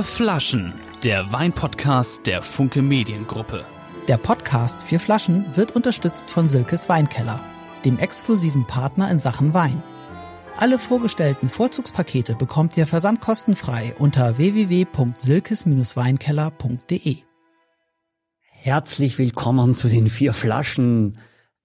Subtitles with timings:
[0.00, 3.66] Vier Flaschen, der Weinpodcast der Funke Mediengruppe.
[4.08, 7.44] Der Podcast Vier Flaschen wird unterstützt von Silkes Weinkeller,
[7.84, 9.82] dem exklusiven Partner in Sachen Wein.
[10.56, 17.16] Alle vorgestellten Vorzugspakete bekommt ihr versandkostenfrei unter www.silkes-weinkeller.de.
[18.40, 21.18] Herzlich willkommen zu den vier Flaschen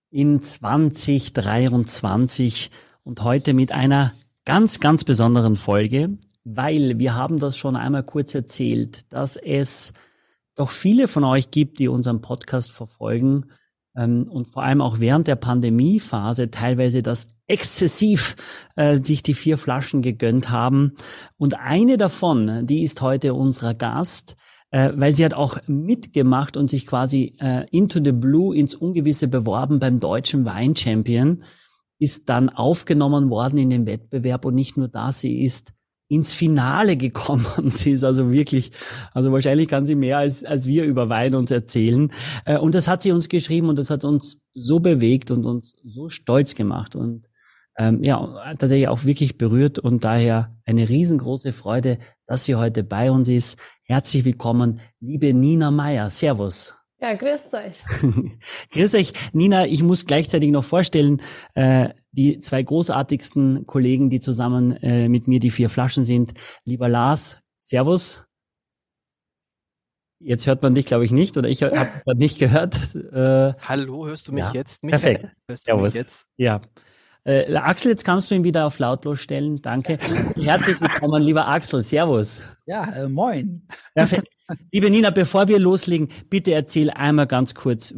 [0.09, 2.69] in 2023
[3.05, 4.11] und heute mit einer
[4.43, 9.93] ganz, ganz besonderen Folge, weil wir haben das schon einmal kurz erzählt, dass es
[10.55, 13.47] doch viele von euch gibt, die unseren Podcast verfolgen
[13.97, 18.35] ähm, und vor allem auch während der Pandemiephase teilweise das exzessiv
[18.75, 20.93] äh, sich die vier Flaschen gegönnt haben.
[21.37, 24.35] Und eine davon, die ist heute unser Gast,
[24.71, 29.27] äh, weil sie hat auch mitgemacht und sich quasi äh, into the blue ins Ungewisse
[29.27, 31.43] beworben beim deutschen Weinchampion,
[31.97, 35.74] ist dann aufgenommen worden in den Wettbewerb und nicht nur da, sie ist
[36.07, 37.45] ins Finale gekommen.
[37.69, 38.71] Sie ist also wirklich,
[39.13, 42.11] also wahrscheinlich kann sie mehr als, als wir über Wein uns erzählen.
[42.45, 45.75] Äh, und das hat sie uns geschrieben und das hat uns so bewegt und uns
[45.83, 47.27] so stolz gemacht und
[47.77, 53.11] ähm, ja, tatsächlich auch wirklich berührt und daher eine riesengroße Freude, dass sie heute bei
[53.11, 53.57] uns ist.
[53.83, 56.09] Herzlich willkommen, liebe Nina Meyer.
[56.09, 56.77] Servus.
[57.01, 57.83] Ja, grüßt euch.
[58.71, 59.11] grüß euch.
[59.33, 61.21] Nina, ich muss gleichzeitig noch vorstellen,
[61.53, 66.33] äh, die zwei großartigsten Kollegen, die zusammen äh, mit mir die vier Flaschen sind.
[66.63, 68.25] Lieber Lars, Servus.
[70.19, 72.75] Jetzt hört man dich, glaube ich, nicht, oder ich habe nicht gehört.
[72.95, 74.83] Äh, Hallo, hörst du mich ja, jetzt?
[74.83, 75.01] Michael?
[75.01, 75.35] Perfekt.
[75.47, 75.87] Hörst du Servus.
[75.87, 76.25] mich jetzt?
[76.37, 76.61] Ja.
[77.25, 79.61] Äh, Axel, jetzt kannst du ihn wieder auf lautlos stellen.
[79.61, 79.97] Danke.
[80.35, 81.83] Herzlich willkommen, lieber Axel.
[81.83, 82.43] Servus.
[82.65, 83.67] Ja, äh, moin.
[83.93, 84.27] Perfekt.
[84.71, 87.93] Liebe Nina, bevor wir loslegen, bitte erzähl einmal ganz kurz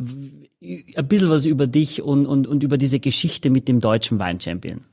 [0.62, 4.86] ein bisschen was über dich und, und, und über diese Geschichte mit dem deutschen Weinchampion.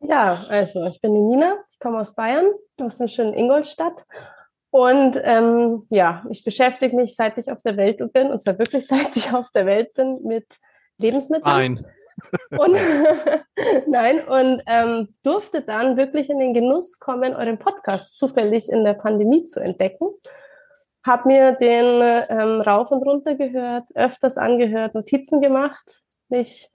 [0.00, 2.46] Ja, also ich bin die Nina, ich komme aus Bayern,
[2.80, 4.04] aus dem schönen Ingolstadt.
[4.70, 8.86] Und ähm, ja, ich beschäftige mich, seit ich auf der Welt bin, und zwar wirklich
[8.88, 10.46] seit ich auf der Welt bin, mit
[10.98, 11.44] Lebensmitteln.
[11.44, 11.86] Nein.
[12.50, 12.76] Und,
[13.86, 18.94] nein, und ähm, durfte dann wirklich in den Genuss kommen, euren Podcast zufällig in der
[18.94, 20.06] Pandemie zu entdecken
[21.04, 25.82] habe mir den ähm, rauf und runter gehört, öfters angehört, Notizen gemacht,
[26.28, 26.70] mich,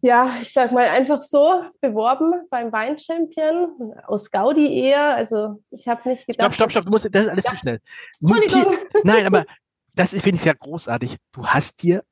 [0.00, 5.14] ja, ich sag mal, einfach so beworben beim Weinchampion, aus Gaudi eher.
[5.16, 6.40] Also ich habe nicht gedacht.
[6.40, 7.50] Stopp, stopp, stopp, du musst, das ist alles ja.
[7.50, 7.80] zu schnell.
[8.20, 8.76] Entschuldigung.
[9.02, 9.44] Nein, aber
[9.94, 11.16] das finde ich ja großartig.
[11.32, 12.04] Du hast dir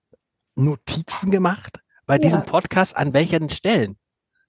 [0.56, 2.20] Notizen gemacht bei ja.
[2.20, 3.98] diesem Podcast an welchen Stellen?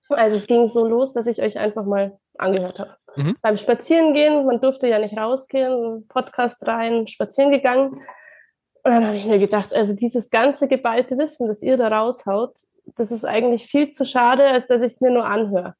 [0.09, 2.95] Also es ging so los, dass ich euch einfach mal angehört habe.
[3.15, 3.35] Mhm.
[3.41, 7.89] Beim Spazierengehen, man durfte ja nicht rausgehen, Podcast rein, spazieren gegangen.
[8.83, 12.53] Und dann habe ich mir gedacht, also dieses ganze geballte Wissen, das ihr da raushaut,
[12.95, 15.73] das ist eigentlich viel zu schade, als dass ich es mir nur anhöre.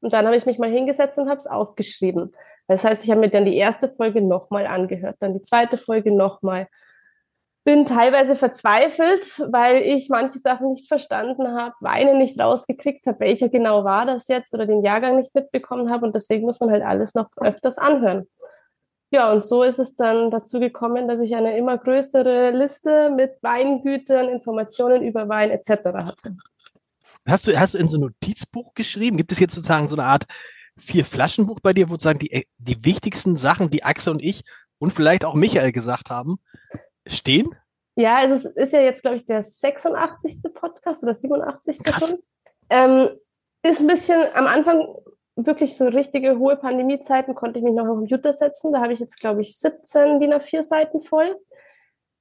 [0.00, 2.30] Und dann habe ich mich mal hingesetzt und habe es aufgeschrieben.
[2.68, 6.14] Das heißt, ich habe mir dann die erste Folge nochmal angehört, dann die zweite Folge
[6.14, 6.68] nochmal
[7.64, 13.48] bin teilweise verzweifelt, weil ich manche Sachen nicht verstanden habe, Weine nicht rausgekriegt habe, welcher
[13.48, 16.82] genau war das jetzt oder den Jahrgang nicht mitbekommen habe und deswegen muss man halt
[16.82, 18.28] alles noch öfters anhören.
[19.10, 23.32] Ja, und so ist es dann dazu gekommen, dass ich eine immer größere Liste mit
[23.42, 25.68] Weingütern, Informationen über Wein etc.
[25.84, 26.36] hatte.
[27.26, 29.16] Hast du, hast du in so ein Notizbuch geschrieben?
[29.16, 30.24] Gibt es jetzt sozusagen so eine Art
[30.76, 34.42] vier Flaschenbuch bei dir, wo sozusagen die, die wichtigsten Sachen, die Axel und ich
[34.78, 36.36] und vielleicht auch Michael gesagt haben,
[37.06, 37.54] stehen?
[37.96, 40.42] Ja, also es ist ja jetzt, glaube ich, der 86.
[40.52, 41.82] Podcast oder 87.
[41.82, 42.16] Krass.
[42.70, 43.08] Ähm,
[43.62, 44.86] ist ein bisschen am Anfang
[45.36, 48.72] wirklich so richtige hohe Pandemiezeiten, konnte ich mich noch auf den Computer setzen.
[48.72, 51.36] Da habe ich jetzt, glaube ich, 17 DIN A4 Seiten voll.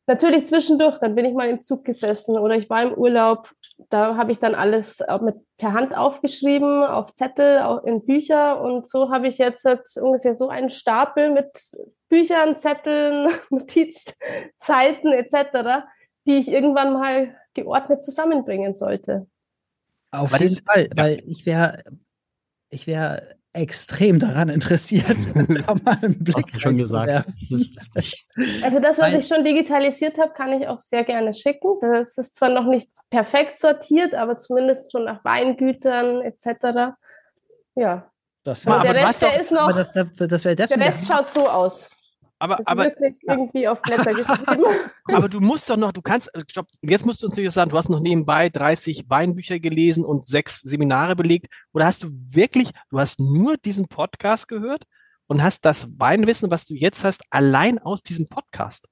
[0.08, 3.50] Natürlich zwischendurch, dann bin ich mal im Zug gesessen oder ich war im Urlaub.
[3.90, 8.62] Da habe ich dann alles mit, per Hand aufgeschrieben, auf Zettel, auch in Bücher.
[8.62, 11.50] Und so habe ich jetzt, jetzt ungefähr so einen Stapel mit
[12.10, 15.86] Büchern, Zetteln, Notizzeiten etc.,
[16.26, 19.28] die ich irgendwann mal geordnet zusammenbringen sollte.
[20.12, 21.84] Auf jeden Fall, weil ich wäre
[22.74, 25.16] ich wäre extrem daran interessiert.
[25.36, 27.28] da mal einen Blick Hast du schon gesagt.
[28.64, 31.78] also das, was ich schon digitalisiert habe, kann ich auch sehr gerne schicken.
[31.82, 36.96] Das ist zwar noch nicht perfekt sortiert, aber zumindest schon nach Weingütern etc.
[37.76, 38.10] Ja.
[38.44, 39.72] Das war, der Rest, der ist noch.
[39.74, 41.90] Das, das, das der Rest schaut so aus
[42.44, 44.66] aber, aber wirklich irgendwie auf Blätter geschrieben.
[45.06, 47.78] aber du musst doch noch, du kannst, stopp, jetzt musst du uns natürlich sagen, du
[47.78, 51.48] hast noch nebenbei 30 Weinbücher gelesen und sechs Seminare belegt.
[51.72, 54.84] Oder hast du wirklich, du hast nur diesen Podcast gehört
[55.28, 58.90] und hast das Weinwissen, was du jetzt hast, allein aus diesem Podcast?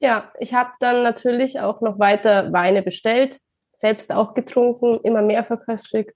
[0.00, 3.38] Ja, ich habe dann natürlich auch noch weiter Weine bestellt,
[3.76, 6.12] selbst auch getrunken, immer mehr verköstigt.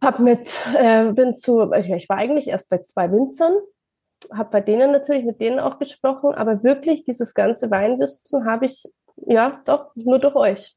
[0.00, 3.56] Hab mit, äh, bin zu, ich war eigentlich erst bei zwei Winzern,
[4.32, 8.84] habe bei denen natürlich mit denen auch gesprochen, aber wirklich dieses ganze Weinwissen habe ich
[9.26, 10.76] ja doch nur durch euch.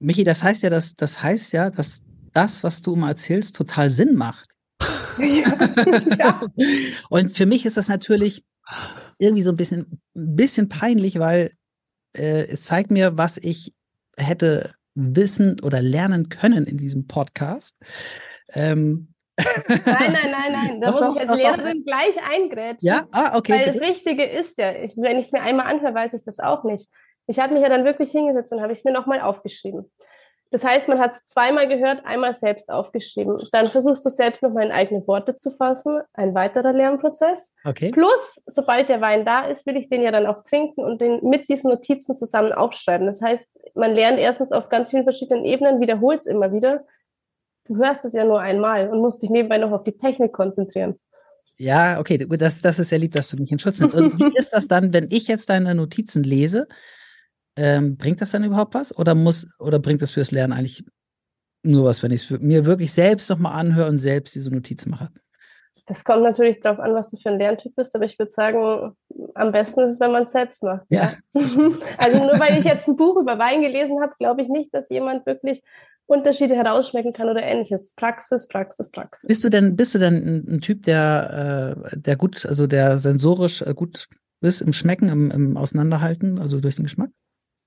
[0.00, 2.02] Michi, das heißt ja, dass das heißt ja, dass
[2.32, 4.48] das, was du immer erzählst, total Sinn macht.
[5.18, 5.70] Ja,
[6.18, 6.40] ja.
[7.10, 8.42] Und für mich ist das natürlich
[9.18, 11.52] irgendwie so ein bisschen, ein bisschen peinlich, weil
[12.16, 13.74] äh, es zeigt mir, was ich
[14.16, 17.76] hätte wissen oder lernen können in diesem Podcast.
[18.54, 19.12] Ähm,
[19.68, 20.80] nein, nein, nein, nein.
[20.80, 22.88] Da doch, muss doch, ich als doch, Lehrerin gleich eingrätschen.
[22.88, 23.52] Ja, ah, okay.
[23.52, 26.38] Weil das Richtige ist ja, ich, wenn ich es mir einmal anhöre, weiß ich das
[26.38, 26.88] auch nicht.
[27.26, 29.90] Ich habe mich ja dann wirklich hingesetzt und habe es mir nochmal aufgeschrieben.
[30.52, 33.36] Das heißt, man hat es zweimal gehört, einmal selbst aufgeschrieben.
[33.52, 36.00] Dann versuchst du selbst nochmal in eigene Worte zu fassen.
[36.12, 37.54] Ein weiterer Lernprozess.
[37.64, 37.92] Okay.
[37.92, 41.20] Plus, sobald der Wein da ist, will ich den ja dann auch trinken und den
[41.22, 43.06] mit diesen Notizen zusammen aufschreiben.
[43.06, 46.84] Das heißt, man lernt erstens auf ganz vielen verschiedenen Ebenen, wiederholt es immer wieder.
[47.70, 50.98] Du hörst es ja nur einmal und musst dich nebenbei noch auf die Technik konzentrieren.
[51.56, 53.94] Ja, okay, das, das ist ja lieb, dass du mich in Schutz nimmst.
[53.94, 56.66] Und wie ist das dann, wenn ich jetzt deine Notizen lese?
[57.54, 58.96] Ähm, bringt das dann überhaupt was?
[58.98, 60.84] Oder muss, oder bringt das fürs Lernen eigentlich
[61.62, 65.10] nur was, wenn ich es mir wirklich selbst nochmal anhöre und selbst diese Notizen mache?
[65.86, 68.96] Das kommt natürlich darauf an, was du für ein Lerntyp bist, aber ich würde sagen,
[69.34, 70.86] am besten ist es, wenn man es selbst macht.
[70.88, 71.12] Ja.
[71.98, 74.88] also nur weil ich jetzt ein Buch über Wein gelesen habe, glaube ich nicht, dass
[74.90, 75.62] jemand wirklich
[76.06, 77.94] Unterschiede herausschmecken kann oder ähnliches.
[77.94, 79.28] Praxis, Praxis, Praxis.
[79.28, 83.62] Bist du denn, bist du denn ein, Typ, der, äh, der gut, also der sensorisch
[83.62, 84.08] äh, gut
[84.40, 87.10] ist im Schmecken, im, im Auseinanderhalten, also durch den Geschmack?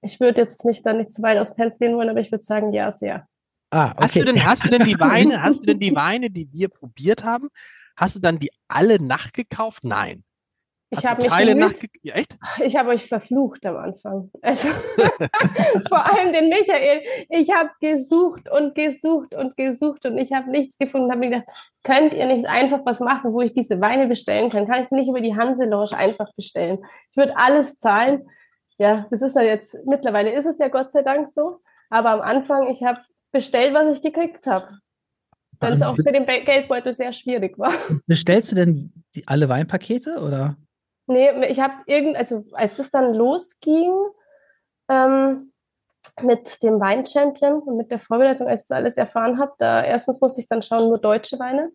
[0.02, 2.44] Ich würde jetzt mich da nicht zu weit aus Fenster gehen wollen, aber ich würde
[2.44, 3.28] sagen, ja, sehr.
[3.72, 4.04] Ah, okay.
[4.04, 6.68] Hast du denn, hast du denn die Weine, hast du denn die Weine, die wir
[6.68, 7.48] probiert haben,
[7.96, 9.84] hast du dann die alle nachgekauft?
[9.84, 10.24] Nein.
[10.98, 12.38] Ich habe Teile nachge ja, echt?
[12.64, 14.32] Ich habe euch verflucht am Anfang.
[14.42, 14.70] Also
[15.90, 17.02] vor allem den Michael.
[17.30, 21.12] Ich habe gesucht und gesucht und gesucht und ich habe nichts gefunden.
[21.12, 21.48] Habe mir gedacht,
[21.84, 24.68] könnt ihr nicht einfach was machen, wo ich diese Weine bestellen kann?
[24.68, 26.80] Kann ich nicht über die Hanselounge einfach bestellen?
[27.12, 28.24] Ich würde alles zahlen
[28.80, 31.60] ja, das ist ja jetzt, mittlerweile ist es ja Gott sei Dank so.
[31.90, 33.00] Aber am Anfang, ich habe
[33.32, 34.80] bestellt, was ich gekriegt habe.
[35.60, 37.74] Weil es auch für den Geldbeutel sehr schwierig war.
[38.06, 40.58] Bestellst du denn die, alle Weinpakete oder?
[41.08, 43.92] Nee, ich habe irgend, also als es dann losging
[44.90, 45.52] ähm,
[46.22, 50.22] mit dem Weinchampion und mit der Vorbereitung, als ich das alles erfahren habe, da erstens
[50.22, 51.72] musste ich dann schauen, nur deutsche Weine.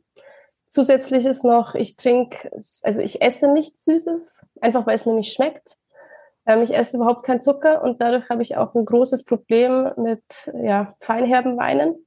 [0.70, 5.32] Zusätzlich ist noch, ich trinke, also ich esse nichts Süßes, einfach weil es mir nicht
[5.32, 5.78] schmeckt.
[6.46, 10.52] Ähm, ich esse überhaupt keinen Zucker und dadurch habe ich auch ein großes Problem mit
[10.54, 12.06] ja, feinherben Weinen.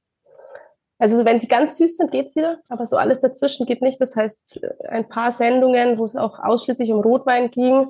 [1.02, 4.00] Also wenn sie ganz süß sind, geht's wieder, aber so alles dazwischen geht nicht.
[4.00, 7.88] Das heißt, ein paar Sendungen, wo es auch ausschließlich um Rotwein ging,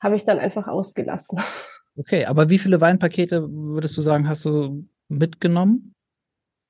[0.00, 1.38] habe ich dann einfach ausgelassen.
[1.96, 5.94] Okay, aber wie viele Weinpakete würdest du sagen, hast du mitgenommen?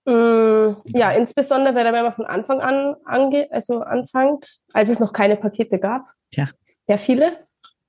[0.05, 5.37] Mm, ja, insbesondere wenn man von Anfang an ange also anfängt, als es noch keine
[5.37, 6.05] Pakete gab.
[6.35, 6.51] Ja.
[6.89, 7.39] Ja, viele.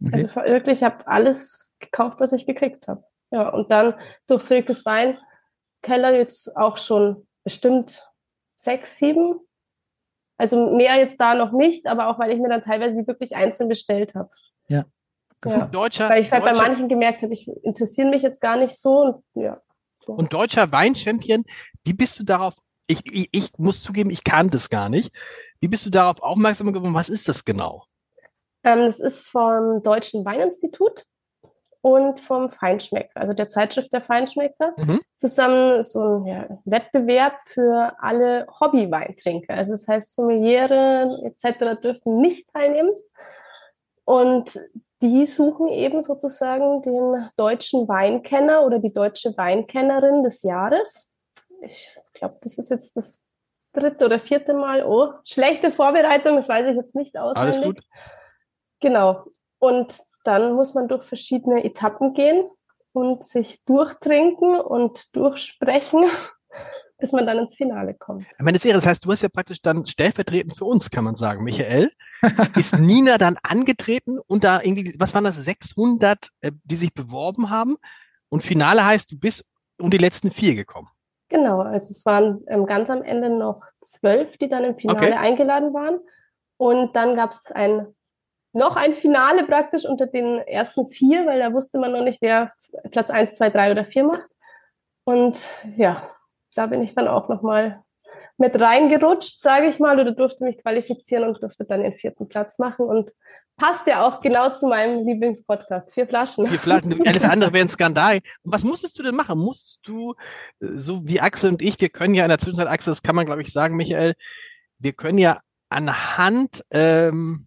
[0.02, 0.30] Okay.
[0.34, 3.04] Also wirklich, ich habe alles gekauft, was ich gekriegt habe.
[3.32, 3.96] Ja, und dann
[4.28, 5.18] durch Silkes Wein
[5.82, 8.12] Keller jetzt auch schon bestimmt
[8.56, 9.40] sechs, sieben.
[10.38, 13.70] Also mehr jetzt da noch nicht, aber auch weil ich mir dann teilweise wirklich einzeln
[13.70, 14.30] bestellt habe.
[14.68, 14.84] Ja.
[15.46, 15.68] ja.
[15.68, 19.02] Deutscher, weil ich halt bei manchen gemerkt habe, ich interessiere mich jetzt gar nicht so.
[19.02, 19.62] Und, ja,
[19.96, 20.12] so.
[20.14, 21.46] und deutscher Weinchampion,
[21.86, 22.56] wie bist du darauf?
[22.88, 25.12] Ich, ich, ich muss zugeben, ich kannte es gar nicht.
[25.62, 26.94] Wie bist du darauf aufmerksam geworden?
[26.94, 27.86] Was ist das genau?
[28.64, 31.06] Ähm, das ist vom Deutschen Weininstitut
[31.86, 35.02] und vom Feinschmecker, also der Zeitschrift der Feinschmecker, mhm.
[35.14, 39.54] zusammen so ein ja, Wettbewerb für alle Hobby-Weintrinker.
[39.54, 41.80] Also das heißt, Sommeliere etc.
[41.80, 42.90] dürfen nicht teilnehmen.
[44.04, 44.60] Und
[45.04, 51.14] die suchen eben sozusagen den deutschen Weinkenner oder die deutsche Weinkennerin des Jahres.
[51.62, 53.28] Ich glaube, das ist jetzt das
[53.74, 54.84] dritte oder vierte Mal.
[54.84, 57.58] Oh, schlechte Vorbereitung, das weiß ich jetzt nicht auswendig.
[57.58, 57.84] Alles gut.
[58.80, 59.26] Genau.
[59.60, 62.50] Und dann muss man durch verschiedene Etappen gehen
[62.94, 66.06] und sich durchtrinken und durchsprechen,
[66.98, 68.26] bis man dann ins Finale kommt.
[68.40, 71.44] Meine Serie, das heißt, du hast ja praktisch dann stellvertretend für uns, kann man sagen,
[71.44, 71.92] Michael,
[72.56, 77.50] ist Nina dann angetreten und da irgendwie, was waren das, 600, äh, die sich beworben
[77.50, 77.78] haben
[78.30, 79.46] und Finale heißt, du bist
[79.80, 80.90] um die letzten vier gekommen.
[81.30, 85.14] Genau, also es waren ähm, ganz am Ende noch zwölf, die dann im Finale okay.
[85.14, 86.00] eingeladen waren.
[86.58, 87.95] Und dann gab es ein
[88.56, 92.52] noch ein Finale praktisch unter den ersten vier, weil da wusste man noch nicht, wer
[92.92, 94.30] Platz eins, zwei, drei oder vier macht.
[95.04, 95.38] Und
[95.76, 96.10] ja,
[96.56, 97.84] da bin ich dann auch nochmal
[98.38, 102.58] mit reingerutscht, sage ich mal, oder durfte mich qualifizieren und durfte dann den vierten Platz
[102.58, 103.12] machen und
[103.58, 105.94] passt ja auch genau zu meinem Lieblingspodcast.
[105.94, 106.48] Vier Flaschen.
[106.48, 108.20] Vier Flaschen, alles andere wäre ein Skandal.
[108.44, 109.38] Und was musstest du denn machen?
[109.38, 110.16] Musstest du,
[110.62, 113.16] äh, so wie Axel und ich, wir können ja in der Zwischenzeit, Axel, das kann
[113.16, 114.16] man glaube ich sagen, Michael,
[114.80, 117.45] wir können ja anhand ähm,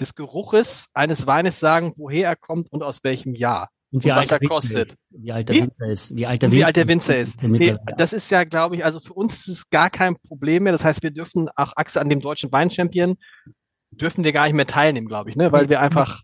[0.00, 3.68] des Geruches eines Weines sagen, woher er kommt und aus welchem Jahr.
[3.92, 4.92] Und wie und was er kostet.
[4.92, 5.62] Ist, wie alt der wie?
[5.62, 6.16] Winzer ist.
[6.16, 7.42] Wie alt der, wie alt der Winzer ist.
[7.42, 10.72] Nee, das ist ja, glaube ich, also für uns ist es gar kein Problem mehr.
[10.72, 13.16] Das heißt, wir dürfen auch Achse an dem deutschen Weinchampion
[13.90, 15.52] dürfen wir gar nicht mehr teilnehmen, glaube ich, ne?
[15.52, 16.22] Weil wir einfach.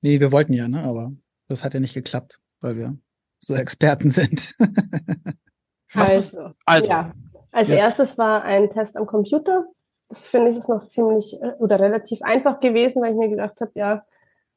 [0.00, 0.82] Nee, wir wollten ja, ne?
[0.82, 1.12] Aber
[1.48, 2.96] das hat ja nicht geklappt, weil wir
[3.40, 4.54] so Experten sind.
[5.94, 6.88] also, also.
[6.88, 7.12] Ja.
[7.50, 7.76] Als ja.
[7.76, 9.66] erstes war ein Test am Computer.
[10.12, 13.58] Das finde ich ist noch ziemlich äh, oder relativ einfach gewesen, weil ich mir gedacht
[13.62, 14.04] habe, ja,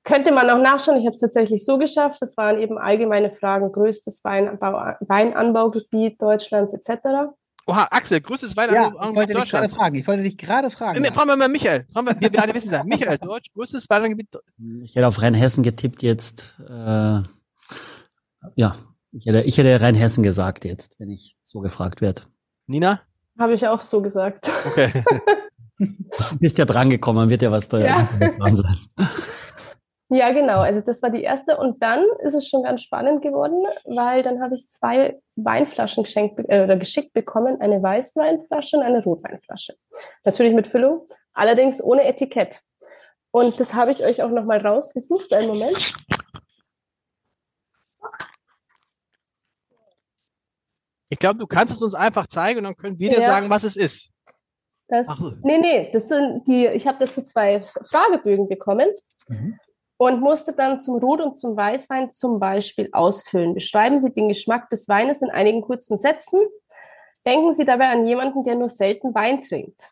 [0.03, 0.99] könnte man auch nachschauen.
[0.99, 2.21] Ich habe es tatsächlich so geschafft.
[2.21, 7.31] Das waren eben allgemeine Fragen, größtes Weinanbau, Weinanbaugebiet Deutschlands etc.
[7.67, 9.95] Oha, Axel, größtes Weinanbaugebiet ja, ich wollte dich gerade fragen.
[9.95, 11.01] Ich wollte dich gerade fragen.
[11.01, 11.85] Nee, fragen wir mal Michael.
[11.93, 14.27] Fragen wir, wir, wir alle wissen es Michael, Deutsch, größtes Weinanbaugebiet.
[14.83, 16.59] Ich hätte auf Rheinhessen getippt jetzt.
[16.67, 17.21] Äh,
[18.55, 18.75] ja,
[19.13, 22.23] ich hätte, ich hätte Rheinhessen gesagt jetzt, wenn ich so gefragt werde.
[22.67, 22.99] Nina?
[23.39, 24.49] Habe ich auch so gesagt.
[24.65, 24.91] Okay.
[25.77, 28.09] du bist ja drangekommen, wird ja was da ja.
[28.37, 28.77] dran sein.
[30.09, 30.59] Ja, genau.
[30.59, 31.57] Also das war die erste.
[31.57, 36.39] Und dann ist es schon ganz spannend geworden, weil dann habe ich zwei Weinflaschen geschenkt
[36.47, 39.73] äh, oder geschickt bekommen, eine Weißweinflasche und eine Rotweinflasche.
[40.23, 42.61] Natürlich mit Füllung, allerdings ohne Etikett.
[43.31, 45.33] Und das habe ich euch auch nochmal rausgesucht.
[45.33, 45.93] Einen Moment.
[51.09, 53.25] Ich glaube, du kannst es uns einfach zeigen und dann können wir dir ja.
[53.25, 54.11] sagen, was es ist.
[54.87, 55.19] Das, Ach.
[55.41, 58.89] Nee, nee, das sind die, ich habe dazu zwei Fragebögen bekommen.
[59.27, 59.59] Mhm
[59.97, 63.53] und musste dann zum Rot- und zum Weißwein zum Beispiel ausfüllen.
[63.53, 66.39] Beschreiben Sie den Geschmack des Weines in einigen kurzen Sätzen.
[67.25, 69.91] Denken Sie dabei an jemanden, der nur selten Wein trinkt.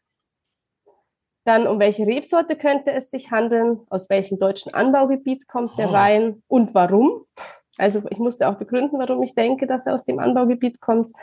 [1.45, 3.81] Dann, um welche Rebsorte könnte es sich handeln?
[3.89, 5.93] Aus welchem deutschen Anbaugebiet kommt der oh.
[5.93, 7.25] Wein und warum?
[7.77, 11.15] Also ich musste auch begründen, warum ich denke, dass er aus dem Anbaugebiet kommt.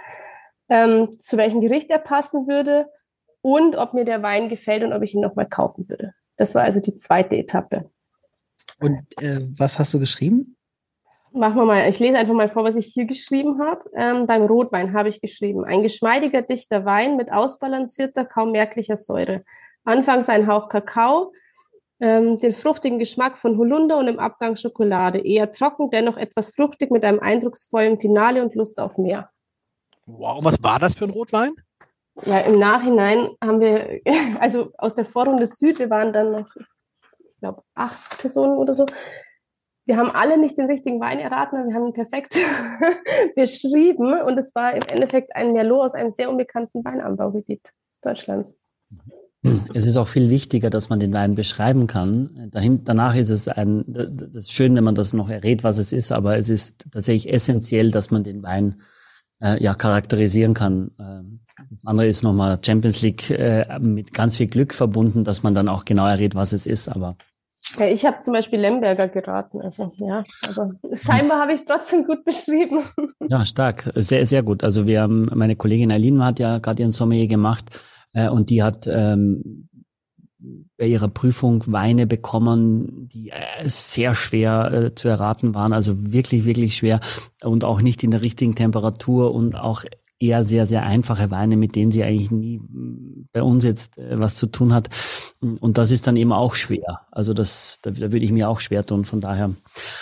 [0.69, 2.87] Ähm, zu welchem Gericht er passen würde
[3.43, 6.15] und ob mir der Wein gefällt und ob ich ihn nochmal kaufen würde.
[6.37, 7.91] Das war also die zweite Etappe.
[8.81, 10.57] Und äh, was hast du geschrieben?
[11.33, 13.89] Machen wir mal, ich lese einfach mal vor, was ich hier geschrieben habe.
[13.95, 19.45] Ähm, beim Rotwein habe ich geschrieben, ein geschmeidiger, dichter Wein mit ausbalancierter, kaum merklicher Säure.
[19.85, 21.33] Anfangs ein Hauch Kakao,
[22.01, 25.21] ähm, den fruchtigen Geschmack von Holunder und im Abgang Schokolade.
[25.21, 29.31] Eher trocken, dennoch etwas fruchtig mit einem eindrucksvollen Finale und Lust auf mehr.
[30.07, 31.55] Wow, was war das für ein Rotwein?
[32.27, 34.01] Ja, im Nachhinein haben wir,
[34.41, 36.49] also aus der Vorrunde Süd, wir waren dann noch,
[37.41, 38.87] glaube, acht Personen oder so.
[39.87, 42.37] Wir haben alle nicht den richtigen Wein erraten, aber wir haben ihn perfekt
[43.35, 44.21] beschrieben.
[44.23, 47.73] Und es war im Endeffekt ein Merlot aus einem sehr unbekannten Weinanbaugebiet
[48.03, 48.57] Deutschlands.
[49.73, 52.51] Es ist auch viel wichtiger, dass man den Wein beschreiben kann.
[52.51, 55.95] Dahin, danach ist es ein, das ist schön, wenn man das noch errät, was es
[55.95, 58.83] ist, aber es ist tatsächlich essentiell, dass man den Wein
[59.43, 60.91] äh, ja charakterisieren kann.
[60.99, 65.55] Ähm, das andere ist nochmal Champions League äh, mit ganz viel Glück verbunden, dass man
[65.55, 66.89] dann auch genau errät, was es ist.
[66.89, 67.17] Aber
[67.79, 69.61] ja, ich habe zum Beispiel Lemberger geraten.
[69.61, 72.83] Also ja, aber scheinbar habe ich es trotzdem gut beschrieben.
[73.29, 73.91] Ja, stark.
[73.95, 74.65] Sehr, sehr gut.
[74.65, 77.67] Also wir haben, meine Kollegin Aline hat ja gerade ihren Sommelier gemacht
[78.13, 79.69] äh, und die hat ähm,
[80.77, 86.45] bei ihrer Prüfung Weine bekommen, die äh, sehr schwer äh, zu erraten waren, also wirklich,
[86.45, 87.01] wirklich schwer
[87.43, 89.85] und auch nicht in der richtigen Temperatur und auch
[90.21, 94.21] eher sehr, sehr einfache Weine, mit denen sie eigentlich nie mm, bei uns jetzt äh,
[94.21, 94.91] was zu tun hat.
[95.41, 97.07] Und das ist dann eben auch schwer.
[97.11, 99.51] Also das, da, da würde ich mir auch schwer tun, von daher.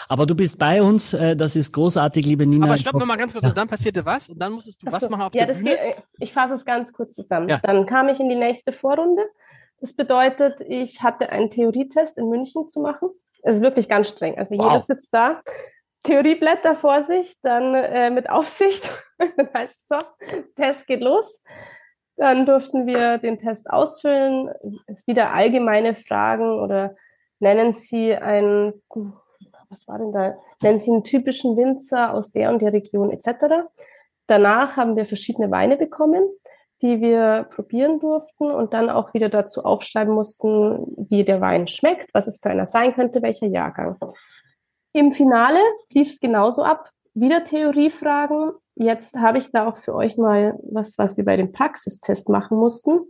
[0.09, 2.67] Aber du bist bei uns, äh, das ist großartig, liebe Nina.
[2.67, 3.51] Aber stopp nochmal ganz kurz, ja.
[3.51, 4.29] und dann passierte was?
[4.29, 5.71] Und dann musstest du Achso, was machen auf ja, der Bühne?
[5.71, 7.49] Geht, ich fasse es ganz kurz zusammen.
[7.49, 7.59] Ja.
[7.63, 9.23] Dann kam ich in die nächste Vorrunde.
[9.81, 13.11] Das bedeutet, ich hatte einen Theorietest in München zu machen.
[13.43, 14.37] Es ist wirklich ganz streng.
[14.37, 14.73] Also wow.
[14.73, 15.41] jeder sitzt da
[16.03, 18.91] Theorieblätter vor sich, dann äh, mit Aufsicht.
[19.37, 19.97] dann heißt so,
[20.57, 21.43] Test geht los.
[22.17, 24.51] Dann durften wir den Test ausfüllen,
[25.07, 26.97] wieder allgemeine Fragen oder
[27.39, 28.83] nennen Sie einen,
[29.69, 30.37] was war denn da?
[30.61, 33.69] Nennen Sie einen typischen Winzer aus der und der Region etc.
[34.27, 36.29] Danach haben wir verschiedene Weine bekommen,
[36.83, 42.13] die wir probieren durften und dann auch wieder dazu aufschreiben mussten, wie der Wein schmeckt,
[42.15, 43.97] was es für einer sein könnte, welcher Jahrgang.
[44.93, 45.59] Im Finale
[45.91, 46.91] lief es genauso ab.
[47.15, 48.53] Wieder Theoriefragen.
[48.77, 52.59] Jetzt habe ich da auch für euch mal was, was wir bei dem Praxistest machen
[52.59, 53.01] mussten.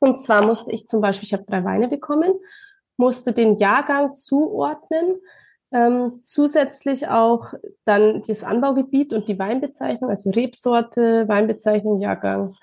[0.00, 2.32] Und zwar musste ich zum Beispiel, ich habe drei Weine bekommen,
[2.96, 5.20] musste den Jahrgang zuordnen,
[5.70, 7.52] ähm, zusätzlich auch
[7.84, 12.54] dann das Anbaugebiet und die Weinbezeichnung, also Rebsorte, Weinbezeichnung, Jahrgang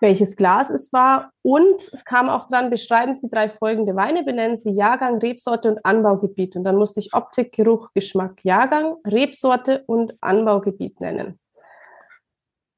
[0.00, 1.30] welches Glas es war.
[1.42, 5.84] Und es kam auch dran, beschreiben Sie drei folgende Weine, benennen Sie Jahrgang, Rebsorte und
[5.84, 6.56] Anbaugebiet.
[6.56, 11.38] Und dann musste ich Optik, Geruch, Geschmack, Jahrgang, Rebsorte und Anbaugebiet nennen.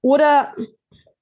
[0.03, 0.55] Oder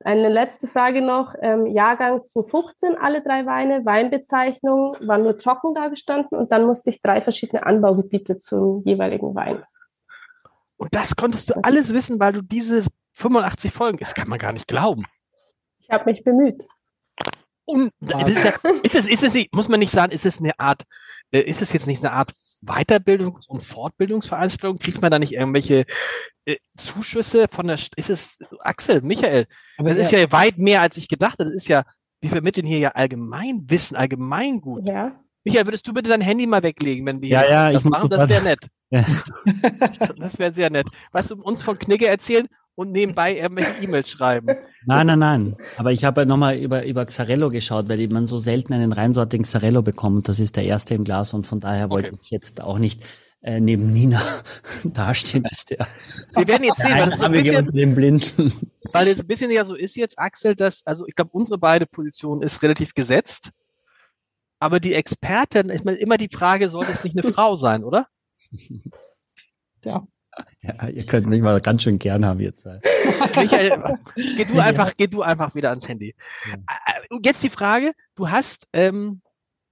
[0.05, 1.35] eine letzte Frage noch.
[1.41, 7.01] Ähm, Jahrgang 2015, alle drei Weine, Weinbezeichnung war nur trocken dargestanden und dann musste ich
[7.01, 9.63] drei verschiedene Anbaugebiete zum jeweiligen Wein.
[10.77, 14.53] Und das konntest du alles wissen, weil du diese 85 Folgen, das kann man gar
[14.53, 15.05] nicht glauben.
[15.93, 16.67] Ich habe mich bemüht.
[17.67, 20.85] Und ist, ja, ist, es, ist es, muss man nicht sagen, ist es eine Art,
[21.33, 22.33] äh, ist es jetzt nicht eine Art
[22.65, 24.79] Weiterbildungs- und Fortbildungsveranstaltung?
[24.79, 25.85] Kriegt man da nicht irgendwelche
[26.47, 29.45] äh, Zuschüsse von der, ist es, Axel, Michael,
[29.77, 30.05] Aber das ja.
[30.05, 31.45] ist ja weit mehr, als ich gedacht habe.
[31.45, 31.83] Das ist ja,
[32.23, 34.89] wir vermitteln hier ja allgemein Wissen, allgemein gut.
[34.89, 35.21] Ja.
[35.45, 38.09] Michael, würdest du bitte dein Handy mal weglegen, wenn wir ja, ja, das machen?
[38.09, 38.67] Das wäre nett.
[38.89, 39.05] Ja.
[40.17, 40.87] das wäre sehr nett.
[41.11, 44.57] Was du uns von Knigge erzählen und nebenbei irgendwelche E-Mails schreiben.
[44.87, 45.57] Nein, nein, nein.
[45.77, 49.83] Aber ich habe nochmal über, über Xarello geschaut, weil man so selten einen reinsortigen Xarello
[49.83, 50.29] bekommt.
[50.29, 52.19] Das ist der erste im Glas und von daher wollte okay.
[52.23, 53.05] ich jetzt auch nicht
[53.43, 54.23] äh, neben Nina
[54.85, 55.87] dastehen als der.
[56.35, 58.71] Wir werden jetzt sehen, weil das ist ein bisschen, dem Blinden.
[58.93, 61.87] weil es ein bisschen ja so ist jetzt, Axel, dass, also ich glaube, unsere beide
[61.87, 63.51] Position ist relativ gesetzt.
[64.61, 68.07] Aber die Expertin, ist immer die Frage, sollte es nicht eine Frau sein, oder?
[69.85, 70.07] Ja.
[70.63, 72.81] Ja, ihr könnt mich mal ganz schön gern haben, ihr zwei.
[73.37, 76.15] Michael, geh du einfach, geh du einfach wieder ans Handy.
[76.49, 76.59] Ja.
[77.23, 79.23] Jetzt die Frage, du hast, ähm,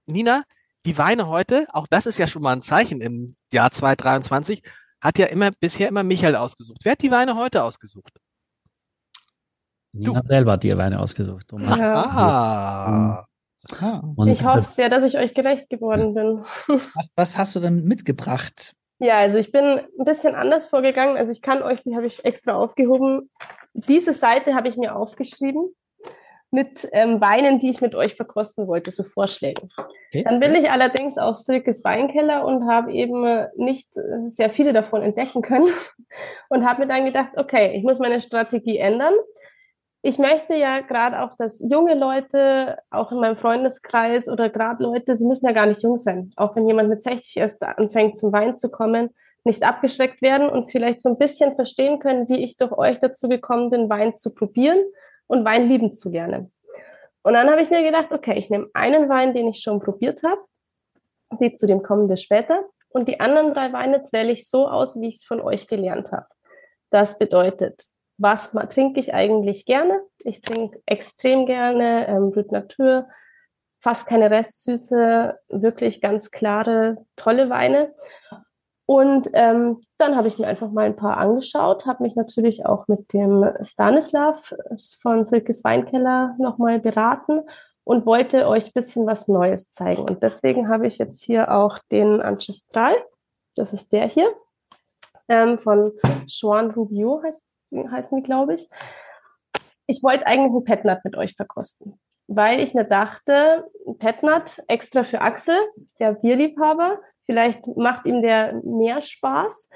[0.05, 0.43] Nina,
[0.85, 4.61] die Weine heute, auch das ist ja schon mal ein Zeichen im Jahr 2023,
[4.99, 6.81] hat ja immer, bisher immer Michael ausgesucht.
[6.83, 8.19] Wer hat die Weine heute ausgesucht?
[9.93, 10.27] Nina du.
[10.27, 11.51] selber hat die Weine ausgesucht.
[11.53, 12.05] Um ja.
[12.05, 13.27] Ah.
[14.15, 16.41] Und ich hoffe sehr, dass ich euch gerecht geworden bin.
[16.95, 18.75] Was, was hast du denn mitgebracht?
[19.01, 21.17] Ja, also ich bin ein bisschen anders vorgegangen.
[21.17, 23.31] Also ich kann euch, die habe ich extra aufgehoben.
[23.73, 25.75] Diese Seite habe ich mir aufgeschrieben
[26.51, 29.69] mit ähm, Weinen, die ich mit euch verkosten wollte, so Vorschlägen.
[30.09, 30.23] Okay.
[30.23, 34.71] Dann bin ich allerdings auf Silkes Weinkeller und habe eben äh, nicht äh, sehr viele
[34.71, 35.71] davon entdecken können
[36.49, 39.13] und habe mir dann gedacht, okay, ich muss meine Strategie ändern
[40.03, 45.15] ich möchte ja gerade auch, dass junge Leute, auch in meinem Freundeskreis oder gerade Leute,
[45.15, 48.31] sie müssen ja gar nicht jung sein, auch wenn jemand mit 60 erst anfängt zum
[48.33, 49.09] Wein zu kommen,
[49.43, 53.27] nicht abgeschreckt werden und vielleicht so ein bisschen verstehen können, wie ich durch euch dazu
[53.29, 54.79] gekommen bin, Wein zu probieren
[55.27, 56.51] und Wein lieben zu lernen.
[57.23, 60.23] Und dann habe ich mir gedacht, okay, ich nehme einen Wein, den ich schon probiert
[60.23, 60.41] habe,
[61.39, 64.99] die zu dem kommen wir später, und die anderen drei Weine wähle ich so aus,
[64.99, 66.27] wie ich es von euch gelernt habe.
[66.89, 67.85] Das bedeutet,
[68.21, 70.01] was trinke ich eigentlich gerne?
[70.19, 73.07] Ich trinke extrem gerne ähm, Brut Natur,
[73.81, 77.93] fast keine Restsüße, wirklich ganz klare, tolle Weine.
[78.85, 82.87] Und ähm, dann habe ich mir einfach mal ein paar angeschaut, habe mich natürlich auch
[82.87, 84.53] mit dem Stanislav
[85.01, 87.41] von Silkes Weinkeller nochmal beraten
[87.83, 90.01] und wollte euch ein bisschen was Neues zeigen.
[90.01, 92.95] Und deswegen habe ich jetzt hier auch den Ancestral,
[93.55, 94.29] das ist der hier,
[95.27, 95.93] ähm, von
[96.27, 98.69] Joan Rubio heißt heißen die, glaube ich.
[99.87, 103.65] Ich wollte eigentlich einen Petnat mit euch verkosten, weil ich mir dachte,
[103.99, 105.57] Petnat extra für Axel,
[105.99, 109.69] der Bierliebhaber, vielleicht macht ihm der mehr Spaß.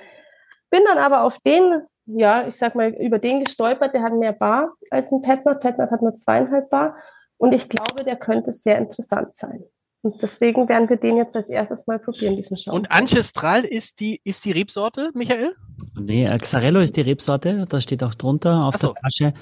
[0.70, 4.34] Bin dann aber auf den, ja, ich sag mal, über den gestolpert, der hat mehr
[4.34, 5.62] Bar als ein Petnat.
[5.62, 6.98] Petnat hat nur zweieinhalb Bar.
[7.38, 9.64] Und ich glaube, der könnte sehr interessant sein.
[10.06, 12.76] Und deswegen werden wir den jetzt als erstes mal probieren, diesen Schaum.
[12.76, 15.56] Und Ancestral ist die, ist die Rebsorte, Michael?
[16.00, 18.94] Nee, äh, Xarello ist die Rebsorte, das steht auch drunter auf so.
[18.94, 19.34] der Flasche.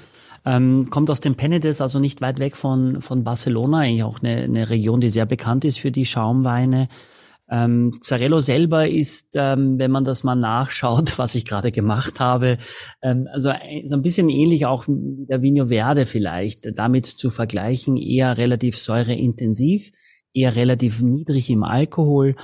[0.46, 4.44] Ähm, kommt aus dem Penedès, also nicht weit weg von, von Barcelona, eigentlich auch eine,
[4.44, 6.88] eine Region, die sehr bekannt ist für die Schaumweine.
[7.52, 12.58] Ähm, Xarello selber ist, ähm, wenn man das mal nachschaut, was ich gerade gemacht habe,
[13.02, 13.52] ähm, also
[13.86, 19.92] so ein bisschen ähnlich auch der Vino Verde vielleicht, damit zu vergleichen, eher relativ säureintensiv
[20.34, 22.36] eher relativ niedrig im Alkohol.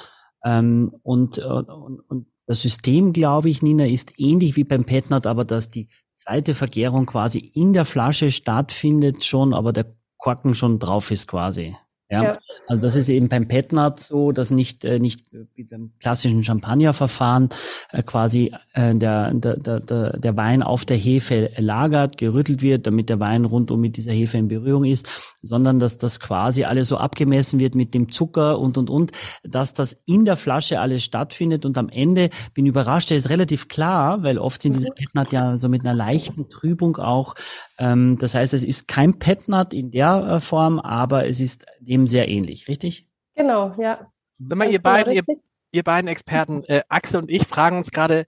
[0.43, 5.45] Ähm, und, und, und das System, glaube ich, Nina, ist ähnlich wie beim Petnat, aber
[5.45, 11.11] dass die zweite Vergärung quasi in der Flasche stattfindet schon, aber der Korken schon drauf
[11.11, 11.75] ist quasi.
[12.09, 12.23] Ja?
[12.23, 12.39] ja.
[12.67, 17.49] Also das ist eben beim Petnat so, dass nicht äh, nicht wie beim klassischen Champagnerverfahren
[17.91, 23.09] äh, quasi äh, der, der, der, der Wein auf der Hefe lagert, gerüttelt wird, damit
[23.09, 25.07] der Wein rundum mit dieser Hefe in Berührung ist,
[25.43, 29.11] sondern dass das quasi alles so abgemessen wird mit dem Zucker und und und,
[29.43, 33.67] dass das in der Flasche alles stattfindet und am Ende bin überrascht, der ist relativ
[33.67, 34.95] klar, weil oft sind diese mhm.
[34.95, 37.35] Petnat ja so mit einer leichten Trübung auch.
[37.79, 42.07] Ähm, das heißt, es ist kein Petnat in der äh, Form, aber es ist dem
[42.07, 43.07] sehr ähnlich, richtig?
[43.35, 44.11] Genau, ja.
[44.37, 45.23] Sag mal, ihr beiden, ihr,
[45.71, 48.25] ihr, beiden Experten, äh, Axel und ich fragen uns gerade,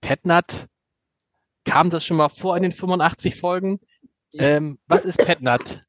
[0.00, 0.68] Petnat,
[1.64, 3.80] kam das schon mal vor in den 85 Folgen?
[4.34, 5.84] Ähm, was ist Petnat?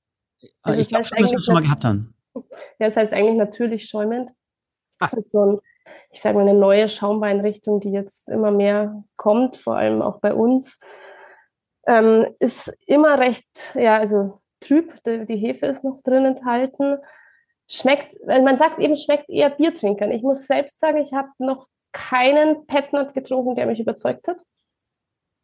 [0.63, 2.15] Also ich glaube schon, dass wir es schon mal gehabt haben.
[2.33, 4.31] Ja, das heißt eigentlich natürlich schäumend.
[4.99, 5.09] Ah.
[5.11, 5.59] Das ist so ein,
[6.11, 10.33] ich sage mal, eine neue Schaumweinrichtung, die jetzt immer mehr kommt, vor allem auch bei
[10.33, 10.79] uns.
[11.87, 16.97] Ähm, ist immer recht, ja, also trüb, die, die Hefe ist noch drin enthalten.
[17.69, 20.11] Schmeckt, man sagt eben, schmeckt eher Biertrinkern.
[20.11, 24.37] Ich muss selbst sagen, ich habe noch keinen Petnat getrunken, der mich überzeugt hat.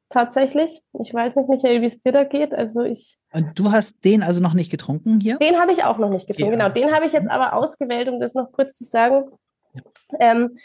[0.10, 0.84] Tatsächlich.
[1.02, 2.54] Ich weiß nicht, Michael, wie es dir da geht.
[2.54, 3.18] Also ich.
[3.32, 5.38] Und du hast den also noch nicht getrunken hier?
[5.38, 6.60] Den habe ich auch noch nicht getrunken.
[6.60, 6.70] Ja.
[6.70, 9.32] Genau, den habe ich jetzt aber ausgewählt, um das noch kurz zu sagen.
[9.74, 9.82] Ja.
[10.20, 10.56] Ähm,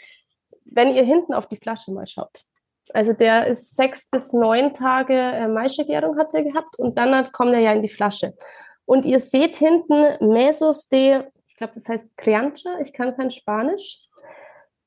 [0.65, 2.43] wenn ihr hinten auf die Flasche mal schaut.
[2.93, 7.33] Also der ist sechs bis neun Tage äh, Maischegärung hat er gehabt und dann hat,
[7.33, 8.33] kommt er ja in die Flasche.
[8.85, 13.99] Und ihr seht hinten Mesos de, ich glaube, das heißt Criancha, ich kann kein Spanisch.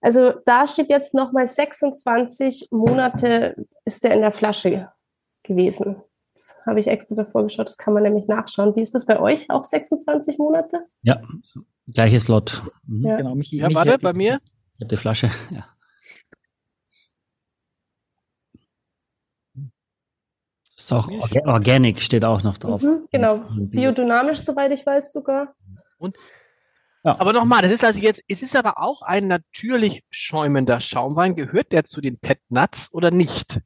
[0.00, 4.90] Also da steht jetzt nochmal 26 Monate ist er in der Flasche
[5.44, 6.02] gewesen.
[6.34, 8.74] Das habe ich extra davor geschaut, das kann man nämlich nachschauen.
[8.74, 9.48] Wie ist das bei euch?
[9.50, 10.86] Auch 26 Monate?
[11.02, 11.20] Ja,
[11.86, 12.62] gleiches Lot.
[12.86, 13.06] Mhm.
[13.06, 13.16] Ja.
[13.18, 14.40] Genau, mich, ja, mich warte, bei mir.
[14.74, 15.64] Ich habe die Flasche, ja.
[20.82, 22.82] Ist auch Orga Organic steht auch noch drauf.
[22.82, 23.42] Mhm, genau.
[23.56, 25.54] Biodynamisch, soweit ich weiß sogar.
[25.98, 26.16] Und
[27.04, 27.16] ja.
[27.20, 31.36] Aber nochmal, das ist also jetzt, es ist aber auch ein natürlich schäumender Schaumwein.
[31.36, 33.60] Gehört der zu den Pet Nuts oder nicht?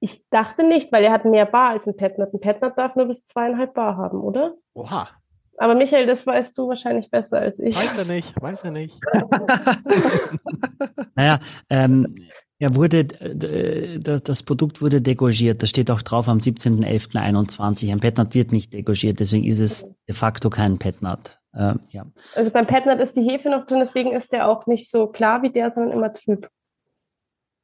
[0.00, 2.34] Ich dachte nicht, weil er hat mehr Bar als ein Pet Nut.
[2.34, 4.54] Ein Pet Nut darf nur bis zweieinhalb Bar haben, oder?
[4.74, 5.08] Oha.
[5.56, 7.76] Aber Michael, das weißt du wahrscheinlich besser als ich.
[7.76, 8.98] Weiß er nicht, weiß er nicht.
[11.14, 11.38] naja,
[11.70, 12.12] ähm,
[12.58, 15.62] er wurde, das Produkt wurde degorgiert.
[15.62, 17.90] Das steht auch drauf am 17.11.21.
[17.90, 21.40] Ein Petnat wird nicht degorgiert, deswegen ist es de facto kein Petnat.
[21.52, 22.06] Äh, ja.
[22.34, 25.42] Also beim Petnat ist die Hefe noch drin, deswegen ist der auch nicht so klar
[25.42, 26.48] wie der, sondern immer trüb.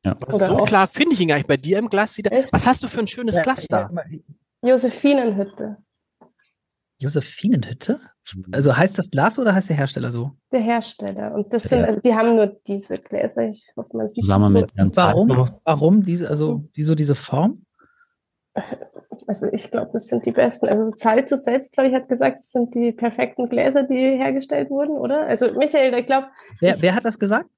[0.04, 0.16] Ja.
[0.28, 0.64] so auch.
[0.64, 2.18] klar finde ich ihn gar nicht bei dir im Glas.
[2.52, 3.90] Was hast du für ein schönes ja, Glas da?
[4.62, 5.76] Josephinenhütte.
[7.00, 7.98] Josephinenhütte?
[8.52, 10.32] Also heißt das Glas oder heißt der Hersteller so?
[10.52, 11.34] Der Hersteller.
[11.34, 13.48] Und das sind, also die haben nur diese Gläser.
[13.48, 15.50] Ich hoffe, man sieht Zusammen das mit Herrn Warum?
[15.64, 17.64] Warum diese, also wieso diese Form?
[19.26, 20.68] Also ich glaube, das sind die besten.
[20.68, 24.98] Also Zalto selbst, glaube ich, hat gesagt, das sind die perfekten Gläser, die hergestellt wurden,
[24.98, 25.22] oder?
[25.22, 26.26] Also Michael, ich glaube.
[26.60, 27.48] Wer, wer hat das gesagt?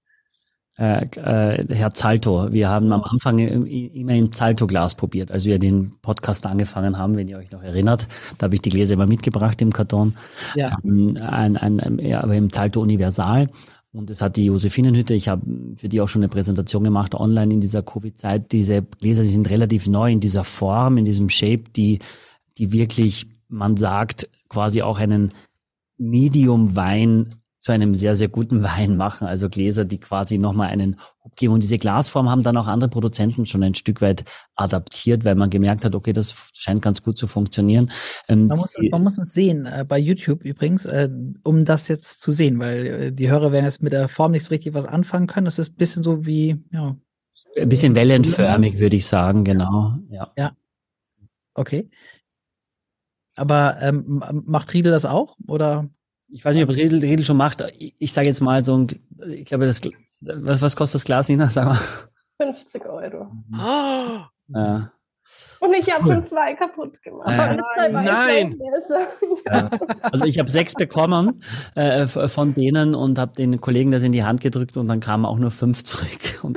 [0.78, 2.50] Äh, äh, Herr Zalto.
[2.50, 7.28] Wir haben am Anfang immer in Zalto-Glas probiert, als wir den Podcast angefangen haben, wenn
[7.28, 8.08] ihr euch noch erinnert.
[8.38, 10.14] Da habe ich die Gläser immer mitgebracht im Karton.
[10.54, 10.78] Ja.
[10.82, 13.50] Ähm, ein, ein, ja, aber im Zalto Universal.
[13.92, 15.42] Und es hat die Josephinenhütte, ich habe
[15.76, 18.50] für die auch schon eine Präsentation gemacht online in dieser Covid-Zeit.
[18.50, 21.98] Diese Gläser, die sind relativ neu in dieser Form, in diesem Shape, die,
[22.56, 25.32] die wirklich, man sagt, quasi auch einen
[25.98, 29.28] Medium-Wein zu einem sehr, sehr guten Wein machen.
[29.28, 31.54] Also Gläser, die quasi nochmal einen Hub geben.
[31.54, 34.24] Und diese Glasform haben dann auch andere Produzenten schon ein Stück weit
[34.56, 37.92] adaptiert, weil man gemerkt hat, okay, das scheint ganz gut zu funktionieren.
[38.26, 41.08] Ähm, man, muss, man muss es sehen, äh, bei YouTube übrigens, äh,
[41.44, 44.42] um das jetzt zu sehen, weil äh, die Hörer werden jetzt mit der Form nicht
[44.42, 45.44] so richtig was anfangen können.
[45.44, 46.96] Das ist ein bisschen so wie, ja.
[47.56, 49.98] Ein bisschen wellenförmig, würde ich sagen, genau.
[50.10, 50.32] Ja.
[50.36, 50.56] ja.
[51.54, 51.88] Okay.
[53.36, 55.36] Aber ähm, macht Riedel das auch?
[55.46, 55.88] Oder?
[56.32, 57.62] Ich weiß nicht, ob Riedel, Riedel schon macht.
[57.78, 58.86] Ich, ich sage jetzt mal so, ein,
[59.28, 59.82] ich glaube, das,
[60.20, 61.48] was, was kostet das Glas, Nina?
[61.50, 61.78] Sag mal.
[62.40, 63.30] 50 Euro.
[63.54, 64.20] Oh.
[64.48, 64.92] Ja.
[65.60, 67.28] Und ich habe schon zwei kaputt gemacht.
[67.28, 68.58] Äh, nein.
[69.46, 69.70] Ja.
[70.02, 71.42] Also ich habe sechs bekommen
[71.76, 75.24] äh, von denen und habe den Kollegen das in die Hand gedrückt und dann kamen
[75.24, 76.54] auch nur fünf zurück und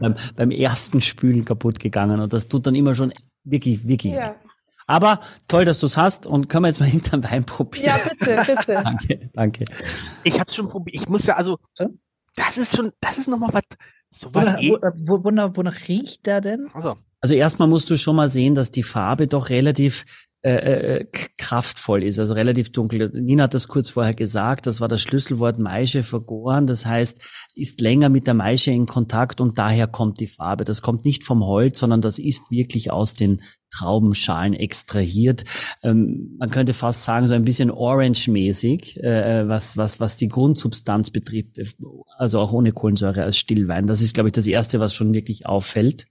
[0.00, 2.20] beim, beim ersten Spülen kaputt gegangen.
[2.20, 4.12] Und das tut dann immer schon wirklich, wirklich.
[4.12, 4.36] Ja.
[4.86, 7.86] Aber toll, dass du es hast und können wir jetzt mal hinterm Wein probieren.
[7.86, 8.74] Ja, bitte, bitte.
[8.84, 9.64] danke, danke.
[10.22, 11.02] Ich habe schon probiert.
[11.02, 11.58] Ich muss ja also,
[12.36, 13.62] das ist schon, das ist nochmal was.
[14.10, 14.76] Sowas wonach, eh.
[14.94, 16.68] wo, wonach, wonach riecht der denn?
[16.72, 16.96] Also.
[17.20, 20.04] also erstmal musst du schon mal sehen, dass die Farbe doch relativ
[20.44, 21.06] äh, äh,
[21.38, 23.10] kraftvoll ist, also relativ dunkel.
[23.14, 27.18] Nina hat das kurz vorher gesagt, das war das Schlüsselwort Maische vergoren, das heißt,
[27.54, 30.64] ist länger mit der Maische in Kontakt und daher kommt die Farbe.
[30.64, 35.44] Das kommt nicht vom Holz, sondern das ist wirklich aus den Traubenschalen extrahiert.
[35.82, 41.08] Ähm, man könnte fast sagen, so ein bisschen orange-mäßig, äh, was, was, was die Grundsubstanz
[41.08, 41.58] betrifft,
[42.18, 43.86] also auch ohne Kohlensäure als Stillwein.
[43.86, 46.04] Das ist, glaube ich, das Erste, was schon wirklich auffällt.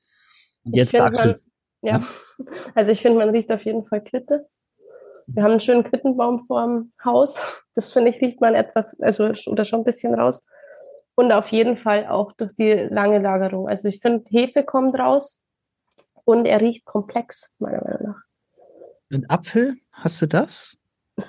[0.64, 1.40] Und jetzt Axel,
[1.84, 2.02] ja,
[2.76, 4.48] also ich finde, man riecht auf jeden Fall Quitte.
[5.28, 7.64] Wir haben einen schönen Quittenbaum vorm Haus.
[7.76, 10.44] Das finde ich, riecht man etwas, also oder schon ein bisschen raus.
[11.16, 13.70] Und auf jeden Fall auch durch die lange Lagerung.
[13.70, 15.42] Also ich finde, Hefe kommt raus
[16.24, 18.22] und er riecht komplex, meiner Meinung nach.
[19.12, 20.78] Und Apfel, hast du das?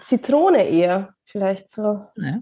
[0.03, 2.07] Zitrone eher, vielleicht so.
[2.17, 2.41] Ja.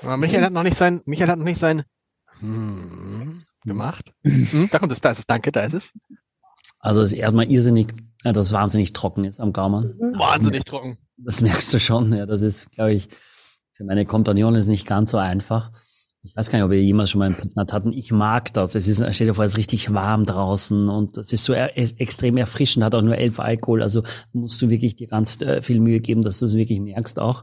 [0.00, 1.84] Aber Michael hat noch nicht sein, Michael hat noch nicht sein,
[2.40, 4.12] hm, gemacht.
[4.24, 5.92] Hm, da kommt es, da ist es, danke, da ist es.
[6.78, 7.94] Also das ist erstmal irrsinnig,
[8.24, 9.94] ja, das wahnsinnig trocken ist am Gaumen.
[9.98, 10.18] Mhm.
[10.18, 10.98] Wahnsinnig trocken.
[11.16, 13.08] Das merkst du schon, ja, das ist, glaube ich,
[13.72, 15.72] für meine Kompagnonen ist nicht ganz so einfach.
[16.24, 17.92] Ich weiß gar nicht, ob ihr jemals schon mal einen Petnat hatten.
[17.92, 18.76] Ich mag das.
[18.76, 21.76] Es ist, steht dir vor, es ist richtig warm draußen und es ist so er,
[21.76, 23.82] ist extrem erfrischend, hat auch nur elf Alkohol.
[23.82, 27.18] Also musst du wirklich dir ganz äh, viel Mühe geben, dass du es wirklich merkst
[27.18, 27.42] auch.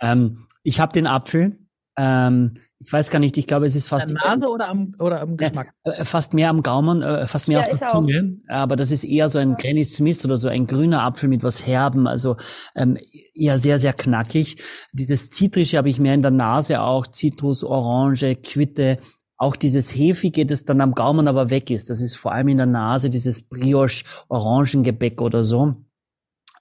[0.00, 1.58] Ähm, ich habe den Apfel.
[1.96, 4.08] Ähm, ich weiß gar nicht, ich glaube, es ist fast.
[4.08, 5.74] An der Nase oder am, oder am Geschmack?
[5.84, 8.32] Äh, fast mehr am Gaumen, äh, fast mehr ja, auf der Zunge.
[8.48, 11.66] Aber das ist eher so ein Granny Smith oder so ein grüner Apfel mit was
[11.66, 12.36] Herben, also
[12.74, 12.96] ähm,
[13.34, 14.62] eher sehr, sehr knackig.
[14.92, 18.98] Dieses Zitrische habe ich mehr in der Nase auch, Zitrus, Orange, Quitte.
[19.36, 21.90] Auch dieses Hefige, das dann am Gaumen aber weg ist.
[21.90, 25.74] Das ist vor allem in der Nase dieses Brioche-Orangengebäck oder so.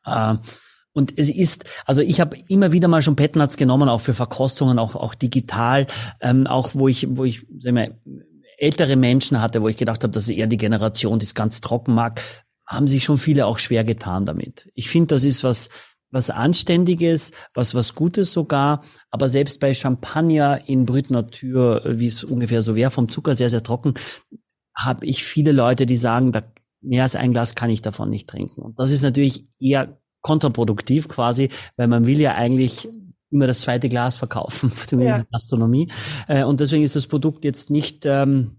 [0.04, 0.36] Äh,
[0.94, 4.80] und es ist, also ich habe immer wieder mal schon Petnuts genommen, auch für Verkostungen,
[4.80, 5.88] auch, auch digital,
[6.20, 7.98] ähm, auch wo ich, wo ich, sag mal,
[8.58, 11.62] ältere Menschen hatte, wo ich gedacht habe, das ist eher die Generation, die es ganz
[11.62, 12.22] trocken mag,
[12.68, 14.70] haben sich schon viele auch schwer getan damit.
[14.76, 15.70] Ich finde, das ist was,
[16.12, 22.24] was Anständiges, was was Gutes sogar, aber selbst bei Champagner in Brüt Natur, wie es
[22.24, 23.96] ungefähr so wäre, vom Zucker sehr, sehr trocken,
[24.76, 26.44] habe ich viele Leute, die sagen, da
[26.82, 28.62] mehr als ein Glas kann ich davon nicht trinken.
[28.62, 32.88] Und das ist natürlich eher kontraproduktiv quasi, weil man will ja eigentlich
[33.32, 35.16] immer das zweite Glas verkaufen, zumindest ja.
[35.16, 35.92] in der Gastronomie.
[36.28, 38.58] Äh, und deswegen ist das Produkt jetzt nicht ähm,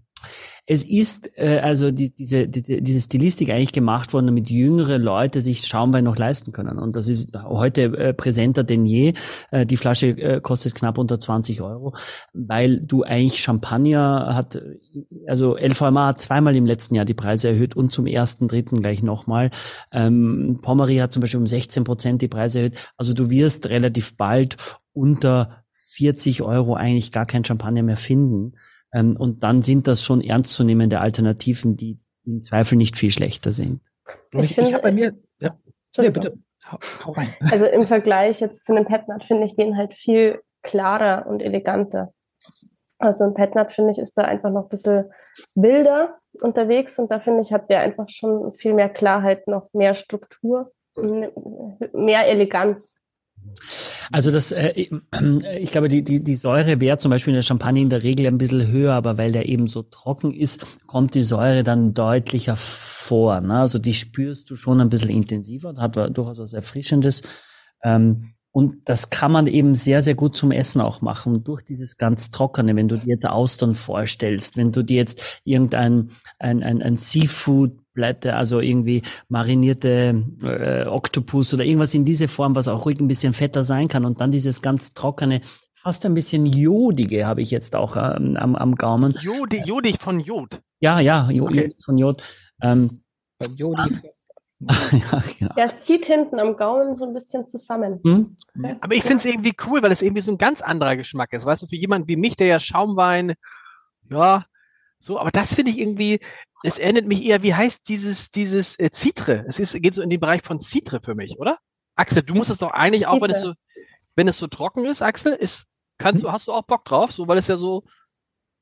[0.65, 5.41] es ist äh, also die, diese, die, diese Stilistik eigentlich gemacht worden, damit jüngere Leute
[5.41, 6.79] sich Schaumwein noch leisten können.
[6.79, 9.13] Und das ist heute äh, präsenter denn je.
[9.51, 11.93] Äh, die Flasche äh, kostet knapp unter 20 Euro,
[12.33, 14.61] weil du eigentlich Champagner hat,
[15.27, 19.03] also LVMA hat zweimal im letzten Jahr die Preise erhöht und zum ersten, dritten gleich
[19.03, 19.51] nochmal.
[19.91, 22.93] Ähm, Pommery hat zum Beispiel um 16 Prozent die Preise erhöht.
[22.95, 24.55] Also du wirst relativ bald
[24.93, 28.53] unter 40 Euro eigentlich gar kein Champagner mehr finden.
[28.93, 33.81] Ähm, und dann sind das schon ernstzunehmende Alternativen, die im Zweifel nicht viel schlechter sind.
[34.31, 35.57] Ich, ich, ich habe bei mir, ja,
[35.97, 36.37] nee, bitte,
[36.71, 37.33] hau, hau rein.
[37.51, 42.13] Also im Vergleich jetzt zu einem Petnat finde ich den halt viel klarer und eleganter.
[42.99, 45.11] Also ein Petnat, finde ich, ist da einfach noch ein bisschen
[45.55, 49.95] wilder unterwegs und da finde ich, hat der einfach schon viel mehr Klarheit, noch mehr
[49.95, 52.99] Struktur, mehr Eleganz.
[54.11, 54.73] Also das, äh,
[55.59, 58.27] ich glaube, die, die, die Säure wäre zum Beispiel in der Champagne in der Regel
[58.27, 62.55] ein bisschen höher, aber weil der eben so trocken ist, kommt die Säure dann deutlicher
[62.55, 63.41] vor.
[63.41, 63.55] Ne?
[63.55, 67.21] Also die spürst du schon ein bisschen intensiver, hat durchaus was Erfrischendes.
[67.83, 71.97] Ähm, und das kann man eben sehr, sehr gut zum Essen auch machen, durch dieses
[71.97, 76.83] ganz Trockene, wenn du dir jetzt Austern vorstellst, wenn du dir jetzt irgendein ein, ein,
[76.83, 82.85] ein Seafood Blätter, also irgendwie marinierte äh, Oktopus oder irgendwas in diese Form, was auch
[82.85, 85.41] ruhig ein bisschen fetter sein kann und dann dieses ganz trockene,
[85.75, 89.15] fast ein bisschen jodige habe ich jetzt auch ähm, am, am Gaumen.
[89.21, 90.61] Jodi, jodig von Jod.
[90.79, 91.75] Ja, ja, jo, okay.
[91.83, 92.23] von Jod.
[92.61, 93.03] Ähm,
[93.41, 93.99] von Jodi.
[94.91, 95.53] ja, genau.
[95.57, 97.99] Ja, es zieht hinten am Gaumen so ein bisschen zusammen.
[98.05, 98.35] Hm?
[98.79, 101.45] Aber ich finde es irgendwie cool, weil es irgendwie so ein ganz anderer Geschmack ist.
[101.45, 103.33] Weißt du, für jemanden wie mich, der ja Schaumwein,
[104.09, 104.45] ja,
[104.99, 106.21] so, aber das finde ich irgendwie,
[106.63, 109.45] es erinnert mich eher, wie heißt dieses, dieses äh, Citre?
[109.47, 111.59] Es ist, geht so in den Bereich von Citre für mich, oder?
[111.95, 113.53] Axel, du musst es doch eigentlich auch, wenn es so,
[114.15, 115.65] wenn es so trocken ist, Axel, ist,
[115.97, 117.83] kannst du, hast du auch Bock drauf, so, weil es ja so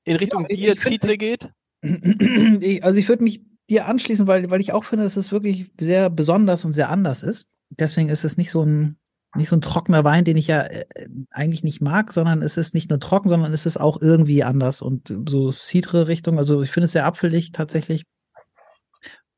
[0.03, 1.49] in Richtung ja, Bier, Citre geht?
[1.83, 6.09] also ich würde mich dir anschließen, weil, weil ich auch finde, dass es wirklich sehr
[6.09, 7.47] besonders und sehr anders ist.
[7.69, 8.97] Deswegen ist es nicht so ein
[9.35, 10.85] nicht so ein trockener Wein, den ich ja äh,
[11.29, 14.81] eigentlich nicht mag, sondern es ist nicht nur trocken, sondern es ist auch irgendwie anders
[14.81, 16.37] und so Citre-Richtung.
[16.37, 18.03] Also ich finde es sehr apfelig tatsächlich.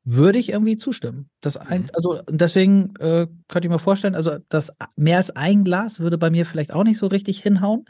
[0.06, 1.30] Würde ich irgendwie zustimmen.
[1.40, 1.88] Das ein, mhm.
[1.94, 6.28] also deswegen äh, könnte ich mir vorstellen, also das mehr als ein Glas würde bei
[6.28, 7.86] mir vielleicht auch nicht so richtig hinhauen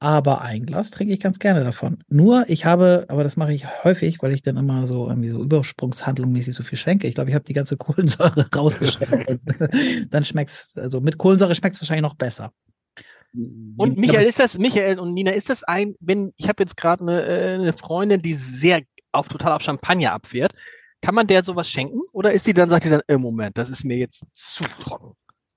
[0.00, 1.98] aber ein Glas trinke ich ganz gerne davon.
[2.08, 5.42] Nur, ich habe, aber das mache ich häufig, weil ich dann immer so irgendwie so
[5.42, 7.06] Übersprungshandlung mäßig so viel schenke.
[7.06, 9.40] Ich glaube, ich habe die ganze Kohlensäure rausgeschenkt.
[10.10, 12.50] dann schmeckt's, also mit Kohlensäure schmeckt es wahrscheinlich noch besser.
[13.76, 17.02] Und Michael, ist das, Michael und Nina, ist das ein, wenn, ich habe jetzt gerade
[17.02, 18.80] eine, äh, eine Freundin, die sehr
[19.12, 20.52] auf total auf Champagner abfährt.
[21.02, 22.00] Kann man der sowas schenken?
[22.12, 25.14] Oder ist die dann, sagt die dann, im Moment, das ist mir jetzt zu trocken?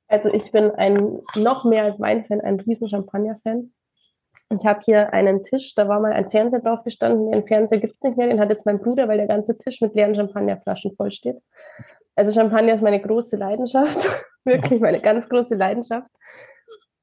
[0.08, 3.72] Also ich bin ein, noch mehr als Weinfan, ein riesen Champagner-Fan.
[4.60, 7.32] Ich habe hier einen Tisch, da war mal ein Fernseher drauf gestanden.
[7.32, 9.82] Den Fernseher gibt es nicht mehr, den hat jetzt mein Bruder, weil der ganze Tisch
[9.82, 11.38] mit leeren Champagnerflaschen voll steht.
[12.16, 14.00] Also Champagner ist meine große Leidenschaft,
[14.46, 16.10] wirklich meine ganz große Leidenschaft.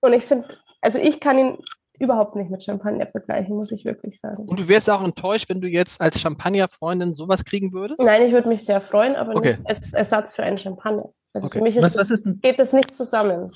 [0.01, 0.47] Und ich finde,
[0.81, 1.59] also ich kann ihn
[1.99, 4.45] überhaupt nicht mit Champagner vergleichen, muss ich wirklich sagen.
[4.47, 8.01] Und du wärst auch enttäuscht, wenn du jetzt als Champagnerfreundin sowas kriegen würdest?
[8.01, 9.57] Nein, ich würde mich sehr freuen, aber okay.
[9.57, 11.11] nicht als Ersatz für einen Champagner.
[11.35, 11.59] Also okay.
[11.59, 13.53] für mich ist was, was ist denn, geht das nicht zusammen.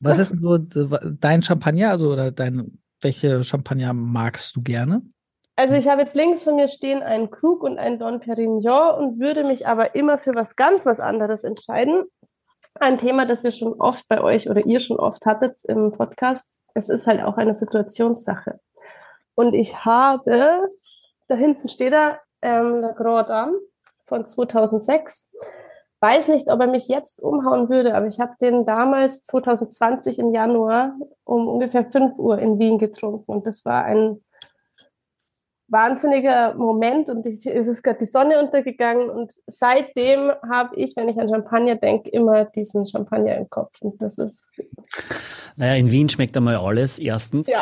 [0.00, 5.02] Was ist denn so dein Champagner, also oder dein welche Champagner magst du gerne?
[5.56, 9.18] Also ich habe jetzt links von mir stehen einen Krug und einen Don Perignon und
[9.18, 12.04] würde mich aber immer für was ganz was anderes entscheiden.
[12.74, 16.54] Ein Thema, das wir schon oft bei euch oder ihr schon oft hattet im Podcast.
[16.74, 18.60] Es ist halt auch eine Situationssache.
[19.34, 20.68] Und ich habe,
[21.26, 23.58] da hinten steht er, ähm, La Grand Dame
[24.04, 25.32] von 2006.
[26.00, 30.32] Weiß nicht, ob er mich jetzt umhauen würde, aber ich habe den damals 2020 im
[30.32, 33.30] Januar um ungefähr 5 Uhr in Wien getrunken.
[33.30, 34.20] Und das war ein
[35.68, 41.18] wahnsinniger Moment und es ist gerade die Sonne untergegangen und seitdem habe ich, wenn ich
[41.18, 44.62] an Champagner denke, immer diesen Champagner im Kopf und das ist...
[45.56, 47.58] Naja, in Wien schmeckt einmal alles, erstens, ja.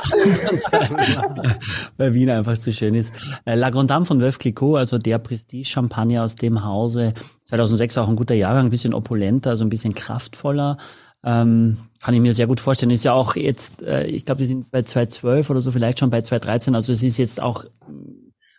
[1.96, 3.14] weil Wien einfach zu schön ist.
[3.44, 7.14] Äh, La Grande Dame von Veuve Clicquot, also der Prestige-Champagner aus dem Hause,
[7.44, 10.76] 2006 auch ein guter Jahrgang, ein bisschen opulenter, also ein bisschen kraftvoller,
[11.24, 12.90] ähm, kann ich mir sehr gut vorstellen.
[12.90, 16.10] Ist ja auch jetzt, äh, ich glaube, die sind bei 212 oder so, vielleicht schon
[16.10, 16.74] bei 213.
[16.74, 17.64] Also es ist jetzt auch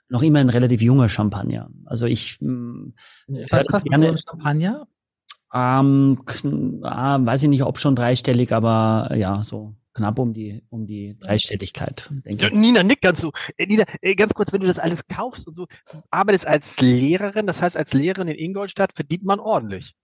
[0.10, 1.70] noch immer ein relativ junger Champagner.
[1.86, 2.94] Also ich mm,
[3.50, 4.88] Was kostet gerne, so ein Champagner?
[5.54, 6.20] Ähm,
[6.84, 11.18] ah, weiß ich nicht, ob schon dreistellig, aber ja, so knapp um die um die
[11.20, 12.10] Dreistelligkeit.
[12.26, 12.54] Denke ich.
[12.54, 15.54] Nina, Nick, kannst du, äh, Nina, äh, ganz kurz, wenn du das alles kaufst und
[15.54, 15.68] so,
[16.12, 19.96] arbeitest als Lehrerin, das heißt als Lehrerin in Ingolstadt verdient man ordentlich.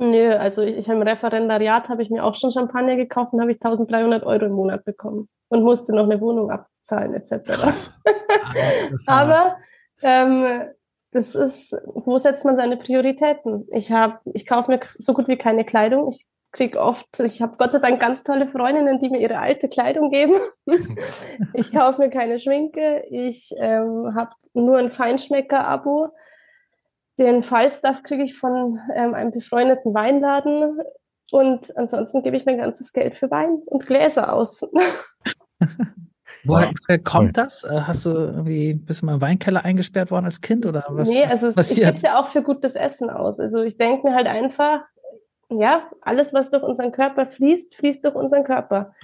[0.00, 3.52] Nö, also ich, ich im Referendariat habe ich mir auch schon Champagner gekauft und habe
[3.52, 7.90] ich 1300 Euro im Monat bekommen und musste noch eine Wohnung abzahlen etc.
[9.06, 9.56] Aber
[10.00, 10.46] ähm,
[11.12, 13.68] das ist, wo setzt man seine Prioritäten?
[13.72, 16.08] Ich habe, ich kaufe mir so gut wie keine Kleidung.
[16.08, 19.68] Ich kriege oft, ich habe Gott sei Dank ganz tolle Freundinnen, die mir ihre alte
[19.68, 20.32] Kleidung geben.
[21.52, 23.04] ich kaufe mir keine Schminke.
[23.10, 26.08] Ich ähm, habe nur ein Feinschmecker-Abo.
[27.20, 30.80] Den Fallstuff kriege ich von ähm, einem befreundeten Weinladen
[31.30, 34.62] und ansonsten gebe ich mein ganzes Geld für Wein und Gläser aus.
[36.44, 36.98] Woher wow.
[37.04, 37.64] kommt das?
[37.64, 41.10] Äh, hast du irgendwie, bist du mal im Weinkeller eingesperrt worden als Kind oder was?
[41.10, 43.38] Nee, also was ich gebe es ja auch für gutes Essen aus.
[43.38, 44.80] Also ich denke mir halt einfach,
[45.50, 48.94] ja, alles, was durch unseren Körper fließt, fließt durch unseren Körper.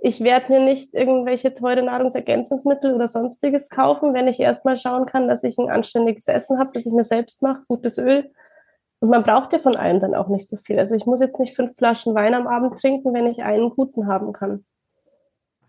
[0.00, 5.26] Ich werde mir nicht irgendwelche teure Nahrungsergänzungsmittel oder sonstiges kaufen, wenn ich erstmal schauen kann,
[5.26, 8.30] dass ich ein anständiges Essen habe, das ich mir selbst mache, gutes Öl.
[9.00, 10.78] Und man braucht ja von allem dann auch nicht so viel.
[10.78, 14.06] Also ich muss jetzt nicht fünf Flaschen Wein am Abend trinken, wenn ich einen guten
[14.06, 14.64] haben kann.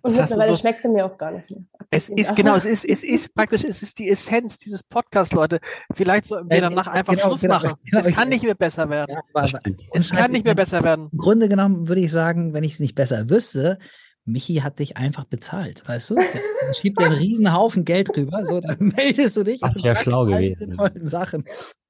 [0.01, 1.59] Und das mittlerweile so, schmeckt er mir auch gar nicht mehr.
[1.89, 5.59] Es ist, genau, es ist, es ist praktisch, es ist die Essenz dieses Podcasts, Leute.
[5.93, 7.73] Vielleicht sollten wir danach einfach genau, Schluss genau, machen.
[7.83, 9.11] Genau, es kann nicht mehr besser werden.
[9.11, 9.49] Ja, aber,
[9.91, 11.09] es kann nicht mehr besser werden.
[11.11, 13.77] Im Grunde genommen würde ich sagen, wenn ich es nicht besser wüsste,
[14.25, 16.15] Michi hat dich einfach bezahlt, weißt du?
[16.15, 19.59] Er schiebt dir einen riesen Haufen Geld rüber, so, dann meldest du dich.
[19.59, 20.69] Das ist ja schlau gewesen.
[20.75, 21.45] Tollen Sachen.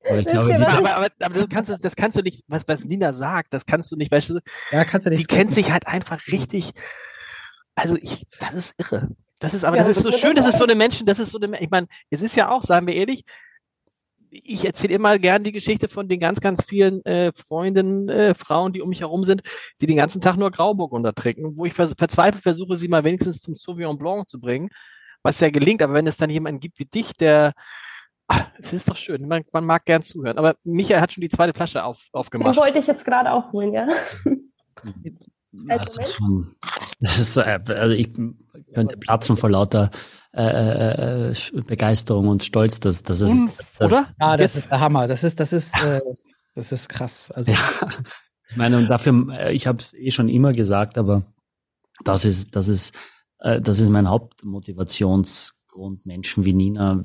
[0.07, 3.13] Aber, glaube, aber, aber, aber, das, kannst du, das kannst du nicht, was, was Nina
[3.13, 4.39] sagt, das kannst du nicht, weißt du?
[4.71, 5.21] Ja, kannst du nicht.
[5.21, 6.71] Die kennt sich halt einfach richtig.
[7.75, 9.09] Also ich, das ist irre.
[9.39, 11.31] Das ist aber, ja, das ist so schön, das ist so eine Menschen, das ist
[11.31, 13.23] so eine, ich meine, es ist ja auch, sagen wir ehrlich,
[14.31, 18.73] ich erzähle immer gern die Geschichte von den ganz, ganz vielen äh, Freundinnen, äh, Frauen,
[18.73, 19.41] die um mich herum sind,
[19.81, 23.41] die den ganzen Tag nur Grauburg untertrinken, wo ich vers verzweifelt versuche, sie mal wenigstens
[23.41, 24.69] zum Sauvignon Blanc zu bringen,
[25.23, 25.81] was ja gelingt.
[25.81, 27.53] Aber wenn es dann jemanden gibt wie dich, der
[28.27, 30.37] ach, es ist doch schön, man, man mag gern zuhören.
[30.37, 32.55] Aber Michael hat schon die zweite Flasche auf, aufgemacht.
[32.55, 33.87] Den wollte ich jetzt gerade aufholen, ja.
[35.51, 36.55] Das ist, schon,
[36.99, 38.13] das ist, äh, also ich
[38.73, 39.89] könnte platzen vor lauter
[40.31, 42.79] äh, äh, äh, Begeisterung und Stolz.
[42.79, 43.35] Das, das ist,
[43.79, 44.07] das, oder?
[44.19, 45.07] Ja, das ist der Hammer.
[45.07, 46.01] Das ist, das ist, äh,
[46.53, 47.31] das ist krass.
[47.31, 47.71] Also ja.
[48.49, 51.23] ich meine, und dafür, äh, ich habe es eh schon immer gesagt, aber
[52.03, 52.95] das ist, das ist,
[53.39, 57.01] äh, das ist mein Hauptmotivationsgrund, Menschen wie Nina.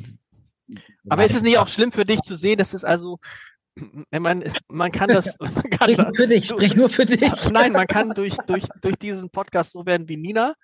[1.08, 3.18] Aber ist es nicht auch schlimm für dich zu sehen, dass es also
[3.76, 5.36] ich meine, man kann das.
[5.40, 7.20] Man kann sprich nur für dich, sprich nur für dich.
[7.50, 10.54] Nein, man kann durch, durch, durch diesen Podcast so werden wie Nina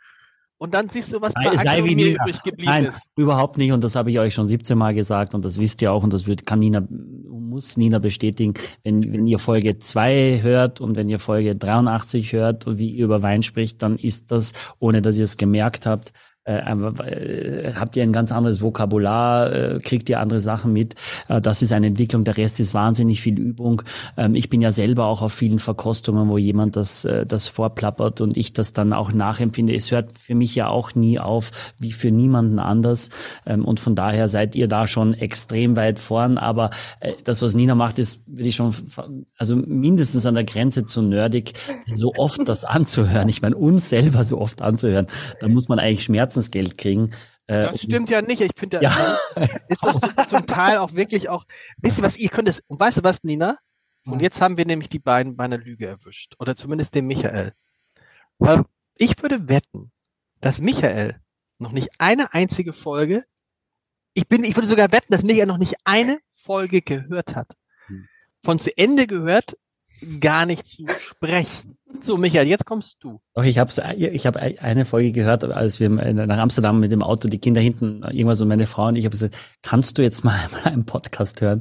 [0.60, 3.08] und dann siehst du, was bei Axel und mir übrig geblieben Nein, ist.
[3.16, 3.72] Überhaupt nicht.
[3.72, 6.12] Und das habe ich euch schon 17 Mal gesagt und das wisst ihr auch und
[6.12, 8.52] das wird, kann Nina, muss Nina bestätigen.
[8.84, 13.06] Wenn, wenn ihr Folge 2 hört und wenn ihr Folge 83 hört und wie ihr
[13.06, 16.12] über Wein spricht, dann ist das, ohne dass ihr es gemerkt habt,
[16.50, 20.94] äh, äh, habt ihr ein ganz anderes Vokabular, äh, kriegt ihr andere Sachen mit.
[21.28, 22.24] Äh, das ist eine Entwicklung.
[22.24, 23.82] Der Rest ist wahnsinnig viel Übung.
[24.16, 28.20] Ähm, ich bin ja selber auch auf vielen Verkostungen, wo jemand das, äh, das vorplappert
[28.20, 29.74] und ich das dann auch nachempfinde.
[29.74, 33.10] Es hört für mich ja auch nie auf, wie für niemanden anders.
[33.46, 36.36] Ähm, und von daher seid ihr da schon extrem weit vorn.
[36.36, 38.74] Aber äh, das, was Nina macht, ist, würde ich schon,
[39.36, 41.52] also mindestens an der Grenze zu nerdig,
[41.94, 43.28] so oft das anzuhören.
[43.28, 45.06] Ich meine, uns selber so oft anzuhören,
[45.40, 47.10] da muss man eigentlich Schmerzen Herzensgeld kriegen.
[47.46, 48.40] Äh, das stimmt ja nicht.
[48.40, 49.18] Ich finde, ja.
[49.68, 51.44] ist das zum Teil auch wirklich auch,
[51.78, 53.58] wisst ihr was, ihr könnt es, und weißt du was, Nina?
[54.06, 56.34] Und jetzt haben wir nämlich die beiden bei einer Lüge erwischt.
[56.38, 57.52] Oder zumindest den Michael.
[58.38, 58.64] Weil
[58.96, 59.92] ich würde wetten,
[60.40, 61.20] dass Michael
[61.58, 63.24] noch nicht eine einzige Folge,
[64.14, 67.56] ich bin, ich würde sogar wetten, dass Michael noch nicht eine Folge gehört hat.
[67.86, 68.08] Hm.
[68.42, 69.56] Von zu Ende gehört,
[70.18, 71.78] gar nicht zu sprechen.
[72.02, 73.20] So, Michael, jetzt kommst du.
[73.34, 77.28] Doch, ich habe ich hab eine Folge gehört, als wir nach Amsterdam mit dem Auto,
[77.28, 80.38] die Kinder hinten, irgendwas und meine Frau und ich habe gesagt, kannst du jetzt mal,
[80.64, 81.60] mal einen Podcast hören?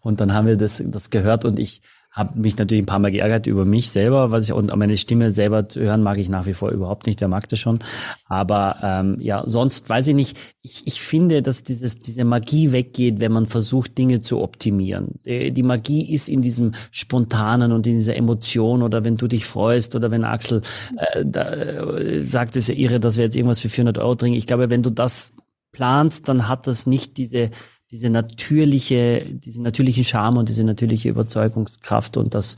[0.00, 3.12] Und dann haben wir das, das gehört und ich habe mich natürlich ein paar Mal
[3.12, 6.44] geärgert über mich selber, was ich und meine Stimme selber zu hören mag ich nach
[6.46, 7.20] wie vor überhaupt nicht.
[7.20, 7.78] Wer mag das schon?
[8.26, 10.38] Aber ähm, ja, sonst weiß ich nicht.
[10.62, 15.20] Ich, ich finde, dass dieses diese Magie weggeht, wenn man versucht Dinge zu optimieren.
[15.24, 19.94] Die, Magie ist in diesem spontanen und in dieser Emotion oder wenn du dich freust
[19.94, 20.62] oder wenn Axel
[20.96, 24.16] äh, da, äh, sagt, es ist ja irre, dass wir jetzt irgendwas für 400 Euro
[24.16, 24.36] trinken.
[24.36, 25.32] Ich glaube, wenn du das
[25.70, 27.50] planst, dann hat das nicht diese
[27.90, 32.56] diese natürliche, diese natürlichen Charme und diese natürliche Überzeugungskraft und das,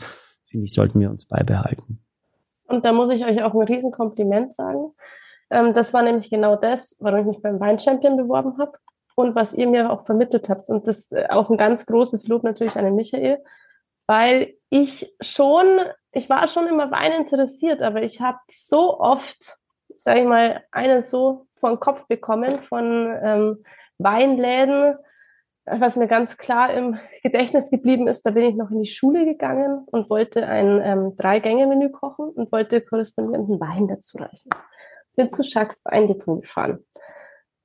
[0.50, 2.02] finde ich, sollten wir uns beibehalten.
[2.66, 4.92] Und da muss ich euch auch ein Riesenkompliment sagen.
[5.50, 8.72] Ähm, das war nämlich genau das, warum ich mich beim Weinchampion beworben habe
[9.14, 10.68] und was ihr mir auch vermittelt habt.
[10.68, 13.38] Und das äh, auch ein ganz großes Lob natürlich an den Michael,
[14.06, 15.66] weil ich schon,
[16.12, 19.58] ich war schon immer Wein interessiert, aber ich habe so oft,
[19.96, 23.64] sage ich mal, eine so vor den Kopf bekommen von ähm,
[23.98, 24.96] Weinläden,
[25.64, 29.24] was mir ganz klar im Gedächtnis geblieben ist, da bin ich noch in die Schule
[29.24, 34.50] gegangen und wollte ein ähm, Drei-Gänge-Menü kochen und wollte korrespondierenden Wein dazu reichen.
[35.14, 36.84] Bin zu Schacks Weindepot gefahren.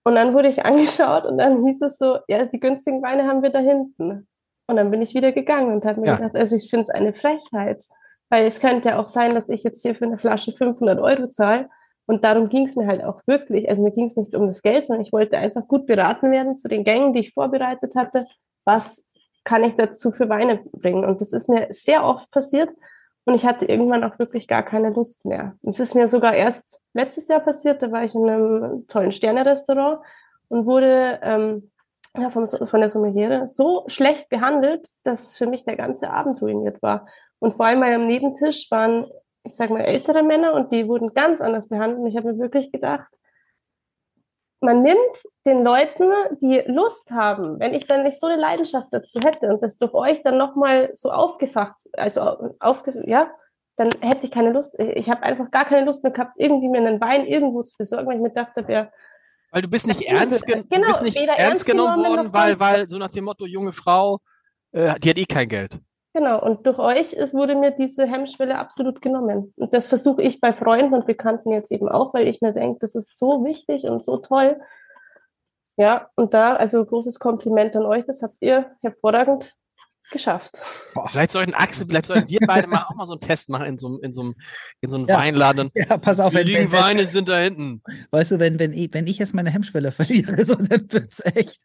[0.03, 3.41] Und dann wurde ich angeschaut und dann hieß es so, ja, die günstigen Weine haben
[3.41, 4.27] wir da hinten.
[4.67, 6.15] Und dann bin ich wieder gegangen und habe mir ja.
[6.17, 7.83] gedacht, also ich finde es eine Frechheit.
[8.29, 11.29] Weil es könnte ja auch sein, dass ich jetzt hier für eine Flasche 500 Euro
[11.29, 11.69] zahle
[12.07, 13.69] und darum ging es mir halt auch wirklich.
[13.69, 16.57] Also mir ging es nicht um das Geld, sondern ich wollte einfach gut beraten werden
[16.57, 18.25] zu den Gängen, die ich vorbereitet hatte.
[18.63, 19.09] Was
[19.43, 21.03] kann ich dazu für Weine bringen?
[21.03, 22.69] Und das ist mir sehr oft passiert.
[23.25, 25.57] Und ich hatte irgendwann auch wirklich gar keine Lust mehr.
[25.63, 27.81] Es ist mir sogar erst letztes Jahr passiert.
[27.81, 29.99] Da war ich in einem tollen Sterne-Restaurant
[30.47, 31.71] und wurde ähm,
[32.17, 36.81] ja, vom, von der Sommeliere so schlecht behandelt, dass für mich der ganze Abend ruiniert
[36.81, 37.05] war.
[37.39, 39.05] Und vor allem am Nebentisch waren
[39.43, 41.99] ich sage mal, ältere Männer und die wurden ganz anders behandelt.
[41.99, 43.07] Und ich habe mir wirklich gedacht,
[44.59, 44.97] man nimmt
[45.45, 46.11] den Leuten,
[46.41, 49.93] die Lust haben, wenn ich dann nicht so eine Leidenschaft dazu hätte und das durch
[49.93, 53.29] euch dann nochmal so aufgefacht, also aufge, ja,
[53.75, 54.75] dann hätte ich keine Lust.
[54.79, 58.07] Ich habe einfach gar keine Lust mehr gehabt, irgendwie mir einen Wein irgendwo zu besorgen,
[58.07, 58.91] weil ich mir dachte, wer.
[59.51, 62.97] Weil du bist nicht ernst, gen genau, bist nicht ernst genommen worden, weil, weil so
[62.97, 64.19] nach dem Motto, junge Frau,
[64.71, 65.79] äh, die hat eh kein Geld.
[66.17, 69.53] Genau, und durch euch es wurde mir diese Hemmschwelle absolut genommen.
[69.55, 72.79] Und das versuche ich bei Freunden und Bekannten jetzt eben auch, weil ich mir denke,
[72.81, 74.59] das ist so wichtig und so toll.
[75.77, 79.53] Ja, und da, also großes Kompliment an euch, das habt ihr hervorragend
[80.09, 80.57] geschafft.
[80.95, 83.67] Boah, vielleicht sollten Axel, vielleicht sollten wir beide mal auch mal so einen Test machen
[83.67, 84.33] in so einem, in so
[84.81, 85.19] in so einem ja.
[85.19, 85.69] Weinladen.
[85.75, 87.83] Ja, pass auf, die wenn, wenn, Weine sind da hinten.
[88.09, 91.59] Weißt du, wenn, wenn, ich, wenn ich jetzt meine Hemmschwelle verliere, so, dann wird's echt.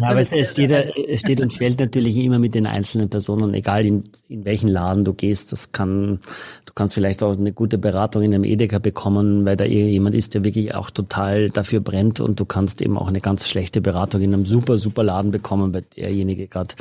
[0.00, 3.52] Ja, aber es, es, steht, es steht und fällt natürlich immer mit den einzelnen Personen,
[3.54, 5.52] egal in, in welchen Laden du gehst.
[5.52, 6.20] Das kann,
[6.66, 10.34] du kannst vielleicht auch eine gute Beratung in einem Edeka bekommen, weil da jemand ist,
[10.34, 14.22] der wirklich auch total dafür brennt und du kannst eben auch eine ganz schlechte Beratung
[14.22, 16.74] in einem super, super Laden bekommen, weil derjenige gerade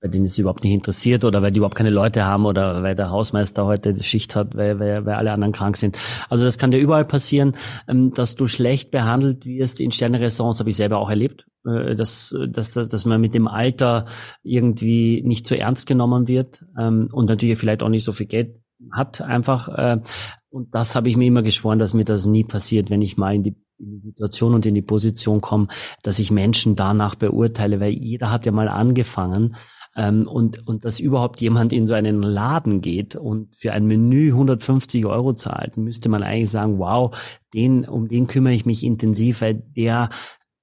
[0.00, 2.94] bei denen es überhaupt nicht interessiert oder weil die überhaupt keine Leute haben oder weil
[2.94, 5.98] der Hausmeister heute Schicht hat, weil, weil, weil alle anderen krank sind.
[6.30, 10.70] Also das kann dir überall passieren, ähm, dass du schlecht behandelt wirst in Sterne-Restaurants, habe
[10.70, 14.06] ich selber auch erlebt, äh, dass, dass, dass man mit dem Alter
[14.42, 18.56] irgendwie nicht so ernst genommen wird ähm, und natürlich vielleicht auch nicht so viel Geld
[18.92, 19.68] hat einfach.
[19.68, 20.00] Äh,
[20.48, 23.34] und das habe ich mir immer geschworen, dass mir das nie passiert, wenn ich mal
[23.34, 25.68] in die in die Situation und in die Position komme,
[26.02, 29.56] dass ich Menschen danach beurteile, weil jeder hat ja mal angefangen
[29.96, 34.28] ähm, und, und dass überhaupt jemand in so einen Laden geht und für ein Menü
[34.28, 37.16] 150 Euro zahlt, müsste man eigentlich sagen, wow,
[37.54, 40.10] den, um den kümmere ich mich intensiv, weil der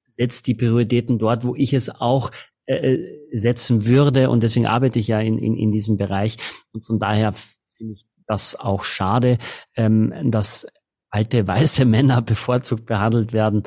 [0.08, 2.32] setzt die Prioritäten dort, wo ich es auch
[2.66, 2.98] äh,
[3.32, 4.30] setzen würde.
[4.30, 6.38] Und deswegen arbeite ich ja in, in, in diesem Bereich.
[6.74, 7.34] Und von daher
[7.68, 9.38] finde ich das auch schade,
[9.76, 10.68] ähm, dass
[11.10, 13.64] alte weiße Männer bevorzugt behandelt werden.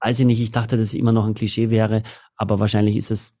[0.00, 2.02] Weiß ich nicht, ich dachte, dass es immer noch ein Klischee wäre,
[2.36, 3.37] aber wahrscheinlich ist es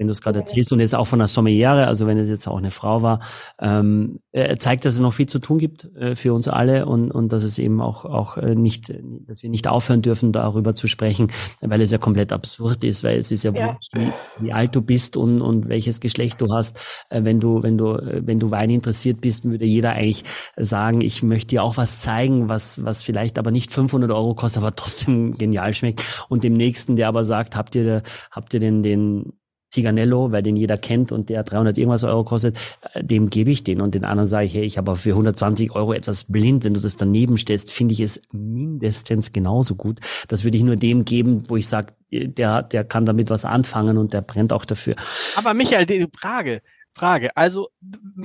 [0.00, 2.48] wenn du es gerade erzählst und jetzt auch von der Sommeliere, also wenn es jetzt
[2.48, 3.20] auch eine Frau war,
[3.60, 7.10] ähm, äh, zeigt, dass es noch viel zu tun gibt äh, für uns alle und,
[7.10, 8.90] und dass es eben auch, auch äh, nicht,
[9.26, 11.30] dass wir nicht aufhören dürfen, darüber zu sprechen,
[11.60, 13.78] weil es ja komplett absurd ist, weil es ist ja, ja.
[13.92, 16.78] Wie, wie, alt du bist und, und welches Geschlecht du hast.
[17.10, 20.24] Äh, wenn du, wenn du, wenn du Wein interessiert bist, würde jeder eigentlich
[20.56, 24.62] sagen, ich möchte dir auch was zeigen, was, was vielleicht aber nicht 500 Euro kostet,
[24.62, 26.24] aber trotzdem genial schmeckt.
[26.30, 29.34] Und dem nächsten, der aber sagt, habt ihr, habt ihr denn den,
[29.70, 32.56] Tiganello, weil den jeder kennt und der 300 irgendwas Euro kostet,
[32.92, 35.72] äh, dem gebe ich den und den anderen sage ich, hey, ich habe für 120
[35.72, 36.64] Euro etwas blind.
[36.64, 40.00] Wenn du das daneben stellst, finde ich es mindestens genauso gut.
[40.28, 43.96] Das würde ich nur dem geben, wo ich sage, der, der kann damit was anfangen
[43.96, 44.96] und der brennt auch dafür.
[45.36, 46.60] Aber Michael, die Frage,
[46.92, 47.36] Frage.
[47.36, 47.68] Also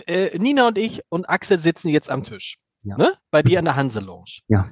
[0.05, 2.57] äh, Nina und ich und Axel sitzen jetzt am Tisch.
[2.81, 2.97] Ja.
[2.97, 3.13] Ne?
[3.31, 4.39] Bei dir in der Hanse Lounge.
[4.47, 4.69] Ja.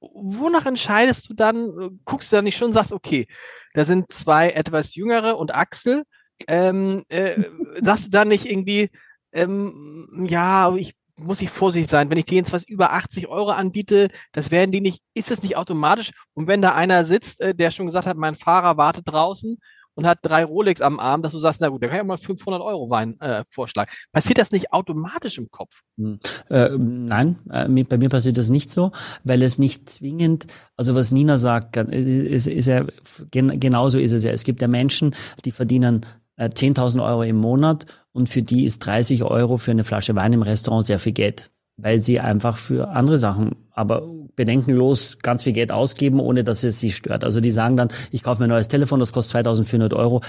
[0.00, 2.00] Wonach entscheidest du dann?
[2.04, 3.26] Guckst du da nicht schon und sagst, okay,
[3.74, 6.04] da sind zwei etwas jüngere und Axel.
[6.46, 7.42] Ähm, äh,
[7.82, 8.90] sagst du da nicht irgendwie,
[9.32, 13.50] ähm, ja, ich muss ich vorsichtig sein, wenn ich denen jetzt was über 80 Euro
[13.50, 16.12] anbiete, das werden die nicht, ist es nicht automatisch?
[16.34, 19.58] Und wenn da einer sitzt, äh, der schon gesagt hat, mein Fahrer wartet draußen
[19.98, 22.18] und hat drei Rolex am Arm, dass du sagst, na gut, der kann ja mal
[22.18, 23.90] 500 Euro Wein äh, vorschlagen.
[24.12, 25.82] Passiert das nicht automatisch im Kopf?
[25.96, 26.20] Hm.
[26.48, 28.92] Äh, nein, äh, bei mir passiert das nicht so,
[29.24, 30.46] weil es nicht zwingend,
[30.76, 32.86] also was Nina sagt, ist, ist ja,
[33.32, 34.30] genauso ist es ja.
[34.30, 36.06] Es gibt ja Menschen, die verdienen
[36.38, 40.32] 10.000 äh, Euro im Monat und für die ist 30 Euro für eine Flasche Wein
[40.32, 44.02] im Restaurant sehr viel Geld, weil sie einfach für andere Sachen aber
[44.36, 47.24] bedenkenlos ganz viel Geld ausgeben, ohne dass es sie stört.
[47.24, 50.20] Also die sagen dann, ich kaufe mir ein neues Telefon, das kostet 2400 Euro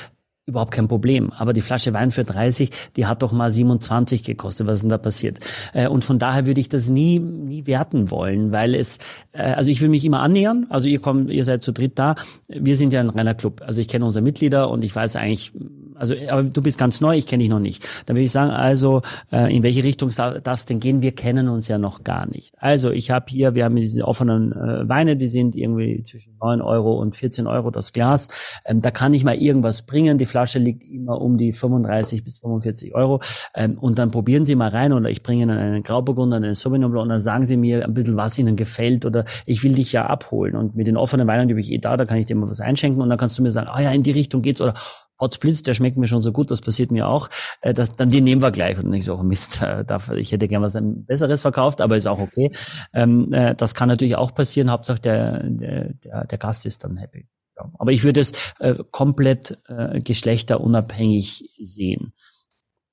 [0.50, 1.32] überhaupt kein Problem.
[1.32, 4.68] Aber die Flasche Wein für 30, die hat doch mal 27 gekostet.
[4.68, 5.40] Was ist denn da passiert?
[5.74, 8.98] Äh, und von daher würde ich das nie, nie werten wollen, weil es,
[9.32, 10.66] äh, also ich will mich immer annähern.
[10.70, 12.16] Also ihr kommt, ihr seid zu dritt da.
[12.48, 13.62] Wir sind ja ein reiner Club.
[13.66, 15.54] Also ich kenne unsere Mitglieder und ich weiß eigentlich,
[16.00, 17.86] also aber du bist ganz neu, ich kenne dich noch nicht.
[18.06, 21.02] Dann würde ich sagen, also äh, in welche Richtung darf es denn gehen?
[21.02, 22.54] Wir kennen uns ja noch gar nicht.
[22.58, 26.62] Also ich habe hier, wir haben diese offenen äh, Weine, die sind irgendwie zwischen 9
[26.62, 28.30] Euro und 14 Euro das Glas.
[28.66, 30.18] Ähm, da kann ich mal irgendwas bringen.
[30.18, 33.22] Die Flasche liegt immer um die 35 bis 45 Euro.
[33.54, 36.92] Ähm, und dann probieren Sie mal rein oder ich bringe Ihnen einen Grauburgunder, einen Sauvignon
[36.92, 39.92] Blanc und dann sagen Sie mir ein bisschen, was Ihnen gefällt oder ich will dich
[39.92, 40.56] ja abholen.
[40.56, 42.50] Und mit den offenen Weinen, die habe ich eh da, da kann ich dir mal
[42.50, 44.74] was einschenken und dann kannst du mir sagen, ah ja, in die Richtung geht's oder
[45.20, 47.30] Potsblitz, der schmeckt mir schon so gut, das passiert mir auch.
[47.62, 48.80] Äh, das, dann die nehmen wir gleich.
[48.80, 52.20] Und ich so, oh Mist, äh, ich hätte gern was Besseres verkauft, aber ist auch
[52.20, 52.52] okay.
[52.94, 54.72] Ähm, äh, das kann natürlich auch passieren.
[54.72, 57.28] Hauptsache der, der, der Gast ist dann happy.
[57.58, 57.72] Ja.
[57.78, 62.14] Aber ich würde es äh, komplett äh, geschlechterunabhängig sehen.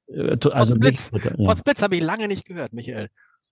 [0.08, 1.46] Äh, also Potsblitz, ja.
[1.46, 3.08] Potsblitz habe ich lange nicht gehört, Michael.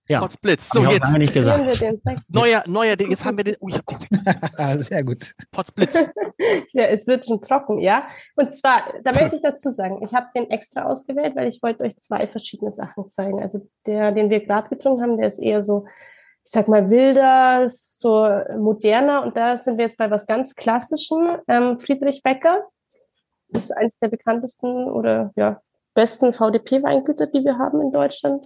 [0.07, 0.19] Ja.
[0.19, 0.69] Potsblitz.
[0.69, 1.17] So, jetzt.
[1.17, 1.83] Nicht gesagt.
[2.27, 5.33] Neuer, neuer, jetzt haben wir den, oh, ich hab den Sehr gut.
[5.51, 6.07] Potsblitz.
[6.73, 8.07] ja, es wird schon trocken, ja.
[8.35, 11.83] Und zwar, da möchte ich dazu sagen, ich habe den extra ausgewählt, weil ich wollte
[11.83, 13.41] euch zwei verschiedene Sachen zeigen.
[13.41, 15.85] Also der, den wir gerade getrunken haben, der ist eher so,
[16.43, 18.29] ich sag mal, wilder, so
[18.59, 19.23] moderner.
[19.23, 21.27] Und da sind wir jetzt bei was ganz Klassischen.
[21.47, 22.67] Ähm, Friedrich Becker.
[23.49, 25.61] Das ist eines der bekanntesten oder ja,
[25.95, 28.45] besten VDP-Weingüter, die wir haben in Deutschland.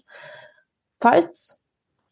[1.00, 1.60] Pfalz,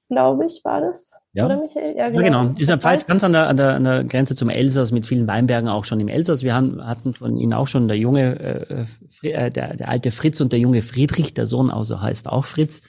[0.09, 1.21] glaube ich, war das.
[1.33, 1.45] Ja.
[1.45, 1.95] Oder Michael?
[1.97, 2.21] Ja, genau.
[2.21, 2.59] Ja, genau.
[2.59, 5.27] Ist ja Pfalz ganz an der, an, der, an der Grenze zum Elsass mit vielen
[5.27, 6.43] Weinbergen auch schon im Elsass.
[6.43, 8.87] Wir haben, hatten von Ihnen auch schon der junge,
[9.21, 12.45] äh, äh, der, der alte Fritz und der junge Friedrich, der Sohn also heißt auch
[12.45, 12.81] Fritz.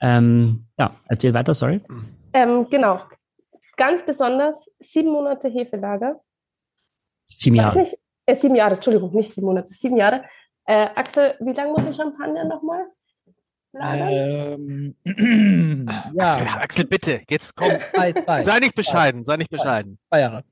[0.00, 1.80] Ähm, ja, erzähl weiter, sorry.
[2.32, 3.00] Ähm, genau.
[3.76, 6.20] Ganz besonders sieben Monate Hefelager.
[7.24, 7.78] Sieben Jahre.
[7.78, 7.96] Nicht,
[8.26, 10.24] äh, sieben Jahre, Entschuldigung, nicht sieben Monate, sieben Jahre.
[10.66, 12.86] Äh, Axel, wie lange muss ein Champagner nochmal?
[13.80, 14.94] Ähm,
[16.14, 16.26] ja.
[16.26, 17.72] Axel, Axel, bitte, jetzt komm.
[18.42, 19.98] Sei nicht bescheiden, sei nicht bescheiden.
[20.08, 20.44] Zwei Jahre.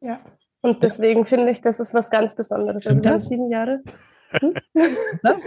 [0.00, 0.20] Ja,
[0.62, 2.86] und deswegen finde ich, das ist was ganz Besonderes.
[2.86, 3.26] Also das?
[3.26, 3.82] sieben Jahre.
[4.40, 4.54] Hm?
[5.22, 5.46] Das?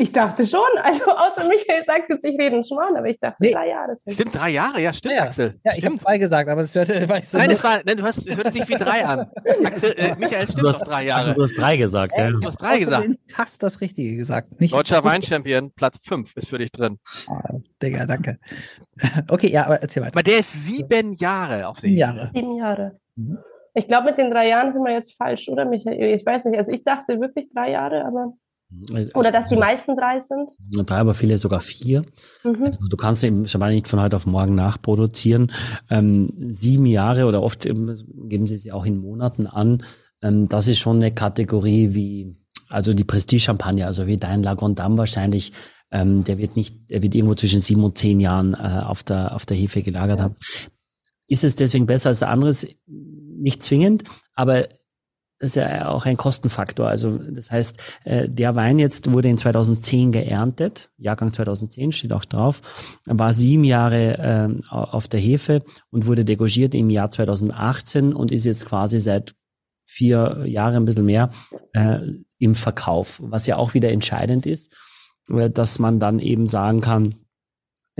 [0.00, 3.36] Ich dachte schon, also außer Michael sagt jetzt, ich rede einen Schmarrn, aber ich dachte
[3.38, 3.52] nee.
[3.52, 3.92] drei Jahre.
[3.94, 5.60] Stimmt, drei Jahre, ja, stimmt, ja, Axel.
[5.62, 7.36] Ja, ich habe zwei gesagt, aber es hörte, war ich so.
[7.36, 9.30] Nein, es war, nein, du hast, hört sich wie drei an.
[9.64, 11.34] Axel, äh, Michael stimmt hast, doch drei Jahre.
[11.34, 12.30] Du hast drei gesagt, ja.
[12.30, 13.08] Du hast drei gesagt.
[13.08, 14.58] Du hast das Richtige gesagt.
[14.58, 16.98] Nicht Deutscher Weinchampion, Platz fünf ist für dich drin.
[17.28, 18.38] Ah, Digga, danke.
[19.28, 20.14] Okay, ja, aber erzähl weiter.
[20.14, 22.30] Aber der ist sieben Jahre auf den Jahre.
[22.34, 22.98] Sieben Jahre.
[23.16, 23.38] Mhm.
[23.74, 26.14] Ich glaube, mit den drei Jahren sind wir jetzt falsch, oder Michael?
[26.14, 26.58] Ich weiß nicht.
[26.58, 28.32] Also ich dachte wirklich drei Jahre, aber
[29.14, 30.50] Oder dass die meisten drei sind?
[30.86, 32.04] Drei, aber viele sogar vier.
[32.44, 32.64] Mhm.
[32.64, 35.52] Also du kannst eben schon mal nicht von heute auf morgen nachproduzieren.
[35.90, 39.82] Ähm, sieben Jahre oder oft geben sie sie auch in Monaten an.
[40.22, 42.36] Ähm, das ist schon eine Kategorie wie,
[42.68, 45.52] also die Prestige-Champagner, also wie dein Lagondam wahrscheinlich.
[45.90, 49.34] Ähm, der wird nicht, der wird irgendwo zwischen sieben und zehn Jahren äh, auf der
[49.34, 50.26] auf der Hefe gelagert ja.
[50.26, 50.36] haben.
[51.26, 52.66] Ist es deswegen besser als anderes?
[52.86, 54.04] Nicht zwingend,
[54.34, 54.68] aber
[55.40, 56.86] das ist ja auch ein Kostenfaktor.
[56.86, 62.26] Also das heißt, äh, der Wein jetzt wurde in 2010 geerntet, Jahrgang 2010 steht auch
[62.26, 62.60] drauf,
[63.06, 68.44] war sieben Jahre äh, auf der Hefe und wurde degorgiert im Jahr 2018 und ist
[68.44, 69.34] jetzt quasi seit
[69.82, 71.30] vier Jahren ein bisschen mehr
[71.72, 72.00] äh,
[72.38, 74.70] im Verkauf, was ja auch wieder entscheidend ist,
[75.28, 77.14] dass man dann eben sagen kann,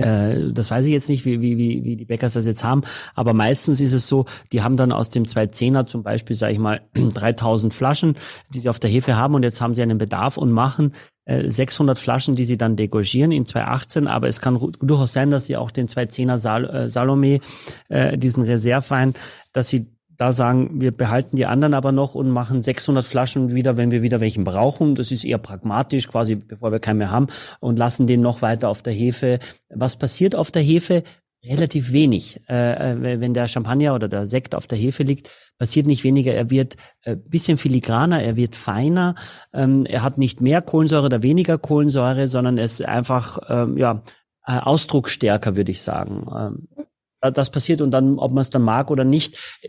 [0.01, 2.83] äh, das weiß ich jetzt nicht, wie, wie, wie, wie die Bäckers das jetzt haben,
[3.15, 6.59] aber meistens ist es so, die haben dann aus dem 210er zum Beispiel, sage ich
[6.59, 8.15] mal, 3000 Flaschen,
[8.53, 10.93] die sie auf der Hefe haben und jetzt haben sie einen Bedarf und machen
[11.25, 15.45] äh, 600 Flaschen, die sie dann degorgieren in 2018, aber es kann durchaus sein, dass
[15.45, 17.39] sie auch den 210er Sal äh, Salome,
[17.89, 19.13] äh, diesen Reservewein,
[19.53, 19.87] dass sie
[20.21, 24.03] da sagen, wir behalten die anderen aber noch und machen 600 Flaschen wieder, wenn wir
[24.03, 24.93] wieder welchen brauchen.
[24.93, 27.25] Das ist eher pragmatisch, quasi bevor wir keinen mehr haben
[27.59, 29.39] und lassen den noch weiter auf der Hefe.
[29.69, 31.01] Was passiert auf der Hefe?
[31.43, 32.39] Relativ wenig.
[32.47, 36.35] Äh, äh wenn der Champagner oder der Sekt auf der Hefe liegt, passiert nicht weniger.
[36.35, 39.15] Er wird äh, bisschen filigraner, er wird feiner.
[39.53, 44.03] Ähm, er hat nicht mehr Kohlensäure oder weniger Kohlensäure, sondern es ist einfach ähm, ja
[44.45, 46.27] äh, ausdrucksstärker, würde ich sagen.
[46.31, 46.67] Ähm,
[47.21, 49.59] das passiert und dann, ob man es dann mag oder nicht,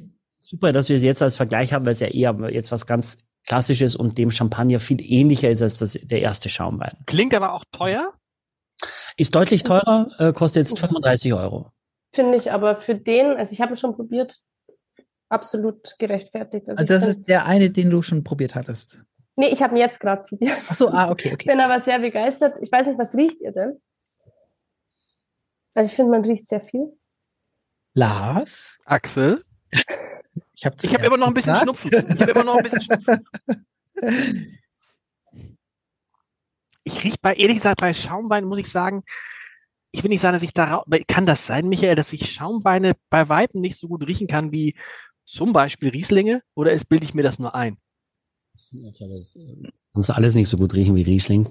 [0.52, 3.18] super, dass wir es jetzt als Vergleich haben, weil es ja eher jetzt was ganz
[3.44, 6.96] Klassisches und dem Champagner viel ähnlicher ist als das, der erste Schaumwein.
[7.06, 8.12] Klingt aber auch teuer?
[9.16, 11.72] Ist deutlich teurer, äh, kostet jetzt 35 Euro.
[12.14, 14.40] Finde ich aber für den, also ich habe ihn schon probiert,
[15.28, 16.68] absolut gerechtfertigt.
[16.68, 19.02] Also, also das ist der eine, den du schon probiert hattest.
[19.34, 20.58] Nee, ich habe ihn jetzt gerade probiert.
[20.68, 21.48] Ach so, ah, okay, okay.
[21.48, 22.58] Bin aber sehr begeistert.
[22.62, 23.80] Ich weiß nicht, was riecht ihr denn?
[25.74, 26.96] Also ich finde, man riecht sehr viel.
[27.94, 28.78] Lars?
[28.84, 29.42] Axel?
[30.62, 31.90] Ich habe hab immer noch ein bisschen Schnupfen.
[32.14, 33.26] Ich habe immer noch ein bisschen Schnupfen.
[36.84, 39.02] Ich rieche bei, ehrlich gesagt, bei Schaumwein muss ich sagen,
[39.90, 43.28] ich will nicht sagen, dass ich da, kann das sein, Michael, dass ich Schaumweine bei
[43.28, 44.74] Weitem nicht so gut riechen kann wie
[45.24, 46.42] zum Beispiel Rieslinge?
[46.54, 47.78] Oder ist, bilde ich mir das nur ein?
[48.54, 49.36] Ich glaube, es
[49.92, 51.46] kannst du alles nicht so gut riechen wie Riesling.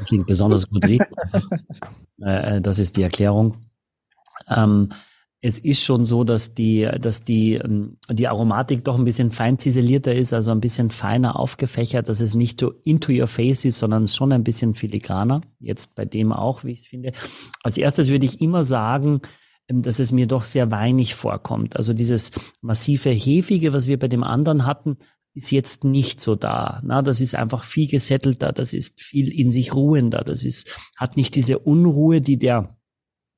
[0.00, 1.10] Riesling besonders gut riecht.
[2.18, 3.58] Äh, äh, das ist die Erklärung.
[4.48, 4.88] Ähm,
[5.46, 9.58] es ist schon so, dass die, dass die, ähm, die Aromatik doch ein bisschen fein
[9.58, 13.78] ziselierter ist, also ein bisschen feiner aufgefächert, dass es nicht so into your face ist,
[13.78, 15.42] sondern schon ein bisschen filigraner.
[15.60, 17.12] Jetzt bei dem auch, wie ich es finde.
[17.62, 19.20] Als erstes würde ich immer sagen,
[19.68, 21.76] ähm, dass es mir doch sehr weinig vorkommt.
[21.76, 24.96] Also dieses massive Hefige, was wir bei dem anderen hatten,
[25.32, 26.80] ist jetzt nicht so da.
[26.82, 31.16] Na, das ist einfach viel gesettelter, das ist viel in sich ruhender, das ist, hat
[31.16, 32.75] nicht diese Unruhe, die der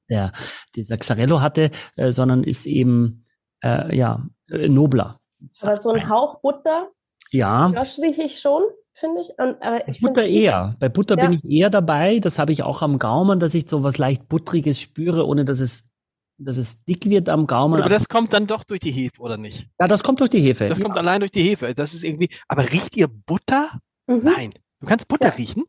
[0.08, 0.32] der
[0.74, 3.24] dieser Xarello hatte, äh, sondern ist eben
[3.62, 5.18] äh, ja äh, nobler.
[5.60, 6.90] Aber so ein Hauch Butter,
[7.30, 8.62] ja, das rieche ich schon,
[8.94, 9.28] finde ich.
[9.38, 10.76] Und, aber ich Butter find, eher.
[10.78, 11.26] Bei Butter ja.
[11.26, 12.18] bin ich eher dabei.
[12.18, 15.60] Das habe ich auch am Gaumen, dass ich so was leicht buttriges spüre, ohne dass
[15.60, 15.84] es
[16.40, 17.80] dass es dick wird am Gaumen.
[17.80, 19.68] Aber das kommt dann doch durch die Hefe, oder nicht?
[19.80, 20.68] Ja, das kommt durch die Hefe.
[20.68, 20.84] Das ja.
[20.84, 21.74] kommt allein durch die Hefe.
[21.74, 22.30] Das ist irgendwie.
[22.46, 23.70] Aber riecht ihr Butter?
[24.06, 24.20] Mhm.
[24.22, 24.54] Nein.
[24.80, 25.34] Du kannst Butter ja.
[25.34, 25.64] riechen?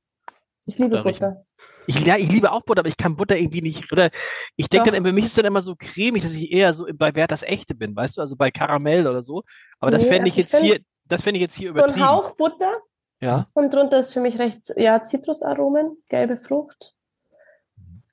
[0.70, 1.44] Ich liebe Butter.
[1.88, 4.12] Ich, ja, ich liebe auch Butter, aber ich kann Butter irgendwie nicht, oder
[4.56, 6.86] ich denke dann, für mich ist es dann immer so cremig, dass ich eher so
[6.94, 9.44] bei Wer das Echte bin, weißt du, also bei Karamell oder so.
[9.80, 11.98] Aber das nee, fände ich also jetzt hier, das fände ich jetzt hier übertrieben.
[11.98, 12.78] So ein Hauch Butter.
[13.20, 13.48] Ja.
[13.54, 16.94] Und drunter ist für mich recht, ja, Zitrusaromen, gelbe Frucht.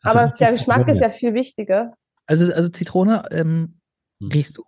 [0.03, 1.95] Also aber der Geschmack ist ja viel wichtiger.
[2.27, 3.81] Also, also Zitrone ähm,
[4.21, 4.31] hm.
[4.33, 4.65] riechst du?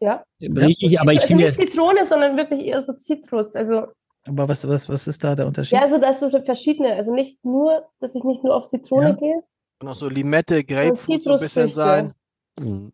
[0.00, 0.24] Ja.
[0.40, 3.54] Riech ich, aber ich also finde nicht Zitrone, sondern wirklich eher so Zitrus.
[3.54, 3.86] Also
[4.26, 5.74] aber was, was, was ist da der Unterschied?
[5.74, 6.94] Ja, also das sind verschiedene.
[6.94, 9.12] Also nicht nur, dass ich nicht nur auf Zitrone ja.
[9.12, 9.42] gehe.
[9.80, 12.14] Und auch so Limette, Grapefruit so ein bisschen sein.
[12.58, 12.92] Mhm.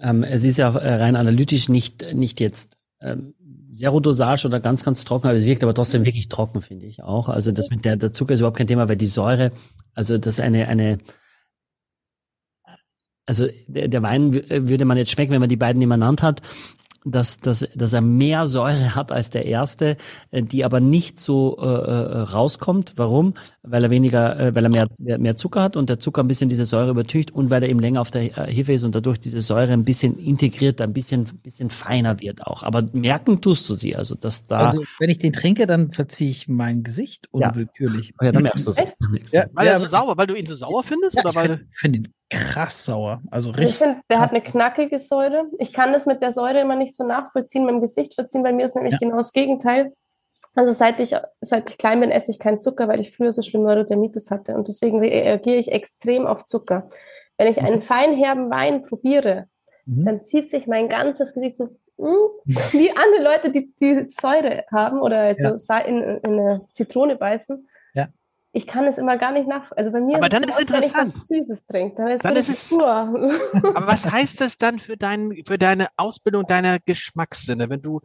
[0.00, 3.34] Ähm, es ist ja äh, rein analytisch nicht, nicht jetzt ähm,
[3.70, 7.28] Serodosage oder ganz, ganz trocken, aber es wirkt aber trotzdem wirklich trocken, finde ich auch.
[7.28, 9.52] Also das mit der, der Zucker ist überhaupt kein Thema, weil die Säure,
[9.94, 10.98] also das ist eine, eine,
[13.26, 16.42] also der, der Wein würde man jetzt schmecken, wenn man die beiden nebeneinander hat
[17.04, 19.96] dass, dass, dass er mehr Säure hat als der erste,
[20.30, 22.94] äh, die aber nicht so äh, äh, rauskommt.
[22.96, 23.34] Warum?
[23.62, 26.28] Weil er weniger, äh, weil er mehr, mehr, mehr Zucker hat und der Zucker ein
[26.28, 29.20] bisschen diese Säure übertüncht und weil er eben länger auf der Hefe ist und dadurch
[29.20, 32.62] diese Säure ein bisschen integriert, ein bisschen, bisschen feiner wird auch.
[32.62, 34.70] Aber merken tust du sie, also dass da.
[34.70, 38.14] Also, wenn ich den trinke, dann verziehe ich mein Gesicht unwillkürlich.
[38.20, 39.32] Ja, ja dann merkst du es.
[39.32, 41.16] Ja, weil er so sauer, weil du ihn so sauer findest?
[41.16, 43.22] Ja, oder weil ich finde ihn krass sauer.
[43.30, 43.70] Also richtig.
[43.70, 45.44] Ich finde, der hat eine knackige Säure.
[45.58, 48.42] Ich kann das mit der Säure immer nicht so nachvollziehen, mit dem Gesicht verziehen.
[48.42, 48.98] Bei mir ist nämlich ja.
[48.98, 49.92] genau das Gegenteil.
[50.54, 53.42] Also seit ich, seit ich klein bin, esse ich keinen Zucker, weil ich früher so
[53.42, 54.54] schlimm Neurodermitis hatte.
[54.54, 56.88] Und deswegen reagiere ich extrem auf Zucker.
[57.36, 59.48] Wenn ich einen feinherben Wein probiere,
[59.84, 60.04] mhm.
[60.04, 62.16] dann zieht sich mein ganzes Gesicht so hm,
[62.72, 65.78] wie andere Leute, die, die Säure haben oder also ja.
[65.78, 67.68] in, in eine Zitrone beißen
[68.54, 69.72] ich kann es immer gar nicht nach.
[69.72, 70.94] Also bei mir aber ist dann es ist interessant.
[70.94, 72.86] Wenn ich was Süßes trinke, dann ist, dann ist es pur.
[73.74, 78.00] aber was heißt das dann für dein, für deine Ausbildung deiner Geschmackssinne, wenn du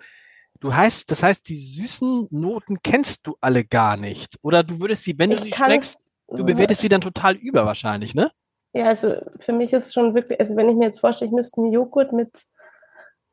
[0.61, 4.37] Du heißt, das heißt, die süßen Noten kennst du alle gar nicht.
[4.41, 8.13] Oder du würdest sie, wenn du sie schmeckst, du bewertest sie dann total über wahrscheinlich,
[8.13, 8.29] ne?
[8.73, 11.61] Ja, also für mich ist schon wirklich, also wenn ich mir jetzt vorstelle, ich müsste
[11.61, 12.29] einen Joghurt mit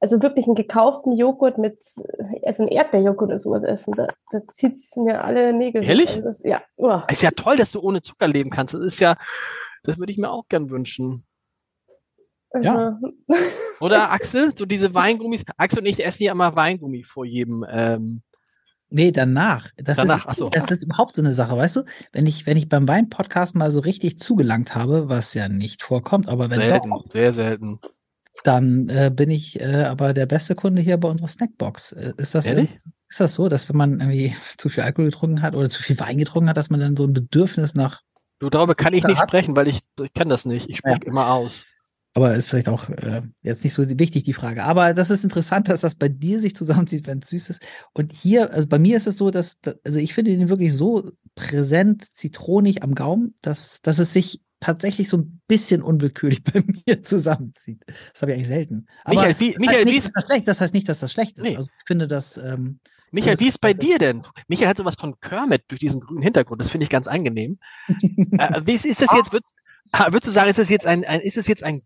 [0.00, 1.82] also wirklich einen gekauften Joghurt mit,
[2.44, 5.82] also einen Erdbeerjoghurt oder sowas essen, da, da zieht es mir alle Nägel.
[5.82, 6.20] Ehrlich?
[6.22, 6.62] Das, ja.
[6.76, 7.00] Oh.
[7.08, 8.74] Ist ja toll, dass du ohne Zucker leben kannst.
[8.74, 9.16] Das ist ja,
[9.82, 11.24] das würde ich mir auch gern wünschen.
[12.50, 13.00] Also, ja.
[13.80, 15.44] Oder Axel, so diese Weingummis.
[15.56, 17.64] Axel und ich essen ja immer Weingummi vor jedem.
[17.68, 18.22] Ähm,
[18.88, 19.70] Nee, danach.
[19.78, 20.48] Das, danach, ist, so.
[20.48, 21.82] das ist überhaupt so eine Sache, weißt du?
[22.12, 26.28] Wenn ich, wenn ich beim Wein-Podcast mal so richtig zugelangt habe, was ja nicht vorkommt,
[26.28, 27.80] aber wenn selten, doch, sehr selten
[28.46, 31.92] dann äh, bin ich äh, aber der beste Kunde hier bei unserer Snackbox.
[31.92, 32.70] Äh, ist das Ehrlich?
[33.08, 35.98] ist das so, dass wenn man irgendwie zu viel Alkohol getrunken hat oder zu viel
[36.00, 38.02] Wein getrunken hat, dass man dann so ein Bedürfnis nach
[38.38, 40.68] Du, darüber kann ich nicht Hat- sprechen, weil ich, ich kenne das nicht.
[40.68, 41.10] Ich spreche Ja.
[41.10, 41.64] immer aus.
[42.14, 44.62] Aber ist vielleicht auch äh, jetzt nicht so wichtig, die Frage.
[44.64, 47.62] Aber das ist interessant, dass das bei dir sich zusammenzieht, wenn es süß ist.
[47.94, 50.72] Und hier, also bei mir ist es so, dass, da- also ich finde den wirklich
[50.74, 56.62] so präsent, zitronig am Gaumen, dass, dass es sich tatsächlich so ein bisschen unwillkürlich bei
[56.86, 57.82] mir zusammenzieht.
[58.12, 58.86] Das habe ich eigentlich selten.
[59.04, 61.12] Aber Michael, wie, das, Michael, heißt wie nicht, das, schlecht, das heißt nicht, dass das
[61.12, 61.42] schlecht ist.
[61.42, 61.56] Nee.
[61.56, 62.80] Also ich finde das, ähm,
[63.12, 64.24] Michael, wie ist bei dir denn?
[64.48, 66.60] Michael hat sowas von Kermit durch diesen grünen Hintergrund.
[66.60, 67.58] Das finde ich ganz angenehm.
[67.88, 69.44] äh, wie ist, ist das jetzt, würd,
[69.92, 71.82] ah, würdest du sagen, ist das jetzt ein, ein, ist es jetzt ein,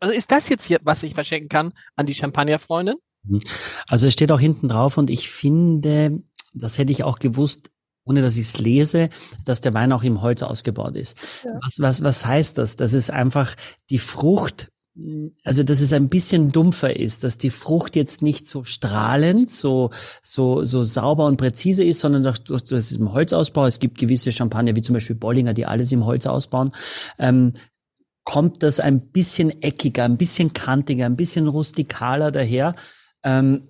[0.00, 2.96] also ist das jetzt hier, was ich verschenken kann an die Champagnerfreundin?
[3.86, 6.22] Also es steht auch hinten drauf und ich finde,
[6.52, 7.70] das hätte ich auch gewusst,
[8.06, 9.10] ohne dass ich es lese,
[9.44, 11.18] dass der Wein auch im Holz ausgebaut ist.
[11.44, 11.58] Ja.
[11.62, 12.76] Was, was, was heißt das?
[12.76, 13.54] Das ist einfach
[13.90, 14.68] die Frucht,
[15.44, 19.90] also dass es ein bisschen dumpfer ist, dass die Frucht jetzt nicht so strahlend, so,
[20.22, 24.32] so, so sauber und präzise ist, sondern durch, durch, durch diesen Holzausbau, es gibt gewisse
[24.32, 26.72] Champagner, wie zum Beispiel Bollinger, die alles im Holz ausbauen,
[27.18, 27.52] ähm,
[28.24, 32.74] kommt das ein bisschen eckiger, ein bisschen kantiger, ein bisschen rustikaler daher.
[33.22, 33.68] Ähm,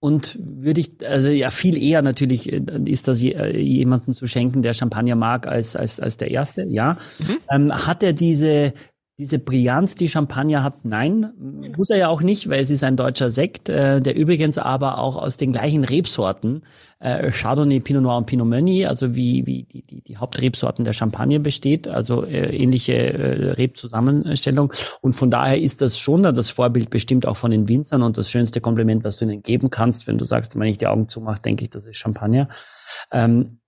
[0.00, 4.62] und würde ich, also ja, viel eher natürlich äh, ist das äh, jemanden zu schenken,
[4.62, 6.98] der Champagner mag, als, als, als der erste, ja.
[7.18, 7.36] Mhm.
[7.50, 8.72] Ähm, hat er diese,
[9.20, 10.86] diese Brillanz, die Champagner hat?
[10.86, 11.30] Nein,
[11.76, 14.98] muss er ja auch nicht, weil es ist ein deutscher Sekt, äh, der übrigens aber
[14.98, 16.62] auch aus den gleichen Rebsorten,
[17.00, 20.94] äh, Chardonnay, Pinot Noir und Pinot Meunier, also wie, wie die, die, die Hauptrebsorten der
[20.94, 24.72] Champagner besteht, also äh, ähnliche äh, Rebzusammenstellung.
[25.02, 28.30] Und von daher ist das schon das Vorbild bestimmt auch von den Winzern und das
[28.30, 31.42] schönste Kompliment, was du ihnen geben kannst, wenn du sagst, wenn ich die Augen zumache,
[31.42, 32.48] denke ich, das ist Champagner.
[33.12, 33.58] Ähm,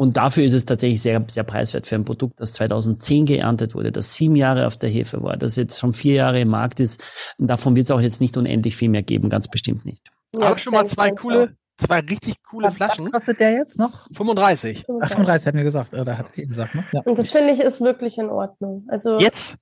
[0.00, 3.92] und dafür ist es tatsächlich sehr, sehr preiswert für ein Produkt, das 2010 geerntet wurde,
[3.92, 7.04] das sieben Jahre auf der Hefe war, das jetzt schon vier Jahre im Markt ist.
[7.36, 10.10] Und davon wird es auch jetzt nicht unendlich viel mehr geben, ganz bestimmt nicht.
[10.34, 13.10] Aber schon mal zwei coole, zwei richtig coole was Flaschen.
[13.12, 14.06] kostet der jetzt noch?
[14.14, 14.88] 35.
[14.88, 15.00] auch.
[15.02, 16.82] Ach, 35 hatten wir gesagt, oder hat ihr gesagt, ne?
[16.92, 17.02] Ja.
[17.04, 18.86] Und das finde ich ist wirklich in Ordnung.
[18.88, 19.58] Also Jetzt.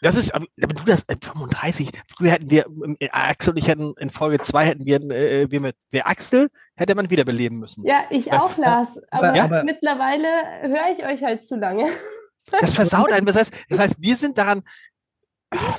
[0.00, 1.90] Das ist, aber du das, äh, 35.
[2.14, 2.66] Früher hätten wir,
[3.00, 6.48] äh, Axel und ich hätten, in Folge zwei hätten wir, äh, wir mit, wer Axel,
[6.76, 7.84] hätte man wiederbeleben müssen.
[7.86, 9.00] ja, ich auch, Lars.
[9.10, 10.26] Aber, Ja, aber- mittlerweile
[10.62, 11.86] höre ich euch halt zu lange.
[12.62, 13.26] Das versaut einen.
[13.26, 14.62] Das heißt, das heißt, wir sind daran,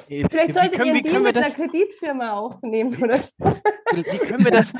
[0.07, 2.95] äh, Vielleicht wie solltet können, ihr wie einen Deal wir mit einer das, Kreditfirma aufnehmen
[3.03, 3.33] oder so.
[3.93, 4.73] wie können wir das,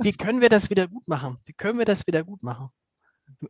[0.00, 1.38] wie können wir das wieder gut machen?
[1.46, 2.70] Wie können wir das wieder gut machen?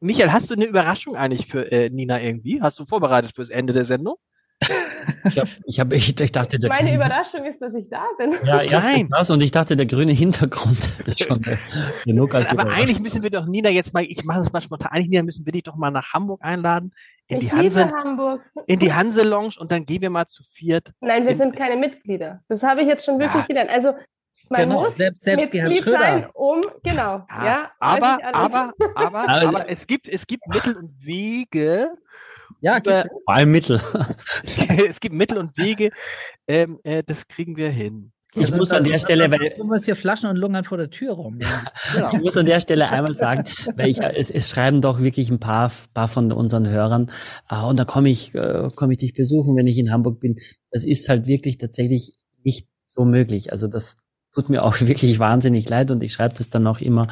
[0.01, 2.61] Michael, hast du eine Überraschung eigentlich für äh, Nina irgendwie?
[2.61, 4.17] Hast du vorbereitet fürs Ende der Sendung?
[5.25, 8.05] Ich, hab, ich, hab, ich, ich dachte, der Meine grüne- Überraschung ist, dass ich da
[8.19, 8.33] bin.
[8.45, 9.09] Ja, Nein.
[9.11, 11.45] das und ich dachte, der grüne Hintergrund ist schon
[12.05, 14.91] genug als Aber eigentlich müssen wir doch Nina jetzt mal, ich mache das mal spontan,
[14.93, 16.93] eigentlich Nina müssen wir dich doch mal nach Hamburg einladen,
[17.29, 18.41] in die ich Hanse, liebe Hamburg.
[18.67, 20.93] in die Hanse Lounge und dann gehen wir mal zu viert.
[21.01, 22.43] Nein, wir In- sind keine Mitglieder.
[22.49, 23.47] Das habe ich jetzt schon wirklich Ja.
[23.47, 23.71] gelernt.
[23.71, 23.93] Also
[24.49, 27.27] man Genau, muss selbst- selbst Mitglied sein, um genau.
[27.31, 31.89] Ja, Ja, aber, aber, aber, Also- aber es gibt, es gibt Mittel und Wege,
[32.67, 33.81] Ja, über, Vor allem Mittel.
[34.89, 35.91] es gibt Mittel und Wege,
[36.49, 38.11] ähm, äh, das kriegen wir hin.
[38.35, 41.13] Ich muss an der Stelle, weil Du musst hier Flaschen und lungern vor der Tür
[41.13, 41.39] rum.
[41.39, 42.11] Ja.
[42.13, 43.45] Ich muss an der Stelle einmal sagen,
[43.77, 47.13] weil ich, es, es schreiben doch wirklich ein paar, paar von unseren Hörern,
[47.47, 50.35] ah, und da komme ich, äh, komme ich dich besuchen, wenn ich in Hamburg bin.
[50.73, 53.53] Das ist halt wirklich tatsächlich nicht so möglich.
[53.53, 53.97] Also das
[54.35, 57.07] tut mir auch wirklich wahnsinnig leid und ich schreibe das dann auch immer.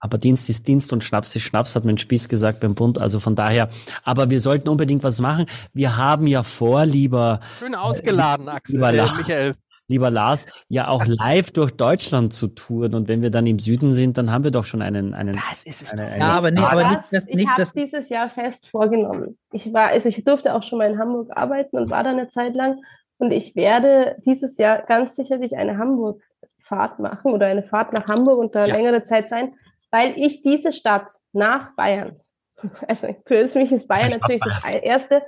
[0.00, 2.98] Aber Dienst ist Dienst und Schnaps ist Schnaps, hat mein Spieß gesagt beim Bund.
[2.98, 3.68] Also von daher,
[4.02, 5.46] aber wir sollten unbedingt was machen.
[5.74, 9.16] Wir haben ja vor, lieber, Schön ausgeladen, Axel, lieber äh, Lach.
[9.18, 9.54] Michael.
[9.88, 12.94] lieber Lars, ja auch live durch Deutschland zu touren.
[12.94, 15.64] Und wenn wir dann im Süden sind, dann haben wir doch schon einen, einen, Das
[15.64, 18.08] ist es eine, eine Ja, aber nee, aber nicht, das, das, ich nicht habe dieses
[18.08, 19.36] Jahr fest vorgenommen.
[19.52, 22.28] Ich war, also ich durfte auch schon mal in Hamburg arbeiten und war da eine
[22.28, 22.80] Zeit lang.
[23.18, 28.38] Und ich werde dieses Jahr ganz sicherlich eine Hamburg-Fahrt machen oder eine Fahrt nach Hamburg
[28.38, 28.76] und da Ja.
[28.76, 29.52] längere Zeit sein,
[29.90, 32.20] weil ich diese Stadt nach Bayern,
[32.88, 35.22] also für mich ist Bayern natürlich das erste,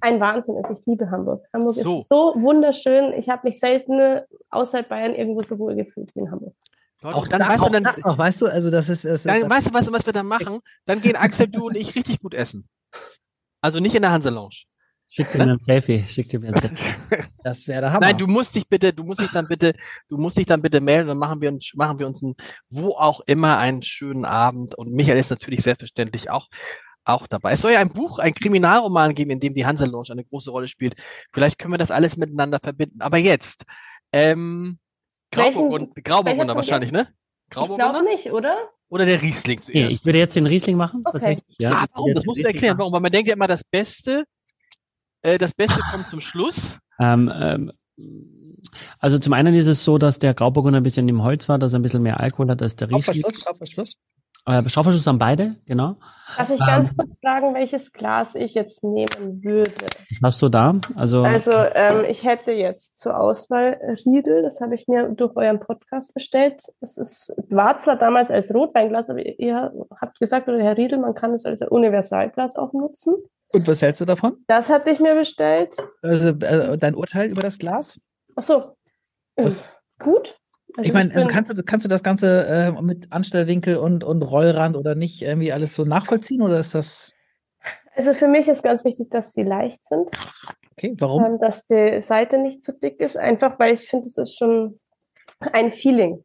[0.00, 0.70] ein Wahnsinn ist.
[0.70, 1.44] Ich liebe Hamburg.
[1.52, 1.98] Hamburg So.
[1.98, 3.12] ist so wunderschön.
[3.14, 6.54] Ich habe mich selten außerhalb Bayern irgendwo so wohl gefühlt wie in Hamburg.
[7.02, 8.88] Leute, auch, und dann da, weißt auch du, dann, das noch, weißt du, also das
[8.88, 10.60] ist, das, dann das, weißt du, was, was wir dann machen?
[10.86, 12.68] Dann gehen Axel, du und ich richtig gut essen.
[13.60, 14.64] Also nicht in der Hanse Lounge.
[15.08, 16.94] Schick dir mir ein Selfie, schick dir mir ein Selfie.
[17.44, 18.06] das wäre der Hammer.
[18.06, 19.74] Nein, du musst dich bitte, du musst dich dann bitte,
[20.08, 22.34] du musst dich dann bitte melden und machen wir uns, machen wir uns einen,
[22.70, 24.74] wo auch immer einen schönen Abend.
[24.74, 26.48] Und Michael ist natürlich selbstverständlich auch,
[27.04, 27.52] auch dabei.
[27.52, 30.50] Es soll ja ein Buch, ein Kriminalroman geben, in dem die Hanse Lounge eine große
[30.50, 30.96] Rolle spielt.
[31.32, 33.00] Vielleicht können wir das alles miteinander verbinden.
[33.00, 33.64] Aber jetzt,
[34.12, 34.78] ähm,
[35.30, 37.08] Grauburgunder, Grauburgunder wahrscheinlich, ne?
[37.44, 38.56] Ich glaube Grauburgunder nicht, oder?
[38.88, 39.92] oder der Riesling zuerst?
[39.92, 41.02] ich würde jetzt den Riesling machen.
[41.04, 41.38] Okay.
[41.58, 42.14] Ja, ah, warum?
[42.14, 42.92] Das musst du erklären, warum?
[42.92, 44.24] Weil man denkt ja immer, das Beste
[45.26, 46.78] äh, das Beste kommt zum Schluss.
[47.00, 47.72] Ähm, ähm,
[48.98, 51.72] also zum einen ist es so, dass der Grauburgunder ein bisschen im Holz war, dass
[51.72, 53.22] er ein bisschen mehr Alkohol hat als der Riesling.
[53.22, 53.96] Schraubverschluss, Schraubverschluss.
[54.46, 55.96] Äh, Schraubverschluss haben beide, genau.
[56.36, 59.72] Darf ich ganz ähm, kurz fragen, welches Glas ich jetzt nehmen würde?
[60.22, 60.76] Hast du da?
[60.94, 65.58] Also, also ähm, ich hätte jetzt zur Auswahl Riedel, das habe ich mir durch euren
[65.58, 66.62] Podcast bestellt.
[66.80, 71.14] Es ist, war zwar damals als Rotweinglas, aber ihr habt gesagt, oder Herr Riedel, man
[71.14, 73.16] kann es als Universalglas auch nutzen.
[73.52, 74.36] Und was hältst du davon?
[74.46, 75.74] Das hatte ich mir bestellt.
[76.02, 78.00] Also, äh, dein Urteil über das Glas?
[78.36, 78.76] Ach so.
[79.34, 79.64] Was?
[79.98, 80.38] Gut.
[80.76, 84.22] Also ich meine, also kannst, du, kannst du das Ganze äh, mit Anstellwinkel und, und
[84.22, 87.14] Rollrand oder nicht irgendwie alles so nachvollziehen oder ist das.
[87.94, 90.10] Also für mich ist ganz wichtig, dass sie leicht sind.
[90.72, 91.24] Okay, warum?
[91.24, 94.78] Ähm, dass die Seite nicht zu dick ist, einfach weil ich finde, es ist schon
[95.40, 96.22] ein Feeling.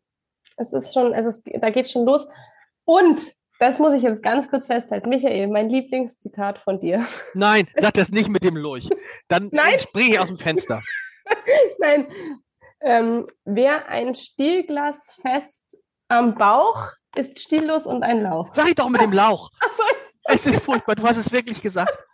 [0.58, 2.28] Es ist schon, also es, da geht schon los.
[2.84, 3.22] Und
[3.60, 5.08] das muss ich jetzt ganz kurz festhalten.
[5.08, 7.06] Michael, mein Lieblingszitat von dir.
[7.36, 8.90] Nein, sag das nicht mit dem Lurch.
[9.28, 10.82] Dann springe ich aus dem Fenster.
[11.80, 12.08] Nein,
[12.82, 15.64] ähm, wer ein Stielglas fest
[16.08, 18.50] am Bauch, ist stillos und ein Lauch.
[18.54, 19.50] Sag ich doch mit dem Lauch.
[19.60, 19.84] Ach so.
[20.26, 21.98] Es ist furchtbar, du hast es wirklich gesagt.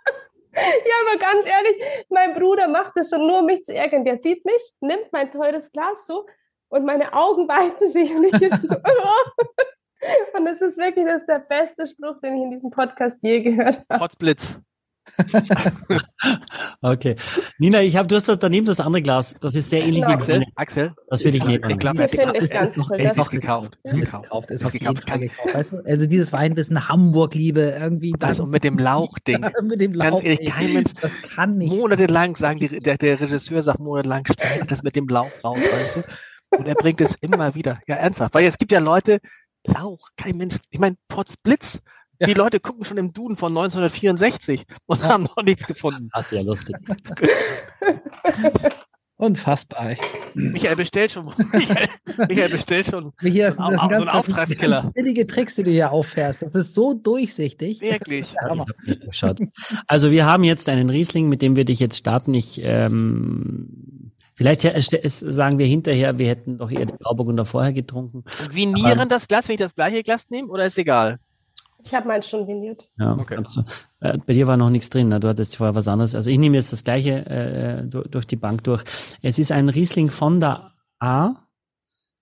[0.60, 4.04] Ja, aber ganz ehrlich, mein Bruder macht es schon nur, um mich zu ärgern.
[4.04, 6.26] Der sieht mich, nimmt mein teures Glas so
[6.70, 9.44] und meine Augen weiten sich und ich so, oh.
[10.36, 13.42] Und das ist wirklich das ist der beste Spruch, den ich in diesem Podcast je
[13.42, 14.00] gehört habe.
[14.00, 14.58] Potzblitz.
[16.82, 17.16] Okay.
[17.58, 19.36] Nina, ich habe, du hast das daneben das andere Glas.
[19.40, 20.02] Das ist sehr ähnlich.
[20.02, 20.14] Genau.
[20.14, 20.94] Axel, Axel.
[21.10, 21.70] Das würde ich nehmen.
[21.70, 23.00] Ich glaube, ich ganz toll.
[23.00, 23.78] Ist noch gekauft.
[23.84, 24.52] Ist gekauft.
[24.52, 25.04] Ist, ist gekauft.
[25.54, 25.78] Weißt du?
[25.86, 28.14] Also dieses Weinwissen Hamburg-Liebe irgendwie.
[28.20, 29.46] Also mit dem Lauchding.
[29.64, 30.12] mit dem Lauch.
[30.12, 30.92] Ganz ehrlich, kein Mensch.
[31.02, 31.74] Das kann nicht.
[31.74, 35.98] Monatelang sagen die, der, der Regisseur sagt monatelang, schneid das mit dem Lauch raus, weißt
[35.98, 36.04] du?
[36.58, 37.80] Und er bringt es immer wieder.
[37.88, 38.34] Ja, ernsthaft.
[38.34, 39.20] Weil es gibt ja Leute,
[39.66, 40.56] Lauch, kein Mensch.
[40.70, 41.82] Ich meine, Potzblitz.
[42.26, 42.38] Die ja.
[42.38, 45.10] Leute gucken schon im Duden von 1964 und ja.
[45.10, 46.10] haben noch nichts gefunden.
[46.14, 46.76] Das ist ja lustig.
[49.20, 49.96] Unfassbar.
[50.36, 51.34] Michael bestellt schon.
[51.52, 51.88] Michael,
[52.30, 53.12] Michael bestellt schon.
[53.20, 54.92] Hier ist, so, das so ein Auftragskiller.
[54.94, 56.44] Billige Tricks, die du hier auffährst.
[56.44, 57.82] Das ist so durchsichtig.
[57.82, 58.36] Wirklich.
[59.88, 62.34] Also wir haben jetzt einen Riesling, mit dem wir dich jetzt starten.
[62.36, 68.18] Ich ähm, Vielleicht sagen wir hinterher, wir hätten doch eher den Grauburgunder vorher getrunken.
[68.18, 71.18] Und vinieren das Glas, wenn ich das gleiche Glas nehme, oder ist egal?
[71.88, 72.90] Ich habe meins schon viniert.
[72.98, 73.38] Ja, okay.
[73.38, 73.64] Du,
[74.02, 75.20] äh, bei dir war noch nichts drin, ne?
[75.20, 76.16] du hattest vorher was anderes.
[76.16, 78.84] Also ich nehme jetzt das gleiche äh, durch, durch, die Bank durch.
[79.22, 81.48] Es ist ein Riesling von der A,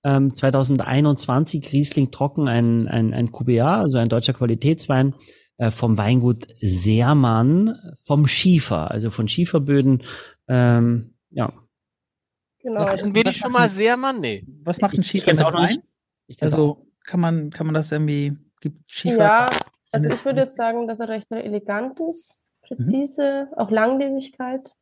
[0.04, 5.16] ähm, 2021 Riesling trocken, ein, ein, ein QBA, also ein deutscher Qualitätswein
[5.58, 10.04] äh, vom Weingut Seermann, vom Schiefer, also von Schieferböden.
[10.48, 11.52] Ähm, ja,
[12.66, 12.80] Genau.
[12.80, 14.20] Machen wir die schon mal sehr, Mann?
[14.20, 14.44] Nee.
[14.64, 15.84] Was macht ein Schiefer mit Wein?
[16.40, 18.36] Also kann man, kann man das irgendwie,
[18.66, 19.18] gibt Schiefer?
[19.18, 19.50] Ja,
[19.92, 23.58] also ich würde jetzt sagen, dass er recht elegant ist, präzise, mhm.
[23.58, 24.74] auch Langlebigkeit.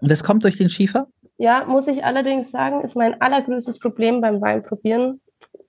[0.00, 1.08] Und das kommt durch den Schiefer?
[1.38, 5.20] Ja, muss ich allerdings sagen, ist mein allergrößtes Problem beim Weinprobieren.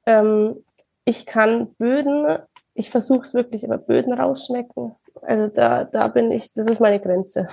[0.06, 0.64] Ähm,
[1.06, 2.38] ich kann Böden,
[2.76, 4.96] ich versuche es wirklich, aber Böden rausschmecken.
[5.24, 7.48] Also da, da bin ich, das ist meine Grenze.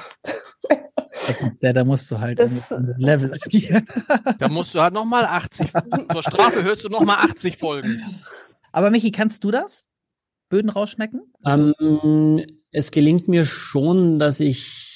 [1.61, 2.51] Ja, da musst du halt das,
[2.99, 3.87] Level agieren.
[4.39, 5.73] Da musst du halt nochmal 80.
[6.13, 8.03] Zur Strafe hörst du nochmal 80 Folgen.
[8.73, 9.90] Aber Michi, kannst du das?
[10.51, 11.23] Böden rausschmecken?
[11.47, 14.91] Ähm, es gelingt mir schon, dass ich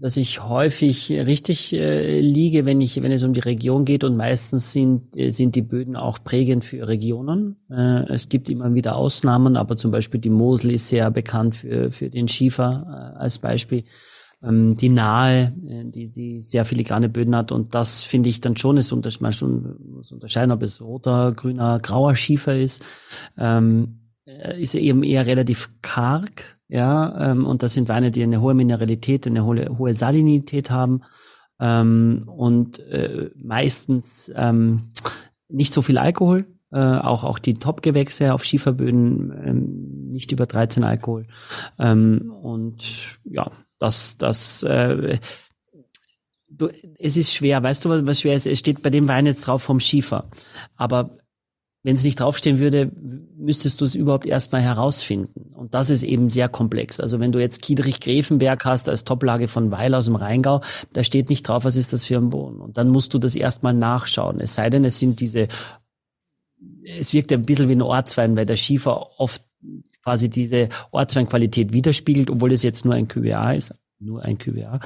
[0.00, 4.16] dass ich häufig richtig äh, liege, wenn ich, wenn es um die Region geht und
[4.16, 7.56] meistens sind, äh, sind die Böden auch prägend für Regionen.
[7.70, 11.90] Äh, es gibt immer wieder Ausnahmen, aber zum Beispiel die Mosel ist sehr bekannt für,
[11.90, 13.84] für den Schiefer äh, als Beispiel.
[14.40, 18.56] Ähm, die Nahe, äh, die, die sehr filigrane Böden hat und das finde ich dann
[18.56, 22.84] schon, ist man schon muss unterscheiden, ob es roter, grüner, grauer Schiefer ist.
[23.36, 24.07] Ähm, äh,
[24.58, 29.26] ist eben eher relativ karg, ja, ähm, und das sind Weine, die eine hohe Mineralität,
[29.26, 31.02] eine hohe, hohe Salinität haben
[31.60, 34.90] ähm, und äh, meistens ähm,
[35.48, 40.84] nicht so viel Alkohol, äh, auch auch die Top-Gewächse auf Schieferböden ähm, nicht über 13
[40.84, 41.26] Alkohol
[41.78, 45.18] ähm, und ja, das das äh,
[46.50, 46.68] du,
[46.98, 48.46] es ist schwer, weißt du, was, was schwer ist?
[48.46, 50.28] Es steht bei dem Wein jetzt drauf vom Schiefer,
[50.76, 51.16] aber
[51.84, 52.90] wenn es nicht draufstehen würde,
[53.36, 55.54] müsstest du es überhaupt erstmal herausfinden.
[55.54, 56.98] Und das ist eben sehr komplex.
[56.98, 60.60] Also wenn du jetzt Kiedrich-Grevenberg hast als Toplage von Weil aus dem Rheingau,
[60.92, 62.60] da steht nicht drauf, was ist das für ein Boden.
[62.60, 64.40] Und dann musst du das erstmal nachschauen.
[64.40, 65.46] Es sei denn, es sind diese,
[66.98, 69.42] es wirkt ein bisschen wie ein Ortswein, weil der Schiefer oft
[70.02, 73.74] quasi diese Ortsweinqualität widerspiegelt, obwohl es jetzt nur ein QBA ist.
[74.00, 74.80] Nur ein QWA.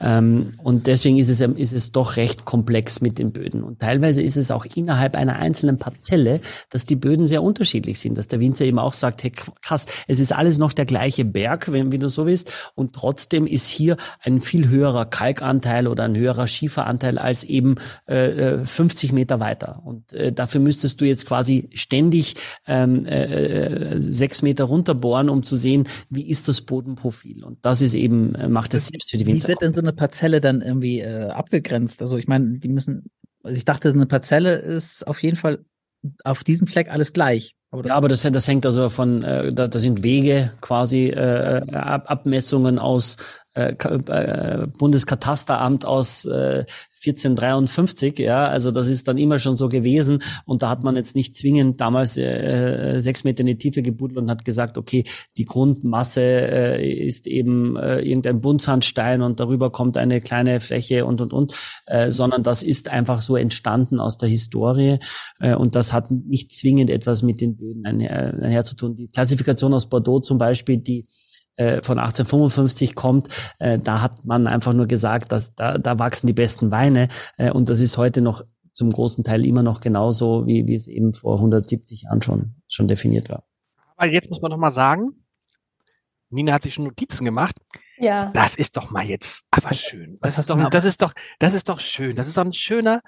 [0.00, 3.62] Ähm, und deswegen ist es, ist es doch recht komplex mit den Böden.
[3.62, 6.40] Und teilweise ist es auch innerhalb einer einzelnen Parzelle,
[6.70, 9.32] dass die Böden sehr unterschiedlich sind, dass der Winzer eben auch sagt, hey
[9.62, 13.46] krass, es ist alles noch der gleiche Berg, wenn, wie du so willst, und trotzdem
[13.46, 19.14] ist hier ein viel höherer Kalkanteil oder ein höherer Schieferanteil als eben äh, 50 äh,
[19.14, 19.82] Meter weiter.
[19.84, 22.36] Und äh, dafür müsstest du jetzt quasi ständig
[22.66, 27.44] ähm, äh, äh, sechs Meter runterbohren, um zu sehen, wie ist das Bodenprofil.
[27.44, 29.48] Und das ist eben äh, macht es selbst für die Winzer.
[29.48, 32.00] Wie wird denn so eine Parzelle dann irgendwie äh, abgegrenzt?
[32.00, 33.10] Also ich meine, die müssen,
[33.42, 35.64] also ich dachte, eine Parzelle ist auf jeden Fall
[36.24, 37.56] auf diesem Fleck alles gleich.
[37.70, 41.62] Aber ja, aber das, das hängt also von, äh, da, da sind Wege quasi, äh,
[41.72, 43.16] Ab Abmessungen aus
[43.54, 46.64] äh, äh, Bundeskatasteramt aus äh,
[47.04, 50.22] 1453, ja, also das ist dann immer schon so gewesen.
[50.44, 54.18] Und da hat man jetzt nicht zwingend damals äh, sechs Meter in die Tiefe gebuddelt
[54.18, 55.04] und hat gesagt, okay,
[55.36, 61.20] die Grundmasse äh, ist eben äh, irgendein Buntsandstein und darüber kommt eine kleine Fläche und
[61.20, 61.54] und und,
[61.86, 64.98] äh, sondern das ist einfach so entstanden aus der Historie.
[65.40, 68.96] Äh, und das hat nicht zwingend etwas mit den Böden einher, einher zu tun.
[68.96, 71.21] Die Klassifikation aus Bordeaux zum Beispiel, die äh,
[71.82, 73.28] von 1855 kommt,
[73.58, 77.50] äh, da hat man einfach nur gesagt, dass da, da wachsen die besten Weine äh,
[77.50, 78.42] und das ist heute noch
[78.72, 82.88] zum großen Teil immer noch genauso, wie, wie es eben vor 170 Jahren schon, schon
[82.88, 83.44] definiert war.
[83.96, 85.24] Aber jetzt muss man noch mal sagen,
[86.30, 87.56] Nina hat sich schon Notizen gemacht.
[87.98, 88.30] Ja.
[88.32, 90.18] Das ist doch mal jetzt aber schön.
[90.22, 92.16] Das ist doch, das ist doch, das ist doch schön.
[92.16, 93.02] Das ist doch ein schöner,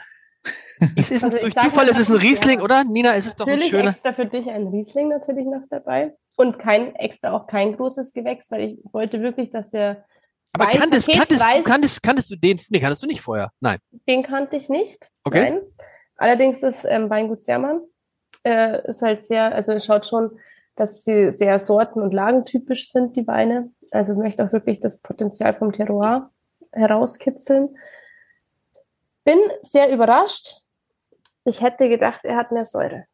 [0.97, 2.65] es ist also durch Zufall, es ist ein Riesling, ja.
[2.65, 2.85] oder?
[2.85, 3.91] Nina, es ist doch natürlich ein schöner.
[3.91, 6.15] extra für dich ein Riesling natürlich noch dabei.
[6.37, 10.05] Und kein extra auch kein großes Gewächs, weil ich wollte wirklich, dass der
[10.53, 12.61] aber kanntest, kanntest, du, kanntest, kanntest du den?
[12.69, 13.51] Nee, kanntest du nicht vorher.
[13.59, 13.79] Nein.
[14.07, 15.11] Den kannte ich nicht.
[15.25, 15.51] Okay.
[15.51, 15.61] Nein.
[16.17, 17.81] Allerdings ist ähm, Weingut Sermann
[18.45, 20.39] äh, ist halt sehr, also schaut schon,
[20.77, 23.73] dass sie sehr sorten- und lagentypisch sind, die Weine.
[23.91, 26.31] Also möchte auch wirklich das Potenzial vom Terroir
[26.73, 27.77] herauskitzeln.
[29.25, 30.63] Bin sehr überrascht.
[31.45, 33.07] Ich hätte gedacht, er hat mehr Säure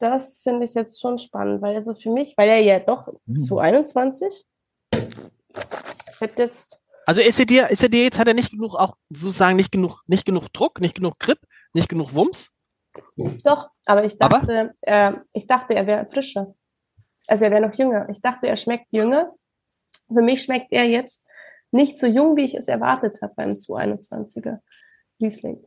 [0.00, 3.38] das finde ich jetzt schon spannend, weil also für mich, weil er ja doch mhm.
[3.38, 4.46] zu 21
[6.20, 6.80] hat jetzt.
[7.06, 9.72] Also ist er dir, ist er dir jetzt, hat er nicht genug, auch sozusagen nicht
[9.72, 11.38] genug, nicht genug Druck, nicht genug Grip,
[11.74, 12.50] nicht genug Wumms?
[13.44, 14.74] Doch, aber ich dachte, aber?
[14.80, 16.54] Äh, ich dachte, er wäre frischer.
[17.26, 18.08] Also er wäre noch jünger.
[18.08, 19.34] Ich dachte, er schmeckt jünger.
[20.08, 21.24] Für mich schmeckt er jetzt
[21.70, 24.58] nicht so jung, wie ich es erwartet habe beim 221er
[25.20, 25.64] Riesling.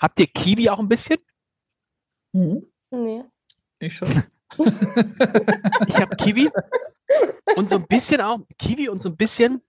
[0.00, 1.18] Habt ihr Kiwi auch ein bisschen?
[2.32, 2.71] Mhm.
[2.92, 3.24] Nee.
[3.80, 4.08] Ich schon.
[4.58, 6.50] ich habe Kiwi
[7.56, 9.62] und so ein bisschen auch, Kiwi und so ein bisschen,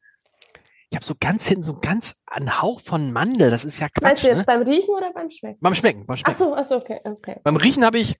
[0.89, 4.03] ich habe so ganz hinten so ganz einen Hauch von Mandel, das ist ja Quatsch.
[4.03, 4.43] Meinst du jetzt ne?
[4.45, 5.59] beim Riechen oder beim Schmecken?
[5.61, 6.31] Beim Schmecken, beim Schmecken.
[6.31, 7.39] Achso, achso, okay, okay.
[7.43, 8.19] Beim Riechen habe ich,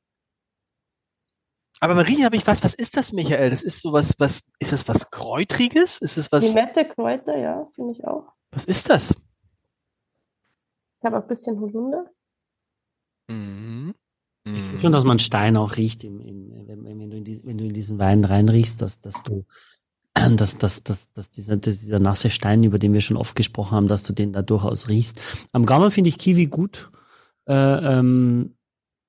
[1.82, 3.50] aber beim Riechen habe ich was, was ist das, Michael?
[3.50, 6.00] Das ist sowas, was, ist das was Kräutriges?
[6.00, 6.48] Ist das was?
[6.48, 8.32] Limette, Kräuter, ja, finde ich auch.
[8.52, 9.12] Was ist das?
[9.12, 12.10] Ich habe auch ein bisschen Holunder.
[13.30, 13.94] Mhm.
[14.84, 17.64] Schon, dass man Stein auch riecht, im, im, wenn, wenn, du in die, wenn du
[17.64, 19.46] in diesen Wein reinriechst, dass, dass du,
[20.14, 23.88] dass, dass, dass, dass dieser, dieser nasse Stein, über den wir schon oft gesprochen haben,
[23.88, 25.22] dass du den da durchaus riechst.
[25.54, 26.92] Am Gaumen finde ich Kiwi gut.
[27.48, 28.56] Äh, ähm,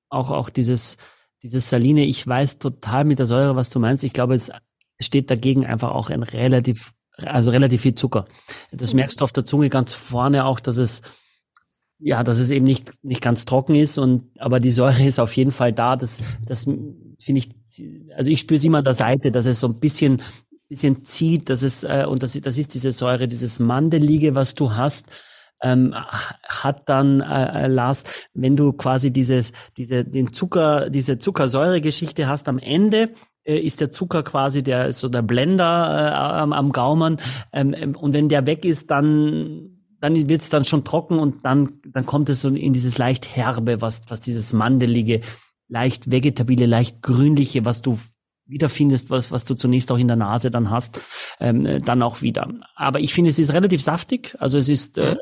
[0.09, 0.95] auch, auch dieses,
[1.43, 4.05] dieses Saline, ich weiß total mit der Säure, was du meinst.
[4.05, 4.51] Ich glaube, es
[4.99, 8.25] steht dagegen einfach auch ein relativ, also relativ viel Zucker.
[8.71, 8.99] Das mhm.
[8.99, 11.01] merkst du auf der Zunge ganz vorne auch, dass es,
[12.05, 15.35] ja, dass es eben nicht, nicht ganz trocken ist und, aber die Säure ist auf
[15.35, 15.95] jeden Fall da.
[15.95, 17.49] Das, das finde ich,
[18.15, 20.21] also ich spüre es immer an der Seite, dass es so ein bisschen,
[20.69, 24.75] bisschen zieht, dass es, äh, und das, das ist diese Säure, dieses Mandelige, was du
[24.75, 25.07] hast,
[25.63, 25.95] ähm,
[26.43, 28.03] hat dann, äh, äh, Lars,
[28.35, 33.89] wenn du quasi dieses, diese, den Zucker, diese Zuckersäure-Geschichte hast am Ende, äh, ist der
[33.89, 37.17] Zucker quasi der, so der Blender äh, am, am Gaumen,
[37.51, 39.74] ähm, ähm und wenn der weg ist, dann
[40.05, 43.35] dann wird es dann schon trocken und dann, dann kommt es so in dieses leicht
[43.35, 45.21] herbe, was, was dieses mandelige,
[45.67, 47.97] leicht vegetabile, leicht grünliche, was du
[48.45, 51.01] wiederfindest, was, was du zunächst auch in der Nase dann hast,
[51.39, 52.47] ähm, dann auch wieder.
[52.75, 54.35] Aber ich finde, es ist relativ saftig.
[54.37, 55.15] Also es ist, äh,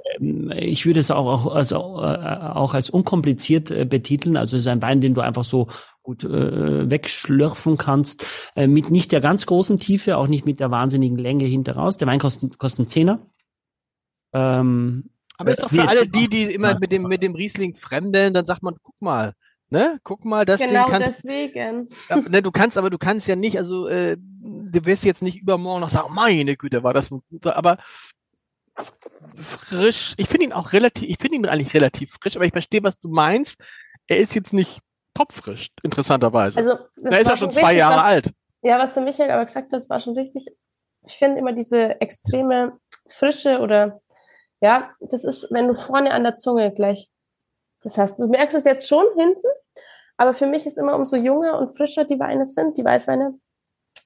[0.53, 2.17] ich würde es auch, auch, also, äh,
[2.53, 4.35] auch als unkompliziert äh, betiteln.
[4.35, 5.67] Also es ist ein Wein, den du einfach so
[6.01, 8.25] gut äh, wegschlürfen kannst,
[8.57, 11.95] äh, mit nicht der ganz großen Tiefe, auch nicht mit der wahnsinnigen Länge hinter raus.
[11.95, 13.19] Der Wein kostet, kostet einen Zehner.
[14.33, 18.33] Ähm, aber ist doch für alle die, die immer mit dem, mit dem Riesling fremdeln,
[18.33, 19.33] dann sagt man, guck mal,
[19.69, 21.23] ne, guck mal, das genau Ding kannst.
[21.23, 21.87] deswegen.
[22.29, 25.81] ne, du kannst, aber du kannst ja nicht, also äh, du wirst jetzt nicht übermorgen
[25.81, 27.77] noch sagen, meine Güte, war das ein guter, aber
[29.35, 30.13] frisch.
[30.17, 32.99] Ich finde ihn auch relativ, ich finde ihn eigentlich relativ frisch, aber ich verstehe, was
[32.99, 33.57] du meinst.
[34.07, 34.79] Er ist jetzt nicht
[35.13, 36.59] topfrisch, interessanterweise.
[36.59, 38.31] Also, da ist er schon zwei Jahre was, alt.
[38.61, 40.47] Ja, was der Michael aber gesagt hat, war schon richtig
[41.05, 42.79] ich finde immer diese extreme
[43.09, 44.01] Frische oder
[44.63, 47.09] ja, das ist, wenn du vorne an der Zunge gleich,
[47.83, 49.47] das heißt, du merkst es jetzt schon hinten,
[50.15, 53.33] aber für mich ist immer umso jünger und frischer die Weine sind, die Weißweine,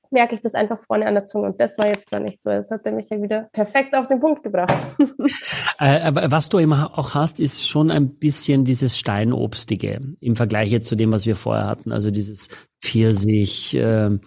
[0.10, 1.47] merke ich das einfach vorne an der Zunge.
[1.47, 2.49] Und das war jetzt da nicht so.
[2.49, 4.74] Das hat er mich ja wieder perfekt auf den Punkt gebracht.
[5.80, 10.72] äh, aber was du immer auch hast, ist schon ein bisschen dieses Steinobstige im Vergleich
[10.72, 11.91] jetzt zu dem, was wir vorher hatten.
[11.91, 12.47] Also dieses
[12.82, 14.18] Pfirsich, äh,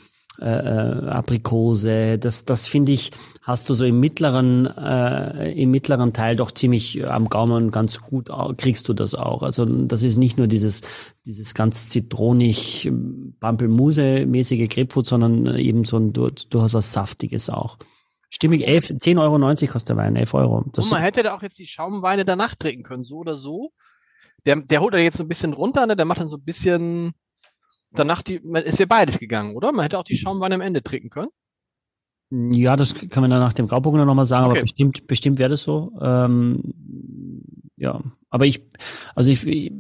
[0.41, 3.11] äh, äh, Aprikose, das, das finde ich,
[3.43, 8.31] hast du so im mittleren, äh, im mittleren Teil doch ziemlich am Gaumen ganz gut,
[8.57, 9.43] kriegst du das auch.
[9.43, 10.81] Also das ist nicht nur dieses,
[11.27, 12.91] dieses ganz zitronig,
[13.41, 17.77] Pampelmuse-mäßige Grapefruit, sondern eben so ein, du, du hast was Saftiges auch.
[18.31, 20.65] Stimmig, 11, 10,90 Euro kostet der Wein, 11 Euro.
[20.73, 23.73] Das Und man hätte da auch jetzt die Schaumweine danach trinken können, so oder so.
[24.47, 25.97] Der, der holt er jetzt so ein bisschen runter, ne?
[25.97, 27.13] der macht dann so ein bisschen
[27.93, 29.73] danach die, es wäre beides gegangen, oder?
[29.73, 31.31] Man hätte auch die Schaumweine am Ende trinken können.
[32.31, 34.59] Ja, das kann man dann nach dem Grauburgunder nochmal sagen, okay.
[34.59, 35.93] aber bestimmt, bestimmt wäre das so.
[36.01, 36.75] Ähm,
[37.77, 38.63] ja, aber ich,
[39.15, 39.73] also ich, ich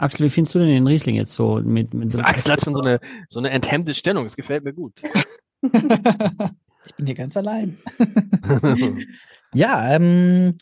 [0.00, 2.80] Axel, wie findest du denn den Riesling jetzt so mit, mit Axel hat schon so
[2.80, 5.02] eine, so eine enthemmte Stellung, das gefällt mir gut.
[5.62, 7.78] ich bin hier ganz allein.
[9.54, 10.56] ja, ähm,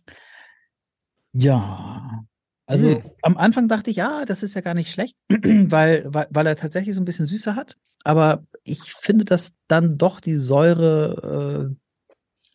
[1.32, 2.24] ja,
[2.68, 3.02] also mhm.
[3.22, 6.54] am Anfang dachte ich, ja, das ist ja gar nicht schlecht, weil, weil, weil er
[6.54, 7.76] tatsächlich so ein bisschen Süße hat.
[8.04, 11.76] Aber ich finde, dass dann doch die Säure äh,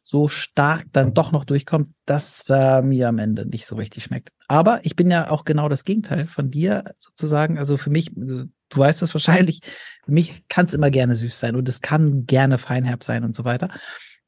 [0.04, 4.30] so stark dann doch noch durchkommt, dass äh, mir am Ende nicht so richtig schmeckt.
[4.48, 7.58] Aber ich bin ja auch genau das Gegenteil von dir sozusagen.
[7.58, 9.62] Also für mich, äh, du weißt das wahrscheinlich,
[10.06, 13.36] für mich kann es immer gerne süß sein und es kann gerne feinherb sein und
[13.36, 13.70] so weiter.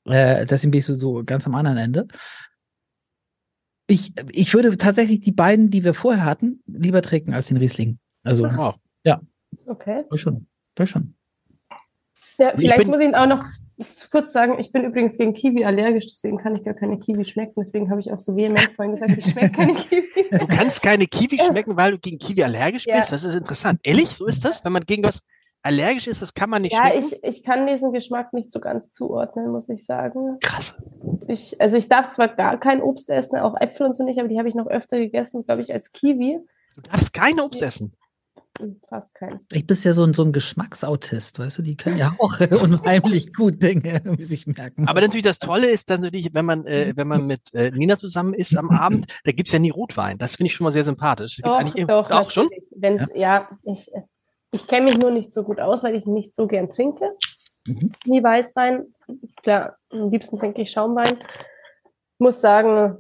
[0.06, 2.08] Äh, deswegen bin ich so, so ganz am anderen Ende.
[3.88, 8.00] Ich, ich würde tatsächlich die beiden, die wir vorher hatten, lieber trinken als den Riesling.
[8.24, 8.74] Also, oh.
[9.06, 9.22] ja.
[9.68, 10.04] Okay.
[10.10, 10.48] Durch schon.
[10.74, 11.14] Durch schon.
[12.38, 13.46] Ja, vielleicht ich muss ich Ihnen auch noch
[14.10, 17.62] kurz sagen, ich bin übrigens gegen Kiwi allergisch, deswegen kann ich gar keine Kiwi schmecken.
[17.62, 20.30] Deswegen habe ich auch so vehement vorhin gesagt, ich schmecke keine Kiwi.
[20.32, 22.98] Du kannst keine Kiwi schmecken, weil du gegen Kiwi allergisch bist?
[22.98, 23.06] Ja.
[23.10, 23.80] Das ist interessant.
[23.84, 24.64] Ehrlich, so ist das?
[24.64, 25.22] Wenn man gegen was
[25.66, 27.10] allergisch ist, das kann man nicht ja, schmecken?
[27.10, 30.38] Ja, ich, ich kann diesen Geschmack nicht so ganz zuordnen, muss ich sagen.
[30.42, 30.76] Krass.
[31.28, 34.28] Ich, also ich darf zwar gar kein Obst essen, auch Äpfel und so nicht, aber
[34.28, 36.40] die habe ich noch öfter gegessen, glaube ich, als Kiwi.
[36.76, 37.94] Du darfst kein Obst essen?
[38.88, 39.46] Fast keins.
[39.52, 43.34] Ich bin ja so ein, so ein Geschmacksautist, weißt du, die können ja auch unheimlich
[43.34, 44.88] gut Dinge sich merken.
[44.88, 47.98] Aber natürlich das Tolle ist dann natürlich, wenn man, äh, wenn man mit äh, Nina
[47.98, 50.18] zusammen ist am Abend, da gibt es ja nie Rotwein.
[50.18, 51.38] Das finde ich schon mal sehr sympathisch.
[51.44, 52.48] Doch, doch, auch schon?
[52.78, 53.92] Wenn's, ja, ja ich,
[54.56, 57.12] ich kenne mich nur nicht so gut aus, weil ich nicht so gern trinke.
[57.68, 57.90] Mhm.
[58.06, 58.94] Wie Weißwein.
[59.44, 61.18] Klar, am liebsten trinke ich Schaumwein.
[61.18, 62.98] Ich muss sagen,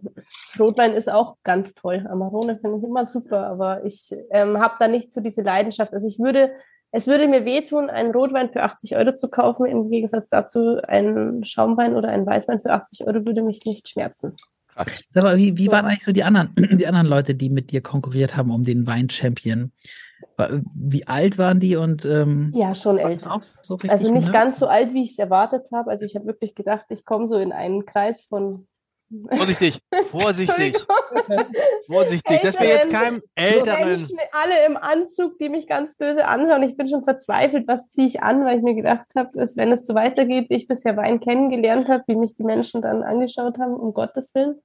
[0.59, 2.05] Rotwein ist auch ganz toll.
[2.09, 5.93] Amarone finde ich immer super, aber ich ähm, habe da nicht so diese Leidenschaft.
[5.93, 6.51] Also ich würde,
[6.91, 9.65] es würde mir wehtun, einen Rotwein für 80 Euro zu kaufen.
[9.67, 14.35] Im Gegensatz dazu, ein Schaumwein oder ein Weißwein für 80 Euro würde mich nicht schmerzen.
[14.75, 15.03] Krass.
[15.15, 18.35] Aber wie, wie waren eigentlich so die anderen, die anderen Leute, die mit dir konkurriert
[18.35, 19.71] haben um den Wein-Champion?
[20.75, 23.39] Wie alt waren die und ähm, ja schon älter.
[23.61, 24.33] So also nicht ne?
[24.33, 25.91] ganz so alt, wie ich es erwartet habe.
[25.91, 28.67] Also ich habe wirklich gedacht, ich komme so in einen Kreis von
[29.29, 29.79] Vorsichtig,
[30.09, 30.83] vorsichtig,
[31.85, 33.87] vorsichtig, dass wir jetzt keinem älteren.
[33.87, 36.63] Menschen alle im Anzug, die mich ganz böse anschauen.
[36.63, 39.71] Ich bin schon verzweifelt, was ziehe ich an, weil ich mir gedacht habe, dass wenn
[39.71, 43.59] es so weitergeht, wie ich bisher Wein kennengelernt habe, wie mich die Menschen dann angeschaut
[43.59, 44.59] haben, um Gottes Willen.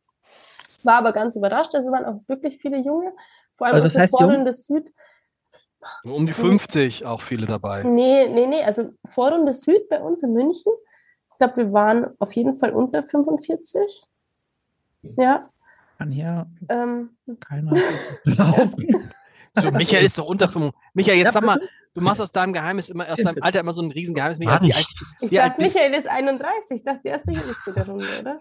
[0.84, 3.12] War aber ganz überrascht, also waren auch wirklich viele Junge,
[3.56, 4.90] vor allem also das heißt Vorrunde Süd.
[6.02, 7.82] Um die 50 auch viele dabei.
[7.82, 10.72] Nee, nee, nee, also Vorrunde Süd bei uns in München.
[11.32, 14.06] Ich glaube, wir waren auf jeden Fall unter 45.
[15.02, 15.48] Ja.
[15.98, 17.72] Kann hier ähm, keiner
[18.24, 19.10] laufen.
[19.60, 20.72] So, Michael ist doch unter 5.
[20.94, 21.60] Michael, jetzt ja, sag mal,
[21.94, 24.38] du machst aus deinem Geheimnis immer, aus deinem Alter immer so ein Riesengeheimnis.
[24.38, 24.86] Michael, wie alt,
[25.20, 26.54] wie ich dachte, Michael ist 31.
[26.70, 28.40] Ich dachte, der erste Jüngste der Runde, oder?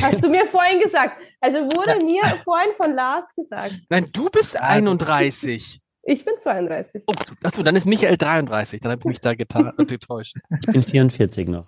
[0.00, 1.20] Hast du mir vorhin gesagt.
[1.40, 3.74] Also wurde mir vorhin von Lars gesagt.
[3.90, 5.80] Nein, du bist 31.
[6.02, 7.02] Ich bin 32.
[7.06, 7.12] Oh,
[7.42, 8.80] achso, dann ist Michael 33.
[8.80, 10.36] Dann habe ich mich da getan, getäuscht.
[10.60, 11.66] Ich bin 44 noch.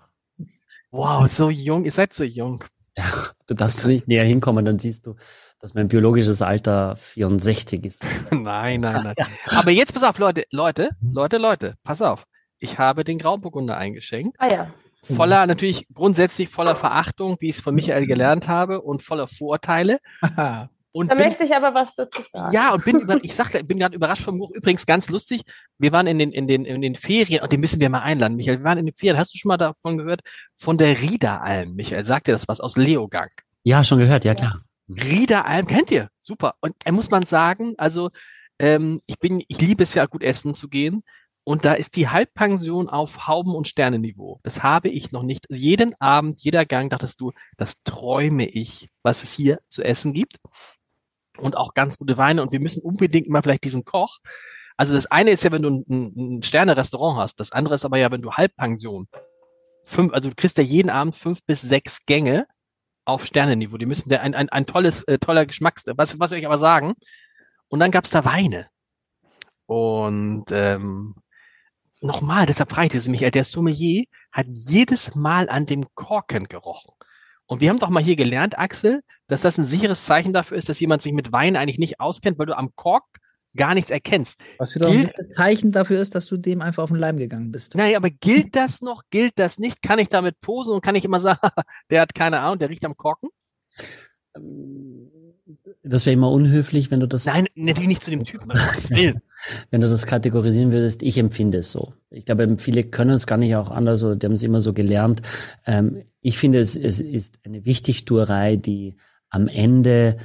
[0.91, 1.85] Wow, so jung.
[1.85, 2.65] Ihr seid so jung.
[2.97, 3.05] Ja,
[3.47, 5.15] du darfst nicht näher hinkommen, dann siehst du,
[5.61, 8.03] dass mein biologisches Alter 64 ist.
[8.31, 9.15] nein, nein, nein.
[9.47, 12.25] Aber jetzt pass auf, Leute, Leute, Leute, Leute, pass auf.
[12.59, 14.37] Ich habe den Grauburgunder eingeschenkt.
[14.39, 14.75] Ah ja.
[15.03, 19.99] Voller, natürlich grundsätzlich voller Verachtung, wie ich es von Michael gelernt habe und voller Vorurteile.
[20.93, 22.53] Und da bin, möchte ich aber was dazu sagen.
[22.53, 24.51] Ja, und bin über, ich sag, bin gerade überrascht vom Buch.
[24.51, 25.43] Übrigens ganz lustig.
[25.79, 28.37] Wir waren in den, in den, in den Ferien, und den müssen wir mal einladen,
[28.37, 28.59] Michael.
[28.59, 29.19] Wir waren in den Ferien.
[29.19, 30.23] Hast du schon mal davon gehört?
[30.57, 32.05] Von der Riederalm, Michael.
[32.05, 33.31] Sagt dir das was aus Leogang?
[33.63, 34.61] Ja, schon gehört, ja klar.
[34.89, 36.09] Riederalm, kennt ihr?
[36.21, 36.55] Super.
[36.61, 38.11] Und er muss man sagen, also,
[38.59, 41.05] ähm, ich bin, ich liebe es ja gut essen zu gehen.
[41.45, 44.41] Und da ist die Halbpension auf Hauben- und Sternenniveau.
[44.43, 45.47] Das habe ich noch nicht.
[45.49, 50.37] Jeden Abend, jeder Gang dachtest du, das träume ich, was es hier zu essen gibt.
[51.41, 52.43] Und auch ganz gute Weine.
[52.43, 54.19] Und wir müssen unbedingt mal vielleicht diesen Koch.
[54.77, 57.41] Also das eine ist ja, wenn du ein, ein Sterne-Restaurant hast.
[57.41, 59.09] Das andere ist aber ja, wenn du Halbpension.
[59.85, 62.47] Fünf, also du kriegst ja jeden Abend fünf bis sechs Gänge
[63.05, 63.77] auf Sternenniveau.
[63.77, 66.95] Die müssen ein, ein, ein tolles, äh, toller Geschmacks, was, was soll ich aber sagen?
[67.69, 68.69] Und dann gab's da Weine.
[69.67, 71.15] Und ähm,
[72.01, 76.93] nochmal, deshalb frage ich das, Michael, der Sommelier hat jedes Mal an dem Korken gerochen.
[77.51, 80.69] Und wir haben doch mal hier gelernt, Axel, dass das ein sicheres Zeichen dafür ist,
[80.69, 83.03] dass jemand sich mit Wein eigentlich nicht auskennt, weil du am Kork
[83.57, 84.39] gar nichts erkennst.
[84.59, 87.51] Was wieder gilt, ein Zeichen dafür ist, dass du dem einfach auf den Leim gegangen
[87.51, 87.75] bist.
[87.75, 89.03] Naja, aber gilt das noch?
[89.11, 89.83] Gilt das nicht?
[89.83, 91.41] Kann ich damit posen und kann ich immer sagen,
[91.91, 93.31] der hat keine Ahnung, der riecht am Korken?
[95.83, 97.27] Das wäre immer unhöflich, wenn du das.
[97.27, 98.49] Nein, natürlich nicht zu dem Typen,
[99.71, 101.95] wenn du das kategorisieren würdest, ich empfinde es so.
[102.11, 104.73] Ich glaube, viele können es gar nicht auch anders oder die haben es immer so
[104.73, 105.23] gelernt.
[105.67, 108.97] Ähm, ich finde, es, es ist eine Wichtigtuerei, die
[109.29, 110.17] am Ende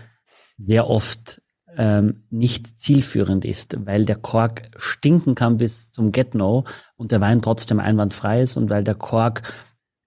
[0.58, 1.42] sehr oft
[1.78, 6.64] ähm, nicht zielführend ist, weil der Kork stinken kann bis zum Get-No
[6.96, 9.42] und der Wein trotzdem einwandfrei ist und weil der Kork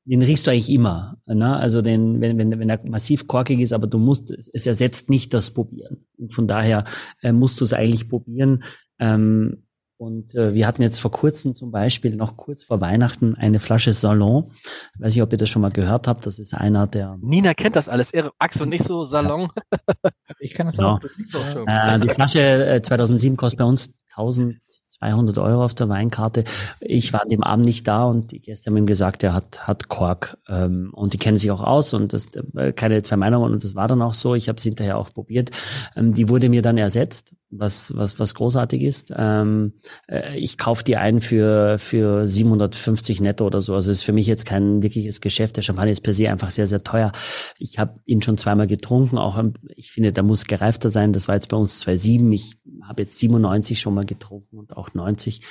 [0.08, 1.18] den riechst du eigentlich immer.
[1.26, 1.54] Ne?
[1.54, 5.34] Also den, wenn, wenn, wenn er massiv korkig ist, aber du musst, es ersetzt nicht
[5.34, 6.06] das Probieren.
[6.16, 6.84] Und von daher
[7.20, 8.64] äh, musst du es eigentlich probieren.
[8.98, 9.64] Ähm,
[9.98, 13.92] und äh, wir hatten jetzt vor kurzem zum Beispiel noch kurz vor Weihnachten eine Flasche
[13.94, 14.44] Salon.
[14.94, 16.24] Ich weiß nicht, ob ihr das schon mal gehört habt.
[16.24, 17.18] Das ist einer der.
[17.20, 18.12] Nina kennt das alles.
[18.38, 19.50] Axel und nicht so Salon.
[20.38, 20.98] ich kann das genau.
[20.98, 21.00] auch.
[21.02, 24.60] Äh, die Flasche äh, 2007 kostet bei uns 1000
[24.98, 26.44] 200 Euro auf der Weinkarte.
[26.80, 29.66] Ich war an dem Abend nicht da und die Gäste haben ihm gesagt, er hat,
[29.66, 32.26] hat Kork ähm, und die kennen sich auch aus und das
[32.56, 34.34] äh, keine zwei Meinungen und das war dann auch so.
[34.34, 35.50] Ich habe es hinterher auch probiert.
[35.96, 39.12] Ähm, die wurde mir dann ersetzt, was was was großartig ist.
[39.16, 39.74] Ähm,
[40.08, 43.74] äh, ich kaufe die ein für für 750 netto oder so.
[43.74, 45.56] Also ist für mich jetzt kein wirkliches Geschäft.
[45.56, 47.12] Der Champagner ist per se einfach sehr sehr teuer.
[47.58, 49.16] Ich habe ihn schon zweimal getrunken.
[49.16, 49.42] Auch
[49.76, 51.12] ich finde, da muss gereifter sein.
[51.12, 52.32] Das war jetzt bei uns 2,7.
[52.32, 52.58] Ich
[52.88, 55.42] habe jetzt 97 schon mal getrunken und auch 90.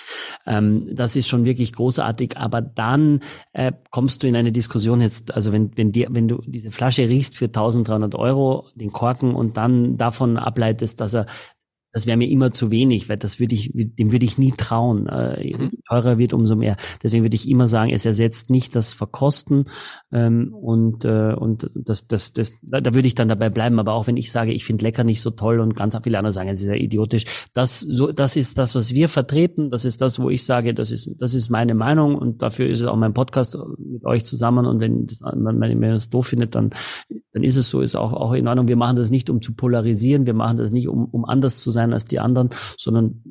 [0.46, 2.38] Ähm, das ist schon wirklich großartig.
[2.38, 3.22] Aber dann
[3.54, 7.08] äh, kommst du in eine Diskussion jetzt, also wenn, wenn, dir, wenn du diese Flasche
[7.08, 11.28] riechst für 1300 Euro, den Korken und dann davon ableitest, dass er
[11.94, 15.08] das wäre mir immer zu wenig, weil das würde ich, dem würde ich nie trauen.
[15.08, 15.72] Äh, mhm.
[15.88, 16.76] Teurer wird umso mehr.
[17.02, 19.66] Deswegen würde ich immer sagen, es ersetzt nicht das Verkosten
[20.12, 23.80] ähm, und äh, und das das das da, da würde ich dann dabei bleiben.
[23.80, 26.32] Aber auch wenn ich sage, ich finde lecker nicht so toll und ganz viele andere
[26.32, 27.26] sagen, es ist ja idiotisch.
[27.54, 29.72] Das so das ist das, was wir vertreten.
[29.72, 32.82] Das ist das, wo ich sage, das ist das ist meine Meinung und dafür ist
[32.82, 34.66] es auch mein Podcast mit euch zusammen.
[34.66, 36.70] Und wenn das, wenn man das doof findet, dann
[37.32, 38.68] dann ist es so, ist auch auch in Ordnung.
[38.68, 40.26] Wir machen das nicht, um zu polarisieren.
[40.26, 43.24] Wir machen das nicht, um um anders zu sein sein als die anderen, sondern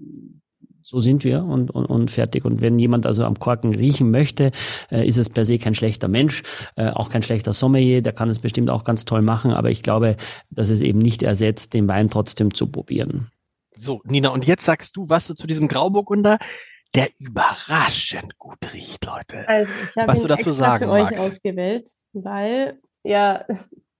[0.86, 2.44] so sind wir und, und, und fertig.
[2.44, 4.52] Und wenn jemand also am Korken riechen möchte,
[4.90, 6.44] äh, ist es per se kein schlechter Mensch,
[6.76, 9.82] äh, auch kein schlechter Sommelier, der kann es bestimmt auch ganz toll machen, aber ich
[9.82, 10.16] glaube,
[10.48, 13.32] dass es eben nicht ersetzt, den Wein trotzdem zu probieren.
[13.76, 16.38] So, Nina, und jetzt sagst du, was du zu diesem Grauburgunder,
[16.94, 19.46] der überraschend gut riecht, Leute.
[19.48, 23.44] Also ich habe was ihn du dazu extra sagen für euch ausgewählt, weil ja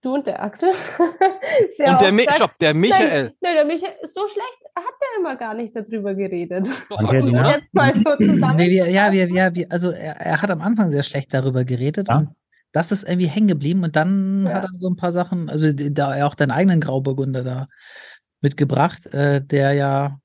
[0.07, 0.71] du und der Axel.
[0.99, 3.25] und der, Mi Stopp, der Michael.
[3.25, 6.67] Nein, nein, der Michael, so schlecht hat der immer gar nicht darüber geredet.
[6.89, 7.51] Doch, ja.
[7.51, 8.57] Jetzt mal so zusammen.
[8.57, 11.65] Nee, wir, ja, wir, ja, wir, also er, er, hat am Anfang sehr schlecht darüber
[11.65, 12.19] geredet ja.
[12.19, 12.29] und
[12.73, 14.55] das ist irgendwie hängen geblieben und dann ja.
[14.55, 17.69] hat er so ein paar Sachen, also da er auch deinen eigenen Grauburgunder da
[18.43, 20.19] mitgebracht, äh, der ja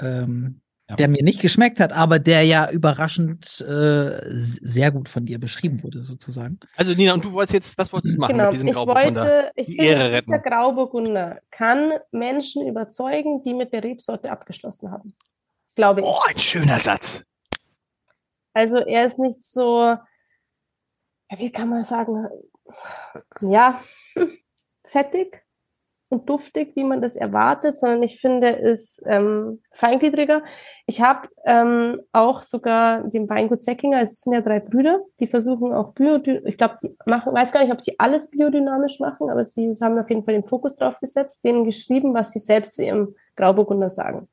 [0.00, 0.61] ähm,
[0.92, 0.96] ja.
[0.96, 5.82] der mir nicht geschmeckt hat, aber der ja überraschend äh, sehr gut von dir beschrieben
[5.82, 6.60] wurde, sozusagen.
[6.76, 9.22] Also Nina, und du wolltest jetzt, was wolltest du machen genau, mit diesem ich Grauburgunder?
[9.22, 10.30] Wollte, ich die finde, Ehre retten.
[10.30, 15.14] Dieser Grauburgunder kann Menschen überzeugen, die mit der Rebsorte abgeschlossen haben.
[15.74, 16.06] Glaube ich.
[16.06, 17.22] Oh, ein schöner Satz.
[18.52, 19.96] Also er ist nicht so,
[21.36, 22.28] wie kann man sagen,
[23.40, 23.80] ja,
[24.84, 25.41] fettig,
[26.12, 30.42] und duftig, wie man das erwartet, sondern ich finde, ist ähm, feingliedriger.
[30.86, 35.72] Ich habe ähm, auch sogar den Weingut Säckinger, es sind ja drei Brüder, die versuchen
[35.72, 39.46] auch biodynamisch, ich glaube, die machen, weiß gar nicht, ob sie alles biodynamisch machen, aber
[39.46, 42.84] sie haben auf jeden Fall den Fokus drauf gesetzt, denen geschrieben, was sie selbst zu
[42.84, 44.28] ihrem Grauburgunder sagen.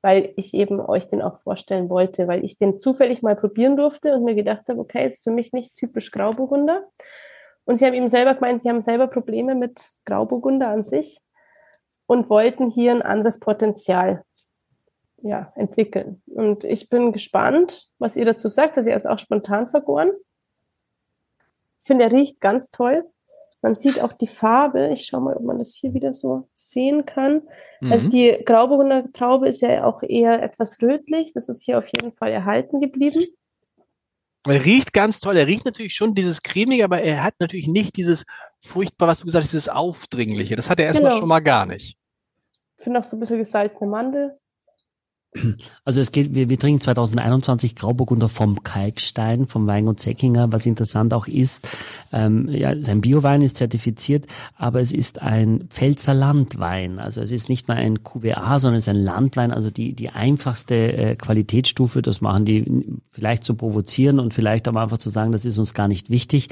[0.00, 4.14] Weil ich eben euch den auch vorstellen wollte, weil ich den zufällig mal probieren durfte
[4.14, 6.84] und mir gedacht habe, okay, ist für mich nicht typisch Grauburgunder.
[7.64, 11.20] Und sie haben eben selber gemeint, sie haben selber Probleme mit Grauburgunder an sich
[12.06, 14.24] und wollten hier ein anderes Potenzial
[15.22, 16.22] ja, entwickeln.
[16.26, 18.76] Und ich bin gespannt, was ihr dazu sagt.
[18.76, 20.10] Also er ist auch spontan vergoren.
[21.82, 23.04] Ich finde, er riecht ganz toll.
[23.60, 24.88] Man sieht auch die Farbe.
[24.88, 27.42] Ich schaue mal, ob man das hier wieder so sehen kann.
[27.80, 27.92] Mhm.
[27.92, 31.32] Also die Grauburgunder Traube ist ja auch eher etwas rötlich.
[31.32, 33.24] Das ist hier auf jeden Fall erhalten geblieben.
[34.46, 35.36] Er riecht ganz toll.
[35.36, 38.24] Er riecht natürlich schon dieses cremige, aber er hat natürlich nicht dieses
[38.60, 40.56] furchtbar, was du gesagt hast, dieses aufdringliche.
[40.56, 41.20] Das hat er erstmal genau.
[41.20, 41.96] schon mal gar nicht.
[42.78, 44.38] Ich finde auch so ein bisschen gesalzene Mandel.
[45.84, 50.52] Also es geht, wir, wir trinken 2021 Grauburgunder vom Kalkstein, vom Weingut Zeckinger.
[50.52, 51.66] Was interessant auch ist,
[52.12, 54.26] ähm, ja, sein Biowein ist zertifiziert,
[54.56, 56.98] aber es ist ein Pfälzer Landwein.
[56.98, 60.10] Also es ist nicht mal ein QWA, sondern es ist ein Landwein, also die, die
[60.10, 62.02] einfachste äh, Qualitätsstufe.
[62.02, 65.72] Das machen die vielleicht zu provozieren und vielleicht aber einfach zu sagen, das ist uns
[65.72, 66.48] gar nicht wichtig.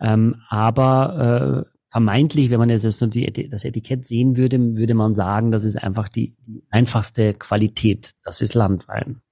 [0.00, 5.14] Ähm, aber äh, vermeintlich, wenn man jetzt nur die, das Etikett sehen würde, würde man
[5.14, 8.10] sagen, das ist einfach die, die einfachste Qualität.
[8.24, 9.22] Das ist Landwein.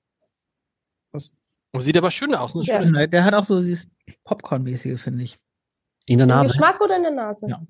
[1.10, 1.32] Das
[1.80, 2.54] sieht aber schön aus.
[2.54, 2.62] Ne?
[2.64, 3.06] Ja.
[3.08, 3.90] Der hat auch so dieses
[4.22, 5.40] Popcorn-mäßige, finde ich.
[6.06, 6.44] In der Nase.
[6.44, 7.48] Im Geschmack oder in der Nase?
[7.48, 7.62] Ja.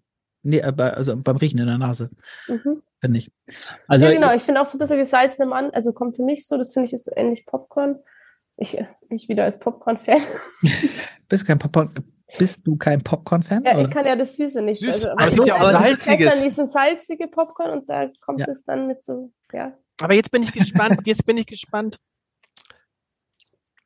[0.43, 2.11] Nee, also beim Riechen in der Nase.
[2.47, 2.83] Mhm.
[3.01, 3.33] Finde ich.
[3.89, 4.35] Also, ja, genau.
[4.35, 5.71] Ich finde auch so ein bisschen gesalzene Mann.
[5.71, 7.99] Also kommt für mich so, das finde ich ist ähnlich Popcorn.
[8.59, 8.77] Ich,
[9.09, 10.21] ich wieder als Popcorn-Fan.
[11.31, 11.95] Bist kein Popcorn,
[12.39, 13.65] bist du kein Popcorn-Fan?
[13.65, 14.81] Ja, ich kann ja das Süße nicht.
[14.81, 16.35] Süß, also, aber es gibt ja auch salziges.
[16.35, 18.49] dann diesen salzige Popcorn und da kommt ja.
[18.49, 19.77] es dann mit so, ja.
[20.01, 21.99] Aber jetzt bin ich gespannt, jetzt bin ich gespannt.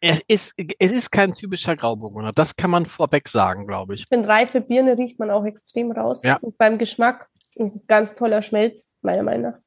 [0.01, 2.33] Es ist, es ist kein typischer Grauburgunder.
[2.33, 4.03] Das kann man vorweg sagen, glaube ich.
[4.03, 6.23] Ich finde, reife Birne riecht man auch extrem raus.
[6.23, 6.37] Ja.
[6.37, 7.29] Und beim Geschmack
[7.59, 9.59] ein ganz toller Schmelz, meiner Meinung nach.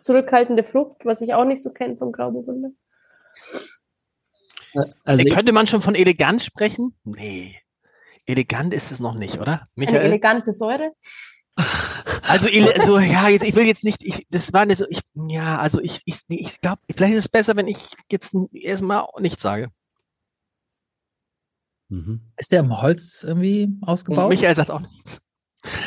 [0.00, 2.70] Zurückhaltende Frucht, was ich auch nicht so kenne vom Grauburgunder.
[5.04, 6.94] Also könnte man schon von elegant sprechen?
[7.04, 7.56] Nee.
[8.26, 9.66] Elegant ist es noch nicht, oder?
[9.74, 9.98] Michael?
[9.98, 10.92] Eine elegante Säure?
[12.26, 12.48] Also,
[12.86, 15.78] so, ja, jetzt, ich will jetzt nicht, ich, das war nicht so, ich, ja, also
[15.80, 17.76] ich, ich, ich glaube, vielleicht ist es besser, wenn ich
[18.10, 19.70] jetzt erstmal nichts sage.
[21.90, 22.22] Mhm.
[22.38, 24.24] Ist der im Holz irgendwie ausgebaut?
[24.24, 25.20] Und Michael sagt auch nichts.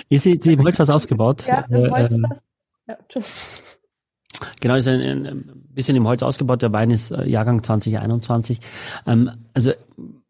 [0.10, 1.46] Ist sie, sie im Holz was ausgebaut?
[1.48, 2.48] Ja, im Holz äh, was.
[2.88, 2.98] Ja,
[4.60, 5.44] Genau, ist ein, ein
[5.74, 6.62] bisschen im Holz ausgebaut.
[6.62, 8.60] Der Wein ist äh, Jahrgang 2021.
[9.06, 9.72] Ähm, also,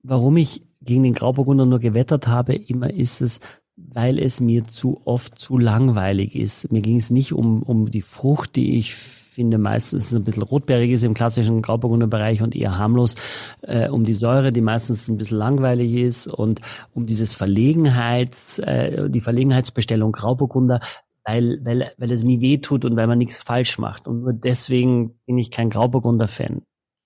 [0.04, 3.40] warum ich gegen den Grauburgunder nur gewettert habe, immer ist es,
[3.76, 6.72] weil es mir zu oft zu langweilig ist.
[6.72, 8.96] Mir ging es nicht um, um die Frucht, die ich
[9.38, 13.14] finde meistens ein bisschen rotbeerig ist im klassischen Grauburgunder-Bereich und eher harmlos,
[13.62, 16.60] äh, um die Säure, die meistens ein bisschen langweilig ist und
[16.96, 20.80] um dieses Verlegenheits, äh, die Verlegenheitsbestellung Grauburgunder,
[21.28, 24.08] weil, weil, weil es nie weh tut und weil man nichts falsch macht.
[24.08, 26.62] Und nur deswegen bin ich kein Grauburgunder-Fan.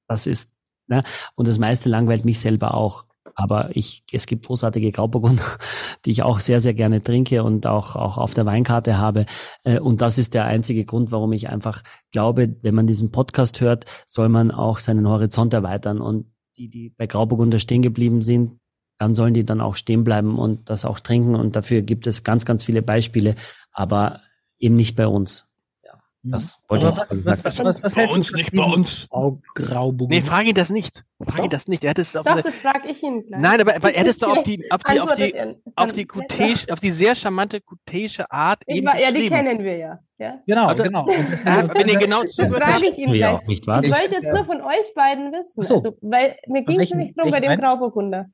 [0.07, 0.51] Das ist,
[0.87, 1.03] ne?
[1.33, 3.05] Und das meiste langweilt mich selber auch.
[3.33, 5.43] Aber ich, es gibt großartige Grauburgunder,
[6.05, 9.25] die ich auch sehr, sehr gerne trinke und auch, auch auf der Weinkarte habe.
[9.63, 11.81] Äh, und das ist der einzige Grund, warum ich einfach
[12.11, 15.99] glaube, wenn man diesen Podcast hört, soll man auch seinen Horizont erweitern.
[15.99, 18.59] Und die, die bei Grauburgunder stehen geblieben sind,
[19.01, 21.33] dann sollen die dann auch stehen bleiben und das auch trinken.
[21.33, 23.33] Und dafür gibt es ganz, ganz viele Beispiele,
[23.71, 24.21] aber
[24.59, 25.47] eben nicht bei uns.
[25.83, 26.31] Ja, mhm.
[26.33, 29.07] das wollte aber ich was, was, was, was, hältst bei uns, nicht bei uns.
[29.55, 30.15] Grauburgunder.
[30.15, 31.03] Nee, frage ihn das nicht.
[31.19, 31.83] Frage ihn das nicht.
[31.83, 33.41] Er hat es Doch, das frage ich ihn gleich.
[33.41, 36.05] Nein, aber, aber er hat es doch auf die, auf die, auf die, auf die,
[36.05, 39.99] kutäische, auf die sehr charmante kutäische Art ich eben war, Ja, die kennen wir ja.
[40.19, 40.43] ja?
[40.45, 41.07] Genau, aber, genau.
[41.73, 43.41] wenn ihr genau das frage ich ihn gleich.
[43.47, 45.63] Nicht, ich wollte jetzt nur von euch beiden wissen.
[45.63, 45.77] So.
[45.77, 48.27] Also, weil mir ging es nämlich darum bei dem Grauburgunder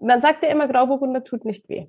[0.00, 1.86] man sagt ja immer, Grauburgunder tut nicht weh.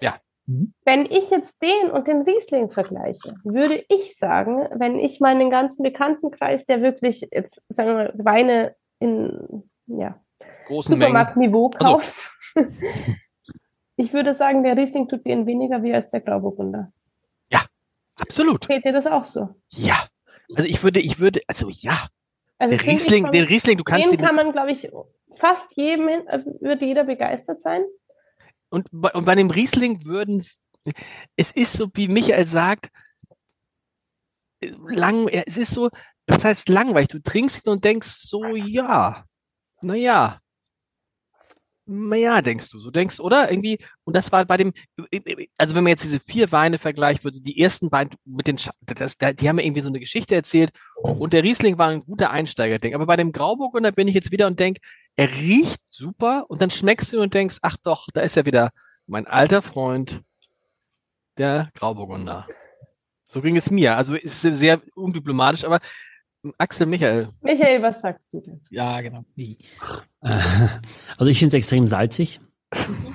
[0.00, 0.16] Ja.
[0.46, 0.74] Mhm.
[0.84, 5.82] Wenn ich jetzt den und den Riesling vergleiche, würde ich sagen, wenn ich meinen ganzen
[5.82, 10.20] Bekanntenkreis, der wirklich jetzt, sagen wir mal, Weine in ja,
[10.68, 12.68] Supermarktniveau kauft, also.
[13.96, 16.92] ich würde sagen, der Riesling tut denen weniger weh als der Grauburgunder.
[17.50, 17.64] Ja,
[18.16, 18.68] absolut.
[18.68, 19.48] Geht dir das auch so?
[19.70, 20.06] Ja.
[20.54, 22.08] Also ich würde, ich würde, also ja.
[22.58, 24.90] Also der Riesling, den Riesling, du kannst den kann man, glaube ich,
[25.38, 27.84] fast jedem äh, wird jeder begeistert sein.
[28.70, 30.44] Und bei, und bei dem Riesling würden,
[31.36, 32.90] es ist so, wie Michael sagt,
[34.60, 35.90] lang, es ist so,
[36.26, 37.08] das heißt langweilig.
[37.08, 39.24] Du trinkst ihn und denkst so, ja,
[39.80, 40.40] naja,
[41.86, 43.50] naja, denkst du, so denkst, oder?
[43.50, 44.72] Irgendwie, und das war bei dem,
[45.56, 49.16] also wenn man jetzt diese vier Weine vergleicht, würde die ersten beiden mit den, das,
[49.16, 52.94] die haben ja irgendwie so eine Geschichte erzählt und der Riesling war ein guter Einsteiger-Ding.
[52.94, 54.80] Aber bei dem Grauburgunder bin ich jetzt wieder und denke,
[55.14, 58.70] er riecht super und dann schmeckst du und denkst, ach doch, da ist ja wieder
[59.06, 60.22] mein alter Freund,
[61.38, 62.48] der Grauburgunder.
[63.28, 63.96] So ging es mir.
[63.96, 65.80] Also ist sehr undiplomatisch, aber
[66.58, 67.28] Axel Michael.
[67.40, 68.60] Michael, was sagst du denn?
[68.70, 69.24] Ja, genau.
[69.34, 69.58] Wie?
[70.20, 72.40] Also ich finde es extrem salzig.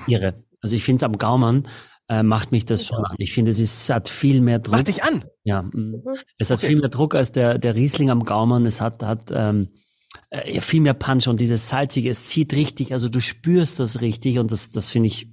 [0.06, 0.44] Irre.
[0.60, 1.68] Also ich finde es am Gaumen
[2.08, 3.16] äh, macht mich das schon an.
[3.18, 4.76] Ich finde, es ist, hat viel mehr Druck.
[4.76, 5.24] Macht dich an?
[5.44, 5.62] Ja.
[5.62, 6.02] Mhm.
[6.38, 6.68] Es hat okay.
[6.68, 8.66] viel mehr Druck als der, der Riesling am Gaumen.
[8.66, 9.68] Es hat, hat ähm,
[10.30, 14.38] äh, viel mehr Punch und dieses Salzige, es zieht richtig, also du spürst das richtig
[14.38, 15.28] und das, das finde ich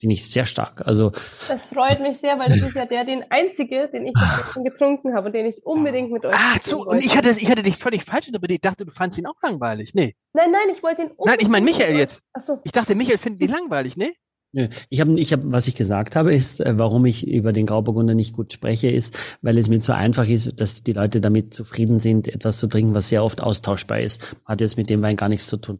[0.00, 0.80] Finde ich sehr stark.
[0.86, 4.14] Also das freut mich sehr, weil das ist ja der, den einzige, den ich
[4.52, 6.34] schon getrunken habe, den ich unbedingt mit euch.
[6.34, 8.64] Ah, so, und ich hatte, ich hatte dich völlig falsch interpretiert.
[8.64, 9.92] Ich dachte, du fandst ihn auch langweilig.
[9.92, 10.16] Nee.
[10.32, 11.26] Nein, nein, ich wollte ihn unbedingt.
[11.26, 12.22] Nein, ich meine Michael jetzt.
[12.32, 12.60] Ach so.
[12.64, 14.14] Ich dachte, Michael findet ihn langweilig, nee?
[14.52, 14.68] Nö.
[14.88, 18.14] Ich habe, ich hab, was ich gesagt habe, ist, äh, warum ich über den Grauburgunder
[18.14, 22.00] nicht gut spreche, ist, weil es mir zu einfach ist, dass die Leute damit zufrieden
[22.00, 24.36] sind, etwas zu trinken, was sehr oft austauschbar ist.
[24.46, 25.78] Hat jetzt mit dem Wein gar nichts zu tun.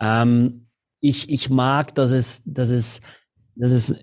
[0.00, 0.68] Ähm,
[1.00, 3.00] ich, ich mag, dass es, dass es,
[3.56, 3.94] dass es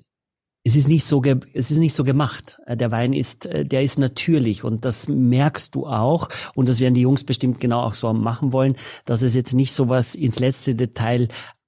[0.65, 1.21] es ist nicht so,
[1.53, 2.57] es ist nicht so gemacht.
[2.65, 6.79] Äh, der Wein ist, äh, der ist natürlich und das merkst du auch und das
[6.79, 10.15] werden die Jungs bestimmt genau auch so machen wollen, dass es jetzt nicht so was
[10.15, 11.27] ins letzte Detail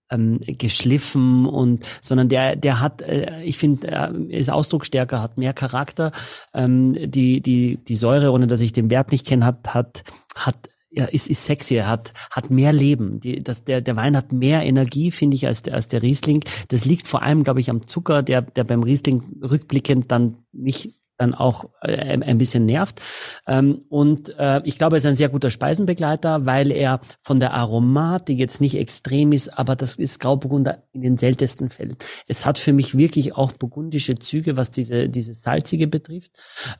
[0.09, 5.53] ähm, geschliffen und sondern der der hat äh, ich finde er ist ausdrucksstärker hat mehr
[5.53, 6.11] Charakter
[6.53, 10.03] ähm, die die die Säure ohne dass ich den Wert nicht kenne hat hat
[10.35, 13.19] hat ja, ist, ist sexy, er hat, hat mehr Leben.
[13.19, 16.43] Die, das, der, der Wein hat mehr Energie, finde ich, als der, als der Riesling.
[16.69, 20.93] Das liegt vor allem, glaube ich, am Zucker, der, der beim Riesling rückblickend dann mich
[21.17, 23.01] dann auch äh, ein bisschen nervt.
[23.47, 27.53] Ähm, und äh, ich glaube, er ist ein sehr guter Speisenbegleiter, weil er von der
[27.53, 31.95] Aromatik jetzt nicht extrem ist, aber das ist Grauburgunder in den seltensten Fällen.
[32.27, 36.31] Es hat für mich wirklich auch burgundische Züge, was diese, diese salzige betrifft,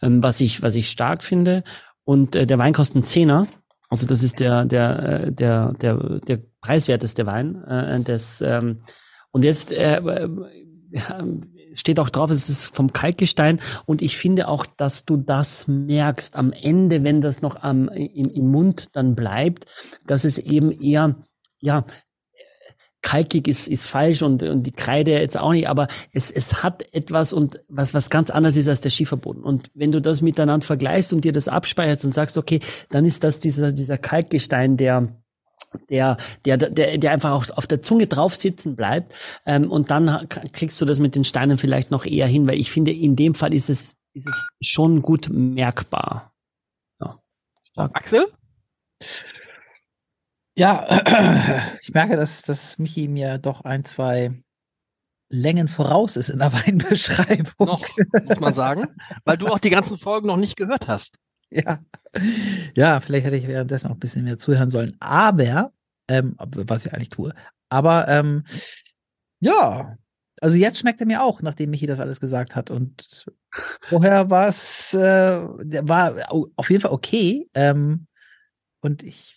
[0.02, 1.64] ähm, was ich, was ich stark finde.
[2.04, 3.48] Und äh, der Wein kostet einen Zehner.
[3.90, 8.82] Also das ist der der äh, der der der preiswerteste Wein äh, des ähm,
[9.32, 10.30] und jetzt äh, äh,
[11.74, 16.36] steht auch drauf, es ist vom Kalkgestein und ich finde auch, dass du das merkst
[16.36, 19.66] am Ende, wenn das noch am im, im Mund dann bleibt,
[20.08, 21.16] dass es eben eher
[21.60, 21.86] ja
[23.06, 26.84] kalkig ist, ist falsch und, und die Kreide jetzt auch nicht, aber es, es hat
[26.92, 29.44] etwas und was, was ganz anders ist als der Schieferboden.
[29.44, 33.24] Und wenn du das miteinander vergleichst und dir das abspeicherst und sagst, okay, dann ist
[33.24, 35.08] das dieser, dieser Kalkgestein, der,
[35.88, 39.14] der, der, der, der einfach auch auf der Zunge drauf sitzen bleibt.
[39.46, 42.72] Ähm, und dann kriegst du das mit den Steinen vielleicht noch eher hin, weil ich
[42.72, 46.34] finde, in dem Fall ist es, ist es schon gut merkbar.
[47.00, 47.20] Ja.
[47.76, 48.26] Axel?
[50.58, 50.88] Ja,
[51.82, 54.32] ich merke, dass, dass Michi mir doch ein, zwei
[55.30, 57.68] Längen voraus ist in der Weinbeschreibung.
[57.68, 57.86] Noch,
[58.24, 58.88] muss man sagen,
[59.26, 61.18] weil du auch die ganzen Folgen noch nicht gehört hast.
[61.50, 61.80] Ja,
[62.74, 64.96] ja, vielleicht hätte ich währenddessen auch ein bisschen mehr zuhören sollen.
[65.00, 65.72] Aber,
[66.08, 67.34] ähm, was ich eigentlich tue.
[67.70, 68.44] Aber ähm,
[69.42, 69.98] ja,
[70.42, 72.72] also jetzt schmeckt er mir auch, nachdem Michi das alles gesagt hat.
[72.72, 73.26] Und
[73.82, 75.40] vorher war es, äh,
[75.88, 76.16] war
[76.56, 77.50] auf jeden Fall okay.
[77.54, 78.08] Ähm,
[78.82, 79.35] und ich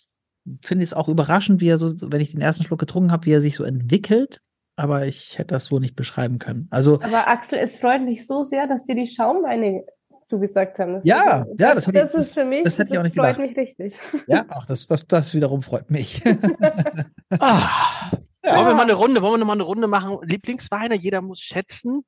[0.63, 3.33] finde es auch überraschend, wie er so, wenn ich den ersten Schluck getrunken habe, wie
[3.33, 4.41] er sich so entwickelt.
[4.75, 6.67] Aber ich hätte das so nicht beschreiben können.
[6.69, 9.83] Also, aber Axel, es freut mich so sehr, dass dir die Schaumweine
[10.23, 10.93] zugesagt haben.
[10.93, 13.15] Das ja, ist, ja, das, das, das ist für mich, das, hätte ich auch nicht
[13.15, 13.57] freut gedacht.
[13.57, 13.99] mich richtig.
[14.27, 16.23] Ja, ach, das, das, das wiederum freut mich.
[17.39, 18.11] ah,
[18.43, 18.55] ja.
[18.55, 20.17] Wollen wir mal eine Runde, wollen wir noch mal eine Runde machen?
[20.21, 22.05] Lieblingsweine, jeder muss schätzen.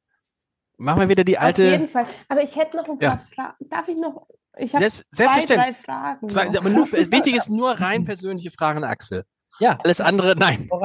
[0.77, 1.63] Machen wir wieder die alte.
[1.63, 2.05] Auf jeden Fall.
[2.29, 3.17] Aber ich hätte noch ein paar ja.
[3.17, 3.55] Fragen.
[3.69, 4.27] Darf ich noch
[4.57, 6.29] ich habe zwei, drei Fragen.
[6.29, 9.23] Zwei, aber nur, wichtig ist nur rein persönliche Fragen, Axel.
[9.59, 9.77] Ja.
[9.83, 10.67] Alles andere, nein.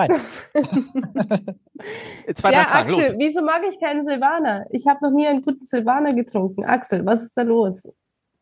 [2.34, 3.14] zwei, ja, drei Fragen, Axel, los.
[3.18, 4.66] wieso mag ich keinen Silvaner?
[4.70, 6.64] Ich habe noch nie einen guten Silvaner getrunken.
[6.64, 7.88] Axel, was ist da los?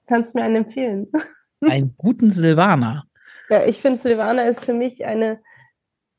[0.06, 1.10] Kannst du mir einen empfehlen?
[1.60, 3.04] einen guten Silvaner?
[3.48, 5.40] Ja, ich finde Silvaner ist für mich eine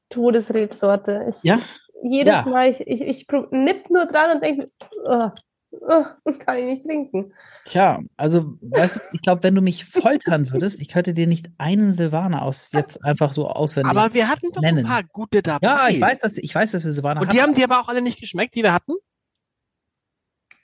[0.10, 1.26] Todesrebsorte.
[1.30, 1.60] Ich, ja?
[2.04, 2.46] Jedes ja.
[2.46, 4.70] Mal, ich, ich, ich nipp nur dran und denke,
[5.06, 5.30] oh,
[5.82, 6.06] oh,
[6.40, 7.34] kann ich nicht trinken.
[7.66, 11.50] Tja, also, weißt du, ich glaube, wenn du mich foltern würdest, ich könnte dir nicht
[11.58, 14.80] einen Silvaner aus jetzt einfach so auswendig Aber wir hatten doch nennen.
[14.80, 15.68] ein paar gute dabei.
[15.68, 17.52] Ja, ich weiß, dass, ich weiß, dass wir Silvaner Und die hatten.
[17.52, 18.94] haben dir aber auch alle nicht geschmeckt, die wir hatten?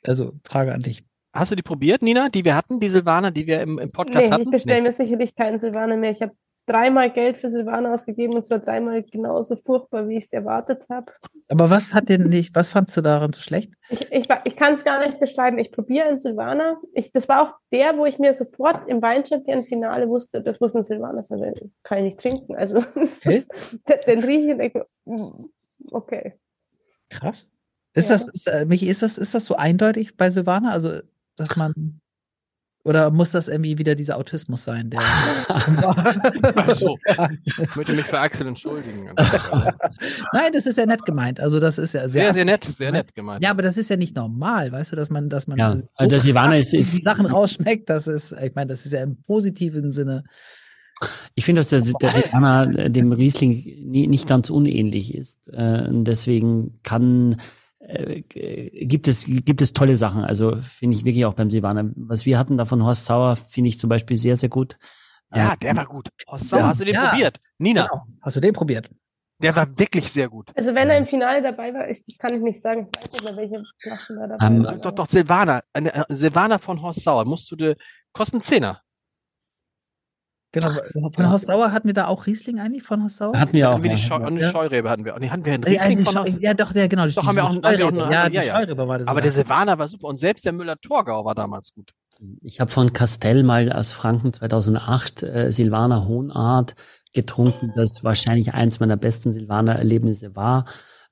[0.05, 1.03] Also, Frage an dich.
[1.33, 4.25] Hast du die probiert, Nina, die wir hatten, die Silvaner, die wir im, im Podcast
[4.25, 4.43] nee, hatten?
[4.43, 4.89] Ich bestelle nee.
[4.89, 6.11] mir sicherlich keinen Silvaner mehr.
[6.11, 6.35] Ich habe
[6.65, 11.11] dreimal Geld für Silvaner ausgegeben und zwar dreimal genauso furchtbar, wie ich es erwartet habe.
[11.49, 13.73] Aber was hat denn nicht, was fandst du daran so schlecht?
[13.89, 15.57] Ich, ich, ich kann es gar nicht beschreiben.
[15.59, 16.77] Ich probiere einen Silvaner.
[16.93, 20.83] Ich, das war auch der, wo ich mir sofort im Weinchampionfinale wusste, das muss ein
[20.83, 22.55] Silvaner sein, den kann ich nicht trinken.
[22.55, 23.25] Also ist,
[24.07, 24.85] den rieche ich und denke,
[25.91, 26.33] okay.
[27.09, 27.51] Krass.
[27.93, 28.15] Ist ja.
[28.15, 30.71] das, ist, äh, Michi, ist das, ist das so eindeutig bei Silvaner?
[30.71, 30.99] Also,
[31.35, 32.00] dass man
[32.83, 34.89] oder muss das irgendwie wieder dieser Autismus sein?
[34.89, 34.99] Der
[36.67, 36.97] also,
[37.45, 39.11] ich möchte mich für Axel entschuldigen.
[40.33, 41.39] Nein, das ist ja nett gemeint.
[41.39, 43.43] Also das ist ja sehr, sehr, sehr nett, sehr nett gemeint.
[43.43, 45.77] Ja, aber das ist ja nicht normal, weißt du, dass man, dass man ja.
[45.95, 47.89] also der Silvaner ist, ist die Sachen rausschmeckt.
[47.89, 50.23] Das ist, ich meine, das ist ja im positiven Sinne.
[51.35, 55.49] Ich finde, dass der, der Silvaner dem Riesling nie, nicht ganz unähnlich ist.
[55.49, 57.37] Äh, deswegen kann
[57.91, 58.21] äh,
[58.85, 60.23] gibt es gibt es tolle Sachen.
[60.23, 61.91] Also finde ich wirklich auch beim Silvaner.
[61.95, 64.77] Was wir hatten da von Horst Sauer, finde ich zum Beispiel sehr, sehr gut.
[65.33, 66.09] Ja, der war gut.
[66.27, 67.09] Horst Sauer, ja, hast du den ja.
[67.09, 67.39] probiert?
[67.57, 67.87] Nina.
[67.87, 68.03] Genau.
[68.21, 68.89] Hast du den probiert?
[69.41, 70.51] Der war wirklich sehr gut.
[70.55, 72.87] Also wenn er im Finale dabei war, ich, das kann ich nicht sagen.
[72.91, 74.81] Ich weiß nicht welche Flaschen da dabei um, waren.
[74.81, 75.61] Doch, doch, Silvana.
[75.73, 77.25] Eine, äh, Silvana von Horst Sauer.
[77.25, 77.75] Musst du dir,
[78.13, 78.81] kosten Zehner.
[80.53, 80.69] Genau,
[81.13, 83.37] von Horst Sauer hatten wir da auch Riesling eigentlich von Horst Sauer?
[83.39, 83.75] Hatten wir auch.
[83.75, 85.17] Hatten wir die Scheu eine Scheurebe hatten wir.
[85.17, 87.07] Nee, hatten wir einen Riesling ja, von Horst Ja, doch, der, genau.
[87.07, 89.07] Doch, haben wir auch, haben wir auch eine, ja, die ja, Scheurebe war das.
[89.07, 91.91] Aber der Silvaner war super und selbst der Müller-Torgau war damals gut.
[92.41, 96.75] Ich habe von Castell mal aus Franken 2008 äh, Silvaner Hohnart
[97.13, 100.65] getrunken, das wahrscheinlich eins meiner besten Silvaner Erlebnisse war.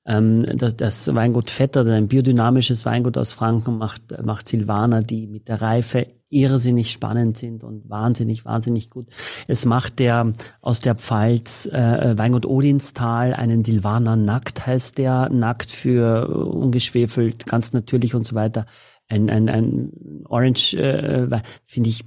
[0.06, 5.48] Ähm, das, das Weingut Vetter, ein biodynamisches Weingut aus Franken, macht, macht Silvaner, die mit
[5.48, 9.08] der Reife irrsinnig spannend sind und wahnsinnig, wahnsinnig gut.
[9.48, 15.70] Es macht der aus der Pfalz äh, Weingut Odinstal einen Silvaner Nackt, heißt der, Nackt
[15.70, 18.66] für ungeschwefelt, ganz natürlich und so weiter.
[19.08, 19.92] Ein, ein, ein
[20.28, 21.26] Orange, äh,
[21.66, 22.04] finde ich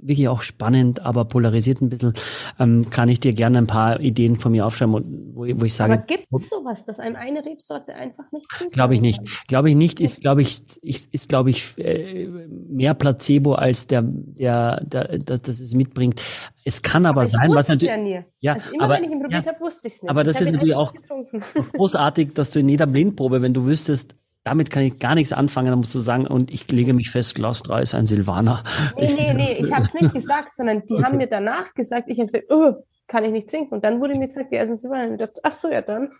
[0.00, 2.14] wirklich auch spannend, aber polarisiert ein bisschen,
[2.58, 4.94] ähm, kann ich dir gerne ein paar Ideen von mir aufschreiben,
[5.34, 5.94] wo, wo ich sage.
[5.94, 9.20] Aber gibt es sowas, dass einem eine Rebsorte einfach nicht Glaube ich nicht.
[9.48, 12.28] Glaube ich nicht, ist, glaube ich, ist, ist glaube ich, äh,
[12.68, 16.20] mehr Placebo als der, der, der, der, das es mitbringt.
[16.64, 17.88] Es kann aber, aber sein, was natürlich.
[17.88, 18.20] Ja, nie.
[18.40, 20.10] ja also immer aber, wenn ich ihn probiert ja, habe, wusste ich es nicht.
[20.10, 20.94] Aber das ist natürlich auch
[21.74, 25.68] großartig, dass du in jeder Blindprobe, wenn du wüsstest, damit kann ich gar nichts anfangen,
[25.70, 28.62] dann musst du sagen, und ich lege mich fest, Glas 3 ist ein Silvaner.
[28.96, 31.04] Nee, nee, nee, ich habe es nicht gesagt, sondern die okay.
[31.04, 33.74] haben mir danach gesagt, ich habe gesagt, oh, kann ich nicht trinken.
[33.74, 35.06] Und dann wurde mir gesagt, die essen Silvaner.
[35.06, 36.10] Und ich dachte, ach so, ja dann.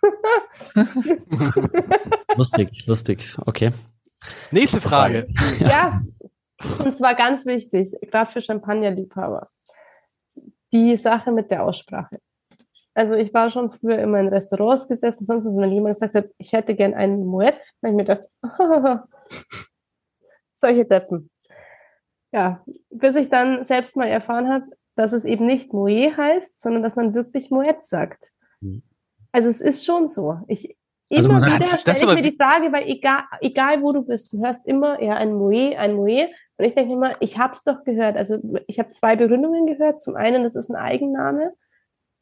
[2.35, 3.71] lustig, lustig, okay.
[4.49, 5.27] Nächste Frage.
[5.59, 6.01] Ja,
[6.79, 9.49] und zwar ganz wichtig, gerade für Champagnerliebhaber.
[10.73, 12.19] Die Sache mit der Aussprache.
[12.95, 16.53] Also ich war schon früher immer in Restaurants gesessen, sonst wenn jemand gesagt hat, ich
[16.53, 18.29] hätte gern einen Moet, habe ich mir gedacht,
[20.53, 21.29] solche Deppen.
[22.31, 24.65] Ja, bis ich dann selbst mal erfahren habe,
[24.95, 28.31] dass es eben nicht Moet heißt, sondern dass man wirklich Moet sagt.
[28.61, 28.81] Mhm.
[29.33, 30.39] Also es ist schon so.
[30.47, 30.77] Ich,
[31.11, 34.39] also immer wieder stelle ich mir die Frage, weil egal, egal wo du bist, du
[34.39, 36.29] hörst immer ja ein Moet, ein Moet.
[36.57, 38.15] Und ich denke immer, ich habe es doch gehört.
[38.15, 39.99] Also ich habe zwei Begründungen gehört.
[39.99, 41.51] Zum einen, das ist ein Eigenname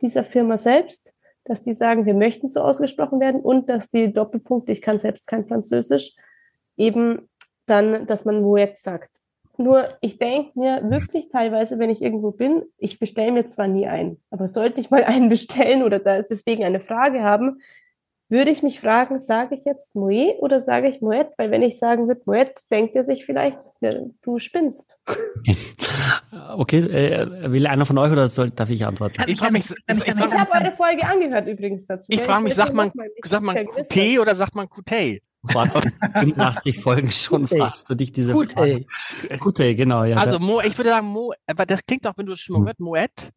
[0.01, 1.13] dieser Firma selbst,
[1.45, 5.27] dass die sagen, wir möchten so ausgesprochen werden und dass die Doppelpunkte, ich kann selbst
[5.27, 6.15] kein Französisch,
[6.77, 7.29] eben
[7.65, 9.23] dann, dass man Moet sagt.
[9.57, 13.87] Nur ich denke mir wirklich teilweise, wenn ich irgendwo bin, ich bestelle mir zwar nie
[13.87, 17.61] ein, aber sollte ich mal einen bestellen oder deswegen eine Frage haben,
[18.33, 21.27] würde ich mich fragen, sage ich jetzt Moet oder sage ich Moet?
[21.37, 24.97] Weil wenn ich sagen würde Moet, denkt er sich vielleicht, du spinnst.
[26.55, 29.23] Okay, äh, will einer von euch oder soll, darf ich antworten?
[29.27, 29.57] Ich, ich, habe
[30.51, 32.07] eure Folge angehört übrigens dazu.
[32.09, 32.91] Ich frage mich, sagt man,
[33.23, 35.21] sagt man QT oder sagt man QT?
[35.47, 38.53] 85 Folgen schon fragst du dich diese Gute.
[38.53, 38.85] Frage.
[39.39, 40.17] Gute, genau, ja.
[40.17, 42.79] Also Mo, ich würde sagen Mo, aber das klingt auch, wenn du schon mal hört,
[42.79, 43.31] Moet.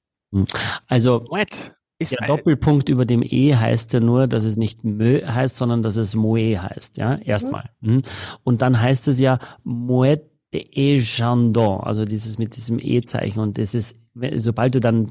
[0.89, 1.77] Also Moet.
[1.99, 5.83] Ist der Doppelpunkt über dem E heißt ja nur, dass es nicht Mö heißt, sondern
[5.83, 7.71] dass es Moe heißt, ja, erstmal.
[7.81, 8.03] Mhm.
[8.45, 10.21] Und dann heißt es ja Moet
[10.53, 13.99] de Chandon, also dieses mit diesem E-Zeichen und das ist,
[14.37, 15.09] sobald du dann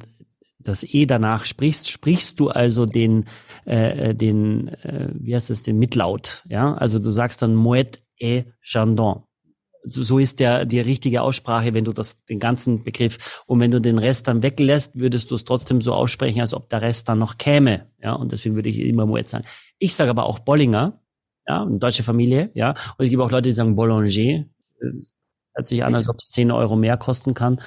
[0.59, 3.25] das E danach sprichst, sprichst du also den,
[3.65, 8.47] äh, den, äh, wie heißt das, den Mitlaut, ja, also du sagst dann Moet et
[8.61, 9.23] Chandon
[9.85, 13.79] so, ist der die richtige Aussprache, wenn du das den ganzen Begriff und wenn du
[13.79, 17.19] den Rest dann weglässt, würdest du es trotzdem so aussprechen, als ob der Rest dann
[17.19, 17.87] noch käme.
[18.01, 19.45] Ja, und deswegen würde ich immer Moet sagen.
[19.79, 20.99] Ich sage aber auch Bollinger,
[21.47, 24.07] ja, eine deutsche Familie, ja, und ich gibt auch Leute, die sagen Boulanger.
[24.17, 24.45] Äh,
[25.55, 27.61] hört sich an, als ob es 10 Euro mehr kosten kann.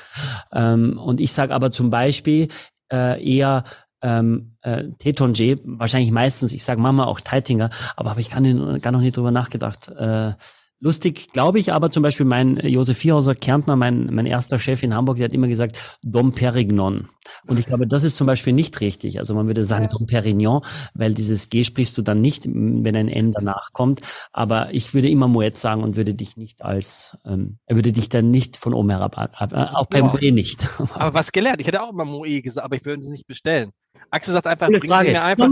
[0.53, 2.49] Ähm, und ich sage aber zum Beispiel
[2.93, 3.65] äh, eher
[4.03, 8.83] ähm, äh, Tetonger, wahrscheinlich meistens, ich sage Mama auch Teitinger, aber habe ich gar, nicht,
[8.83, 9.89] gar noch nie drüber nachgedacht.
[9.89, 10.35] Äh,
[10.81, 14.95] Lustig, glaube ich, aber zum Beispiel mein Josef Vierhauser Kärntner, mein, mein erster Chef in
[14.95, 17.09] Hamburg, der hat immer gesagt Dom Perignon.
[17.47, 19.19] Und ich glaube, das ist zum Beispiel nicht richtig.
[19.19, 19.89] Also man würde sagen ja.
[19.91, 20.63] Dom Perignon,
[20.95, 24.03] weil dieses G sprichst du dann nicht, wenn ein N danach kommt.
[24.33, 28.09] Aber ich würde immer Moet sagen und würde dich nicht als, ähm, er würde dich
[28.09, 30.67] dann nicht von oben herab, äh, auch beim Moet nicht.
[30.95, 31.61] aber was gelernt?
[31.61, 33.73] Ich hätte auch immer Moe gesagt, aber ich würde es nicht bestellen.
[34.11, 35.49] Axel sagt einfach, bringen Sie mir einfach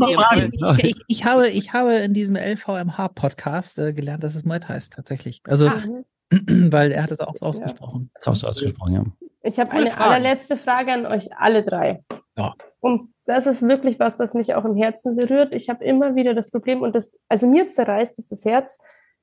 [0.79, 4.95] ich, ich, ich, habe, ich habe in diesem LVMH-Podcast äh, gelernt, dass es Moet heißt,
[4.95, 5.43] tatsächlich.
[5.47, 5.83] Also, ah.
[6.31, 8.07] weil er hat es auch so ausgesprochen.
[8.25, 8.33] Ja.
[8.33, 9.03] Auch so ausgesprochen, ja.
[9.43, 10.11] Ich habe eine Frage.
[10.11, 12.03] allerletzte Frage an euch alle drei.
[12.37, 12.55] Ja.
[12.81, 15.55] Und das ist wirklich was, was mich auch im Herzen berührt.
[15.55, 18.79] Ich habe immer wieder das Problem und das, also mir zerreißt es das Herz.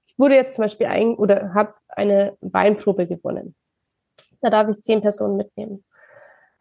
[0.05, 3.55] Ich wurde jetzt zum Beispiel ein oder habe eine Weinprobe gewonnen.
[4.41, 5.83] Da darf ich zehn Personen mitnehmen.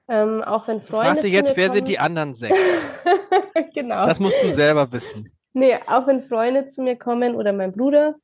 [0.08, 1.06] Ähm, auch wenn Freunde.
[1.06, 1.76] Fragst du jetzt, wer kommen.
[1.76, 2.56] sind die anderen sechs?
[3.74, 4.06] genau.
[4.06, 5.32] Das musst du selber wissen.
[5.54, 8.16] Nee, auch wenn Freunde zu mir kommen oder mein Bruder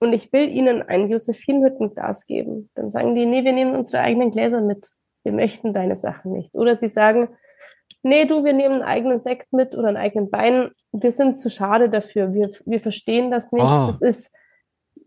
[0.00, 4.32] und ich will ihnen ein Josephinhüttenglas geben, dann sagen die, nee, wir nehmen unsere eigenen
[4.32, 4.90] Gläser mit.
[5.22, 6.52] Wir möchten deine Sachen nicht.
[6.54, 7.28] Oder sie sagen,
[8.02, 10.72] nee, du, wir nehmen einen eigenen Sekt mit oder einen eigenen Wein.
[10.90, 12.34] Wir sind zu schade dafür.
[12.34, 13.62] Wir, wir verstehen das nicht.
[13.62, 13.86] Oh.
[13.86, 14.34] Das ist,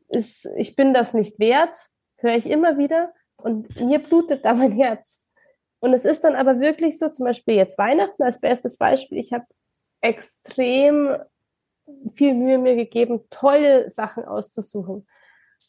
[0.08, 1.76] ist, ich bin das nicht wert,
[2.18, 3.14] höre ich immer wieder.
[3.36, 5.25] Und mir blutet da mein Herz.
[5.86, 9.20] Und es ist dann aber wirklich so, zum Beispiel jetzt Weihnachten als bestes Beispiel.
[9.20, 9.46] Ich habe
[10.02, 11.16] extrem
[12.16, 15.06] viel Mühe mir gegeben, tolle Sachen auszusuchen.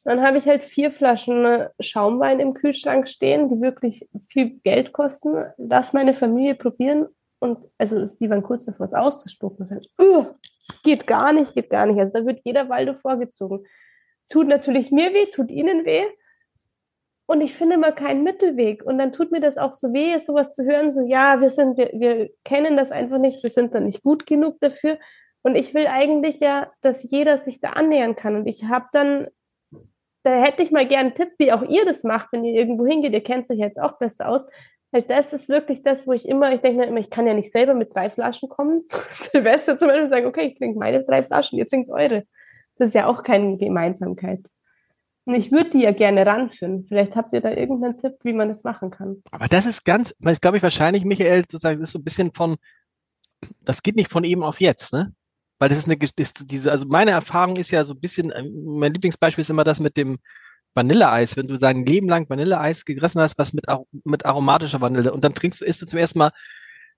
[0.04, 5.52] Dann habe ich halt vier Flaschen Schaumwein im Kühlschrank stehen, die wirklich viel Geld kosten.
[5.58, 9.66] Lass meine Familie probieren und also die waren kurz davor, es auszuspucken.
[9.66, 10.28] Das heißt, uh,
[10.82, 12.00] geht gar nicht, geht gar nicht.
[12.00, 13.66] Also da wird jeder Waldo vorgezogen.
[14.30, 16.06] Tut natürlich mir weh, tut ihnen weh.
[17.26, 18.84] Und ich finde mal keinen Mittelweg.
[18.84, 21.76] Und dann tut mir das auch so weh, sowas zu hören, so, ja, wir sind,
[21.76, 24.98] wir, wir kennen das einfach nicht, wir sind da nicht gut genug dafür.
[25.42, 28.36] Und ich will eigentlich ja, dass jeder sich da annähern kann.
[28.36, 29.26] Und ich habe dann,
[30.22, 32.86] da hätte ich mal gern einen Tipp, wie auch ihr das macht, wenn ihr irgendwo
[32.86, 33.12] hingeht.
[33.12, 34.46] Ihr kennt euch jetzt auch besser aus.
[34.92, 37.34] Weil das ist wirklich das, wo ich immer, ich denke mir immer, ich kann ja
[37.34, 38.84] nicht selber mit drei Flaschen kommen.
[38.88, 42.24] Silvester zum Beispiel sagen, okay, ich trinke meine drei Flaschen, ihr trinkt eure.
[42.76, 44.40] Das ist ja auch keine Gemeinsamkeit.
[45.26, 46.86] Ich würde die ja gerne ranführen.
[46.86, 49.22] Vielleicht habt ihr da irgendeinen Tipp, wie man das machen kann.
[49.32, 52.32] Aber das ist ganz, das glaube ich wahrscheinlich, Michael, sozusagen, das ist so ein bisschen
[52.32, 52.56] von,
[53.60, 55.12] das geht nicht von eben auf jetzt, ne?
[55.58, 58.42] Weil das ist eine, ist diese, also meine Erfahrung ist ja so ein bisschen, äh,
[58.42, 60.18] mein Lieblingsbeispiel ist immer das mit dem
[60.74, 61.36] Vanilleeis.
[61.36, 63.64] Wenn du dein Leben lang Vanilleeis gegessen hast, was mit,
[64.04, 66.30] mit aromatischer Vanille und dann trinkst du, isst du zum ersten Mal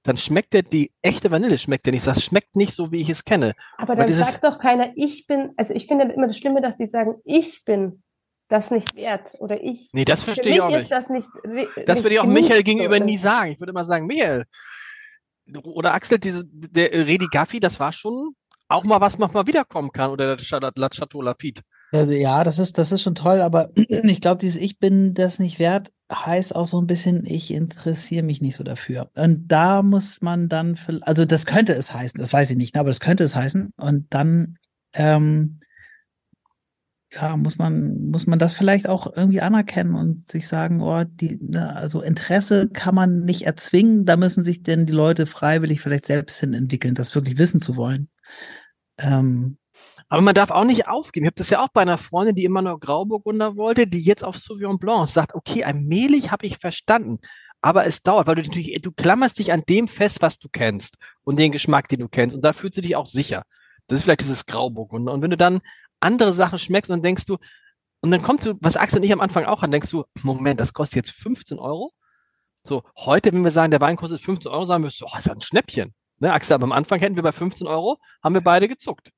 [0.02, 2.06] dann schmeckt der, die echte Vanille schmeckt der nicht.
[2.06, 3.54] Das schmeckt nicht so, wie ich es kenne.
[3.76, 6.86] Aber dann sagt doch keiner, ich bin, also ich finde immer das Schlimme, dass die
[6.86, 8.02] sagen, ich bin
[8.48, 9.90] das nicht wert oder ich.
[9.92, 10.90] Nee, das verstehe ich auch nicht.
[10.90, 11.28] das nicht.
[11.86, 13.52] Das würde ich auch Michael gegenüber nie sagen.
[13.52, 14.44] Ich würde immer sagen, Michael
[15.64, 18.34] oder Axel, diese, der Redi Gaffi, das war schon
[18.68, 21.62] auch mal was mal wiederkommen kann oder der La Chateau Lafitte.
[21.90, 25.38] Also, ja, das ist, das ist schon toll, aber ich glaube, dieses Ich bin das
[25.38, 29.10] nicht wert heißt auch so ein bisschen, ich interessiere mich nicht so dafür.
[29.14, 32.88] Und da muss man dann, also das könnte es heißen, das weiß ich nicht, aber
[32.88, 33.72] das könnte es heißen.
[33.76, 34.56] Und dann
[34.94, 35.60] ähm,
[37.10, 41.38] ja, muss man, muss man das vielleicht auch irgendwie anerkennen und sich sagen, oh, die,
[41.56, 46.38] also Interesse kann man nicht erzwingen, da müssen sich denn die Leute freiwillig vielleicht selbst
[46.38, 48.10] hin entwickeln, das wirklich wissen zu wollen.
[48.98, 49.56] Ähm,
[50.10, 51.24] aber man darf auch nicht aufgeben.
[51.24, 54.24] Ich habe das ja auch bei einer Freundin, die immer nur Grauburgunder wollte, die jetzt
[54.24, 57.18] auf Sauvignon Blanc sagt, okay, allmählich habe ich verstanden.
[57.60, 60.96] Aber es dauert, weil du natürlich, du klammerst dich an dem fest, was du kennst
[61.24, 62.36] und den Geschmack, den du kennst.
[62.36, 63.42] Und da fühlst du dich auch sicher.
[63.86, 65.12] Das ist vielleicht dieses Grauburgunder.
[65.12, 65.60] Und wenn du dann
[66.00, 67.38] andere Sachen schmeckst und denkst du,
[68.00, 70.60] und dann kommt du, was Axel und ich am Anfang auch an, denkst du, Moment,
[70.60, 71.92] das kostet jetzt 15 Euro?
[72.64, 75.30] So, heute, wenn wir sagen, der Wein kostet 15 Euro, sagen wir, so, oh, ist
[75.30, 75.94] ein Schnäppchen.
[76.20, 79.10] Ne, Axel, aber am Anfang hätten wir bei 15 Euro, haben wir beide gezuckt.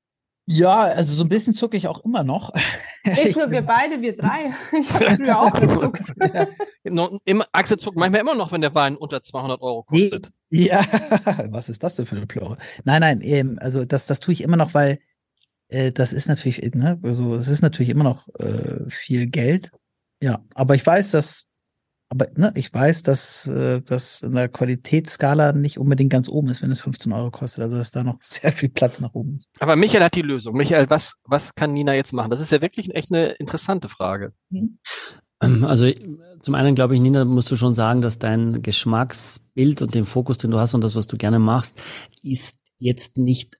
[0.45, 2.51] Ja, also so ein bisschen zucke ich auch immer noch.
[3.05, 4.53] Nicht nur wir beide, wir drei.
[4.79, 6.01] Ich habe früher auch gezuckt.
[6.83, 7.09] ja.
[7.25, 10.31] Immer, Axel zuckt manchmal immer noch, wenn der Wein unter 200 Euro kostet.
[10.49, 10.83] Ja,
[11.49, 12.57] was ist das denn für eine Plore?
[12.83, 14.99] Nein, nein, eben, also das, das tue ich immer noch, weil
[15.71, 19.71] äh, das ist natürlich, ne, also es ist natürlich immer noch äh, viel Geld.
[20.21, 21.45] Ja, aber ich weiß, dass,
[22.09, 26.61] aber ne, ich weiß, dass äh, das in der Qualitätsskala nicht unbedingt ganz oben ist,
[26.61, 27.63] wenn es 15 Euro kostet.
[27.63, 29.49] Also dass da noch sehr viel Platz nach oben ist.
[29.59, 30.55] Aber Michael hat die Lösung.
[30.55, 32.29] Michael, was, was kann Nina jetzt machen?
[32.29, 34.33] Das ist ja wirklich echt eine interessante Frage.
[34.49, 34.77] Mhm.
[35.63, 35.91] Also
[36.41, 40.37] zum einen glaube ich, Nina, musst du schon sagen, dass dein Geschmacksbild und den Fokus,
[40.37, 41.81] den du hast und das, was du gerne machst,
[42.21, 43.55] ist jetzt nicht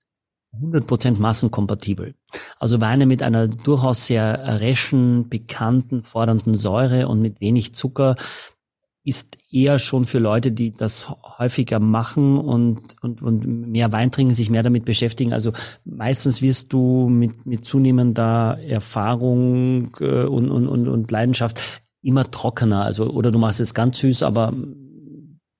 [0.60, 2.16] 100% massenkompatibel.
[2.60, 8.16] Also Weine mit einer durchaus sehr reschen, bekannten, fordernden Säure und mit wenig Zucker
[9.04, 14.36] ist eher schon für Leute, die das häufiger machen und, und, und mehr Wein trinken,
[14.36, 15.34] sich mehr damit beschäftigen.
[15.34, 15.54] Also
[15.86, 22.84] meistens wirst du mit, mit zunehmender Erfahrung äh, und, und, und, und Leidenschaft immer trockener.
[22.84, 24.54] Also, oder du machst es ganz süß, aber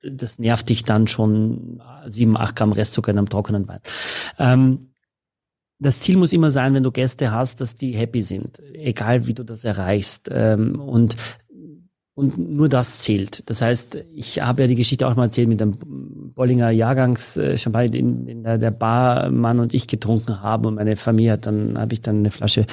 [0.04, 3.82] das nervt dich dann schon sieben, acht Gramm Restzucker in einem trockenen Wein.
[4.40, 4.92] Ähm,
[5.80, 9.34] das Ziel muss immer sein, wenn du Gäste hast, dass die happy sind, egal wie
[9.34, 10.30] du das erreichst.
[10.32, 11.16] Ähm, und
[12.14, 13.50] und nur das zählt.
[13.50, 15.78] Das heißt, ich habe ja die Geschichte auch mal erzählt mit dem
[16.36, 21.80] Bollinger Jahrgangs-Champagner, den, den der Barmann und ich getrunken haben und meine Familie hat dann,
[21.80, 22.66] habe ich dann eine Flasche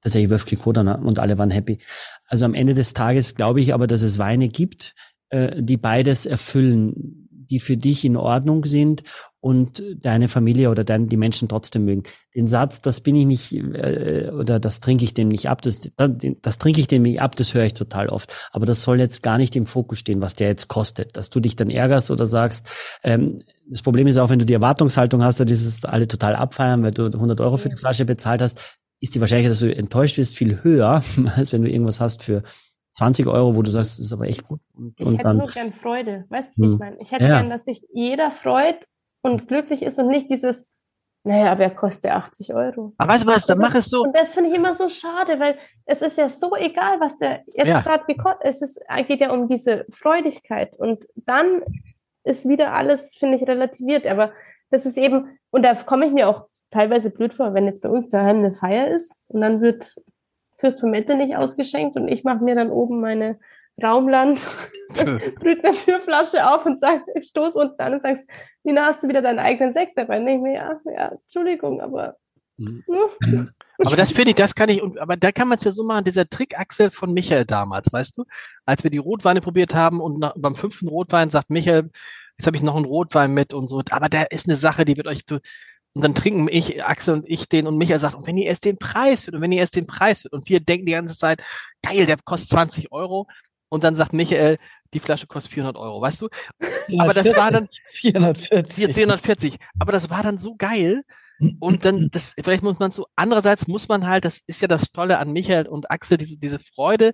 [0.00, 1.78] tatsächlich Wölf Clicquot und alle waren happy.
[2.26, 4.94] Also am Ende des Tages glaube ich aber, dass es Weine gibt,
[5.30, 9.02] äh, die beides erfüllen, die für dich in Ordnung sind
[9.40, 12.02] und deine Familie oder dein, die Menschen trotzdem mögen.
[12.34, 15.78] Den Satz, das bin ich nicht äh, oder das trinke ich dem nicht ab, das,
[15.96, 16.10] das,
[16.42, 18.32] das trinke ich dem nicht ab, das höre ich total oft.
[18.52, 21.16] Aber das soll jetzt gar nicht im Fokus stehen, was der jetzt kostet.
[21.16, 22.68] Dass du dich dann ärgerst oder sagst,
[23.02, 26.82] ähm, das Problem ist auch, wenn du die Erwartungshaltung hast, dass es alle total abfeiern,
[26.82, 28.60] weil du 100 Euro für die Flasche bezahlt hast,
[29.00, 31.02] ist die Wahrscheinlichkeit, dass du enttäuscht wirst, viel höher,
[31.36, 32.42] als wenn du irgendwas hast für
[32.92, 34.60] 20 Euro, wo du sagst, das ist aber echt gut.
[34.74, 36.78] Und, ich und hätte dann, nur gern Freude, weißt du, wie ich hm.
[36.78, 36.96] meine?
[37.00, 37.40] Ich hätte ja.
[37.40, 38.86] gern, dass sich jeder freut
[39.22, 40.68] und glücklich ist und nicht dieses,
[41.22, 42.94] naja, aber er kostet 80 Euro.
[42.96, 44.02] Aber weißt du was, dann mach es so.
[44.02, 47.42] Und das finde ich immer so schade, weil es ist ja so egal, was der
[47.54, 47.80] jetzt ja.
[47.80, 50.72] gerade gekostet Es ist, geht ja um diese Freudigkeit.
[50.78, 51.62] Und dann
[52.24, 54.06] ist wieder alles, finde ich, relativiert.
[54.06, 54.32] Aber
[54.70, 57.88] das ist eben, und da komme ich mir auch teilweise blöd vor, wenn jetzt bei
[57.88, 59.96] uns daheim eine Feier ist und dann wird
[60.60, 63.38] Fürst von Mette nicht ausgeschenkt und ich mache mir dann oben meine
[63.82, 64.38] Raumland,
[65.40, 68.28] brüht eine Türflasche auf und sagt, stoß unten an und sagst,
[68.62, 70.20] Nina, hast du wieder deinen eigenen Sekt dabei?
[70.20, 72.16] Und ich mir, ja, ja, Entschuldigung, aber.
[72.58, 72.84] Mhm.
[73.78, 76.04] aber das finde ich, das kann ich, aber da kann man es ja so machen,
[76.04, 78.24] dieser Trickachsel von Michael damals, weißt du?
[78.66, 81.88] Als wir die Rotweine probiert haben und nach, beim fünften Rotwein sagt Michael,
[82.36, 84.98] jetzt habe ich noch einen Rotwein mit und so, aber da ist eine Sache, die
[84.98, 85.24] wird euch,
[85.94, 88.64] und dann trinken ich, Axel und ich den und Michael sagt, und wenn ihr erst
[88.64, 91.16] den Preis wird und wenn ihr erst den Preis wird und wir denken die ganze
[91.16, 91.42] Zeit,
[91.82, 93.26] geil, der kostet 20 Euro
[93.68, 94.58] und dann sagt Michael,
[94.94, 96.28] die Flasche kostet 400 Euro, weißt du?
[96.98, 98.94] Aber das war dann 440.
[98.94, 99.56] 440.
[99.78, 101.02] Aber das war dann so geil.
[101.58, 104.92] Und dann, das, vielleicht muss man so, andererseits muss man halt, das ist ja das
[104.92, 107.12] Tolle an Michael und Axel, diese, diese Freude.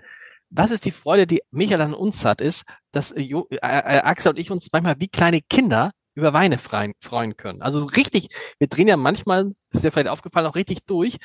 [0.51, 4.39] Was ist die Freude, die Michael an uns hat, ist, dass äh, äh, Axel und
[4.39, 7.63] ich uns manchmal wie kleine Kinder über Weine freuen, freuen können.
[7.63, 8.29] Also richtig,
[8.59, 11.19] wir drehen ja manchmal, ist dir vielleicht aufgefallen, auch richtig durch.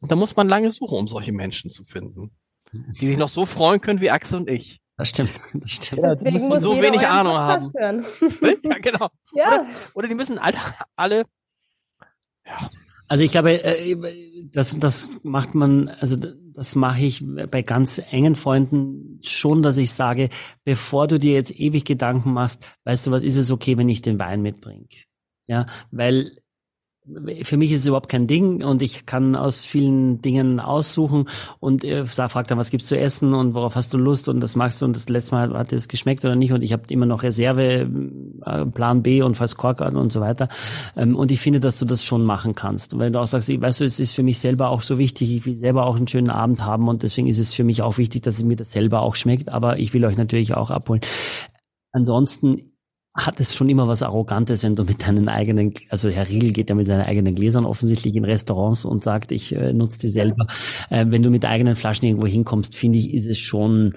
[0.00, 2.32] Und da muss man lange suchen, um solche Menschen zu finden,
[2.72, 4.80] die sich noch so freuen können wie Axel und ich.
[4.96, 6.02] Das stimmt, das stimmt.
[6.02, 7.72] Ja, die müssen so wenig Ahnung haben.
[7.78, 8.04] Hören.
[8.64, 9.08] ja, genau.
[9.32, 9.46] Ja.
[9.46, 10.58] Oder, oder die müssen alle,
[10.96, 11.24] alle
[12.46, 12.70] ja.
[13.08, 13.96] Also ich glaube, äh,
[14.52, 16.16] das, das macht man, also
[16.60, 20.28] das mache ich bei ganz engen Freunden schon, dass ich sage,
[20.62, 24.02] bevor du dir jetzt ewig Gedanken machst, weißt du was, ist es okay, wenn ich
[24.02, 24.84] den Wein mitbringe?
[25.46, 26.30] Ja, weil
[27.42, 31.28] für mich ist es überhaupt kein Ding und ich kann aus vielen Dingen aussuchen
[31.58, 34.54] und äh, fragt dann, was gibt's zu essen und worauf hast du Lust und das
[34.54, 37.06] magst du und das letzte Mal hat es geschmeckt oder nicht und ich habe immer
[37.06, 37.88] noch Reserve,
[38.44, 40.48] äh, Plan B und falls Kork und so weiter.
[40.94, 42.98] Ähm, und ich finde, dass du das schon machen kannst.
[42.98, 45.46] Wenn du auch sagst, weißt du, es ist für mich selber auch so wichtig, ich
[45.46, 48.22] will selber auch einen schönen Abend haben und deswegen ist es für mich auch wichtig,
[48.22, 51.00] dass es mir das selber auch schmeckt, aber ich will euch natürlich auch abholen.
[51.92, 52.60] Ansonsten
[53.14, 56.70] hat es schon immer was Arrogantes, wenn du mit deinen eigenen, also Herr Riegel geht
[56.70, 60.46] ja mit seinen eigenen Gläsern offensichtlich in Restaurants und sagt, ich äh, nutze die selber.
[60.90, 63.96] Äh, wenn du mit eigenen Flaschen irgendwo hinkommst, finde ich, ist es schon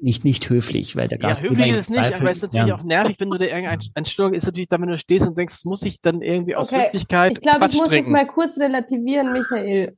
[0.00, 1.42] nicht, nicht höflich, weil der Gast.
[1.42, 2.74] Ja, höflich ist es nicht, aber es ist natürlich ja.
[2.74, 5.64] auch nervig, wenn du da irgendeine Einstellung ist natürlich da, wenn du stehst und denkst,
[5.64, 6.86] muss ich dann irgendwie aus okay.
[6.86, 7.32] Höflichkeit.
[7.32, 9.96] Ich glaube, ich muss es mal kurz relativieren, Michael.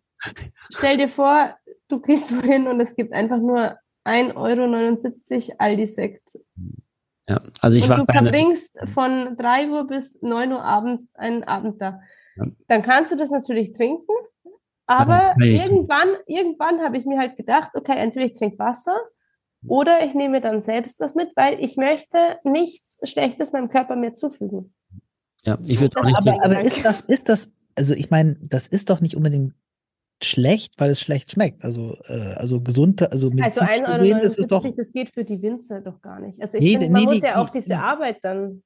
[0.75, 1.55] Stell dir vor,
[1.89, 6.39] du gehst wohin und es gibt einfach nur 1,79 Euro Aldi-Sekt.
[7.29, 11.45] Ja, also ich und war du verbringst von drei Uhr bis neun Uhr abends einen
[11.45, 12.01] Abend da.
[12.37, 12.47] Ja.
[12.67, 14.13] Dann kannst du das natürlich trinken,
[14.87, 18.97] aber ja, irgendwann, irgendwann habe ich mir halt gedacht, okay, entweder ich trinke Wasser
[19.67, 24.15] oder ich nehme dann selbst was mit, weil ich möchte nichts Schlechtes meinem Körper mehr
[24.15, 24.75] zufügen.
[25.45, 26.17] Ja, ich würde auch nicht.
[26.17, 29.55] Aber, aber ist das, ist das, also ich meine, das ist doch nicht unbedingt
[30.25, 31.65] schlecht, weil es schlecht schmeckt.
[31.65, 35.25] Also, äh, also gesund, also mit Also 1,79 Euro, ist es doch, das geht für
[35.25, 36.41] die Winzer doch gar nicht.
[36.41, 38.63] Also ich nee, finde, man nee, muss die, ja auch diese Arbeit dann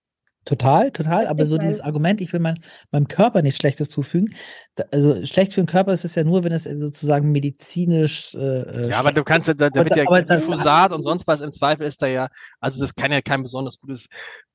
[0.46, 1.26] Total, total.
[1.26, 2.60] Aber so dieses Argument, ich will mein,
[2.92, 4.32] meinem Körper nichts Schlechtes zufügen.
[4.76, 8.32] Da, also schlecht für den Körper ist es ja nur, wenn es sozusagen medizinisch.
[8.36, 11.50] Äh, äh ja, aber du kannst, da, da wird ja Glyphosat und sonst was im
[11.50, 12.28] Zweifel ist da ja.
[12.60, 14.06] Also das kann ja kein besonders gutes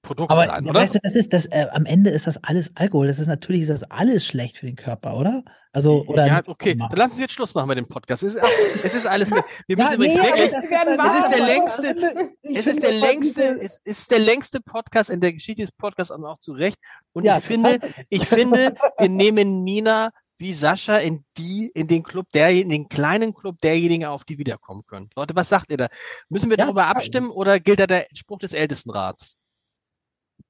[0.02, 0.80] Produkt aber, sein, oder?
[0.80, 1.48] Weißt du, das ist das.
[1.48, 3.08] Äh, am Ende ist das alles Alkohol.
[3.08, 5.44] Das ist natürlich ist das alles schlecht für den Körper, oder?
[5.74, 8.24] Also, oder ja, okay, dann lassen Sie jetzt Schluss machen mit dem Podcast.
[8.24, 8.44] Es ist,
[8.84, 9.32] es ist alles.
[9.32, 10.52] Wir müssen ja, übrigens nee, wirklich.
[10.52, 15.32] Es ist der längste, es ist der längste, es ist der längste Podcast in der
[15.32, 16.78] Geschichte des Podcasts und auch zu Recht.
[17.14, 17.80] Und ja, ich finde,
[18.10, 22.90] ich finde, wir nehmen Nina wie Sascha in die, in den Club, der, in den
[22.90, 25.10] kleinen Club derjenigen auf, die wiederkommen können.
[25.16, 25.88] Leute, was sagt ihr da?
[26.28, 29.38] Müssen wir ja, darüber abstimmen oder gilt da der Spruch des Ältestenrats?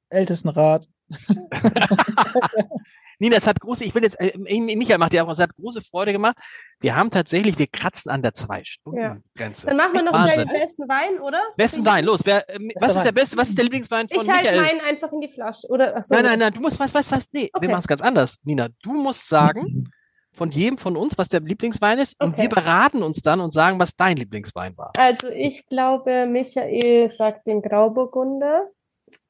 [0.09, 0.87] Ältestenrat.
[3.21, 5.83] Nina, es hat große, ich will jetzt, äh, Michael macht ja auch, es hat große
[5.83, 6.35] Freude gemacht.
[6.79, 9.67] Wir haben tatsächlich, wir kratzen an der Zwei-Stunden-Grenze.
[9.67, 9.69] Ja.
[9.69, 10.47] Dann machen wir noch Wahnsinn.
[10.47, 11.39] den besten Wein, oder?
[11.55, 12.21] Besten Wein, los.
[12.25, 14.55] Wer, äh, was ist der beste, was ist der Lieblingswein von ich Michael?
[14.55, 15.95] Ich halte meinen einfach in die Flasche, oder?
[15.95, 17.67] Achso, nein, nein, nein, du musst, was, was, was, nee, okay.
[17.67, 18.69] wir machen es ganz anders, Nina.
[18.81, 19.87] Du musst sagen,
[20.33, 22.25] von jedem von uns, was der Lieblingswein ist, okay.
[22.27, 24.93] und wir beraten uns dann und sagen, was dein Lieblingswein war.
[24.97, 28.67] Also ich glaube, Michael sagt den Grauburgunder.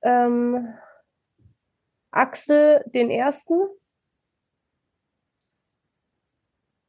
[0.02, 0.76] Ähm,
[2.12, 3.54] Axel den ersten.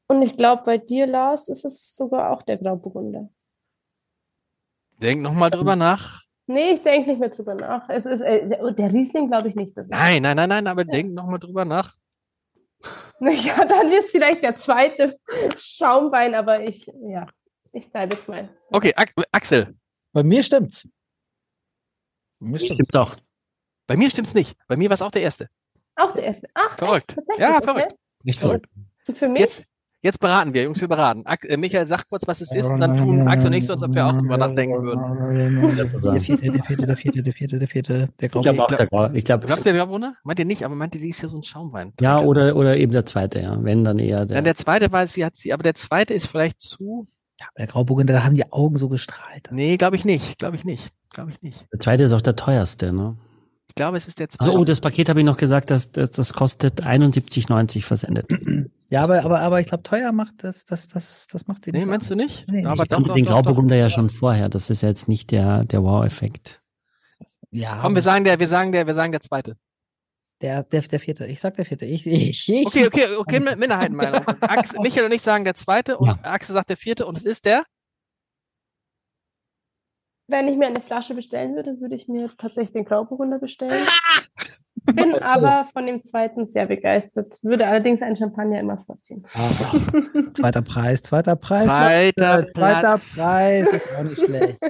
[0.09, 3.29] Und ich glaube, bei dir, Lars, ist es sogar auch der Grauburgunder.
[5.01, 6.23] Denk nochmal drüber nach.
[6.47, 7.89] Nee, ich denke nicht mehr drüber nach.
[7.89, 9.77] Es ist, äh, der Riesling glaube ich nicht.
[9.77, 10.91] Das nein, nein, nein, nein, aber ja.
[10.91, 11.95] denk nochmal drüber nach.
[13.21, 15.17] Ja, dann ist vielleicht der zweite
[15.57, 17.29] Schaumwein, aber ich, ja.
[17.73, 18.49] Ich bleibe jetzt mal.
[18.71, 18.93] Okay,
[19.31, 19.75] Axel.
[20.13, 20.89] Bei mir stimmt's.
[22.41, 22.75] Bei mir stimmt's.
[22.75, 23.17] stimmt's auch.
[23.87, 24.57] Bei mir stimmt's nicht.
[24.67, 25.49] Bei mir war es auch der erste.
[25.97, 26.49] Auch der erste.
[26.55, 27.17] Ach, verrückt.
[27.39, 27.95] Ja, verrückt.
[28.25, 28.67] Nicht verrückt.
[29.15, 29.41] Für mich?
[29.41, 29.65] Jetzt,
[30.05, 31.23] Jetzt beraten wir, Jungs, wir beraten.
[31.27, 33.75] Ak äh, Michael, sag kurz, was es ist und dann tun Axel und ich so,
[33.75, 36.03] als ob wir auch drüber nachdenken würden.
[36.03, 39.15] Der vierte, der vierte, der vierte, der vierte, der vierte, der Grauburgunder.
[39.15, 40.15] Ich glaube auch, der Ich glaub, der?
[40.25, 41.93] Meint ihr nicht, aber meint ihr, sie ist ja so ein Schaumwein.
[42.01, 43.57] Ja, oder, oder eben der zweite, ja.
[43.63, 44.39] Wenn, dann eher der.
[44.39, 47.07] Ja, der zweite war sie hat sie, aber der zweite ist vielleicht zu.
[47.41, 49.51] Ja, der Grauburgunder, da haben die Augen so gestrahlt.
[49.53, 51.65] Nee, glaube ich nicht, glaube ich nicht, glaube ich nicht.
[51.73, 53.17] Der zweite ist auch der teuerste, ne?
[53.69, 54.51] Ich glaube, es ist der zweite.
[54.51, 58.27] Also, oh, das Paket habe ich noch gesagt, dass, dass das kostet 71,90 versendet.
[58.93, 61.81] Ja, aber, aber, aber ich glaube, teuer macht das, das, das, das macht sie nicht.
[61.81, 62.47] Nee, meinst du nicht?
[62.47, 62.67] Nee.
[62.67, 64.51] Aber ich kannte den Grauburgunder ja schon vorher.
[64.51, 66.63] Das ist ja jetzt nicht der, der Wow-Effekt.
[67.51, 67.79] Ja.
[67.81, 69.57] Komm, wir sagen der, wir sagen der, wir sagen der zweite.
[70.43, 71.25] Der, der, der vierte.
[71.25, 71.87] Ich sag der vierte.
[71.87, 72.67] Ich, ich, ich.
[72.67, 74.27] Okay, okay, okay, Minderheitenmeinung.
[74.43, 76.19] Axel, Michael und ich sagen der zweite und ja.
[76.25, 77.65] Axel sagt der vierte und es ist der?
[80.27, 83.73] Wenn ich mir eine Flasche bestellen würde, würde ich mir tatsächlich den Grauburgunder bestellen.
[84.85, 87.35] Bin aber von dem zweiten sehr begeistert.
[87.43, 89.25] Würde allerdings einen Champagner immer vorziehen.
[89.35, 89.49] Ah,
[90.35, 91.65] zweiter Preis, zweiter Preis.
[91.65, 94.59] Zweiter, zweiter Preis ist auch nicht schlecht.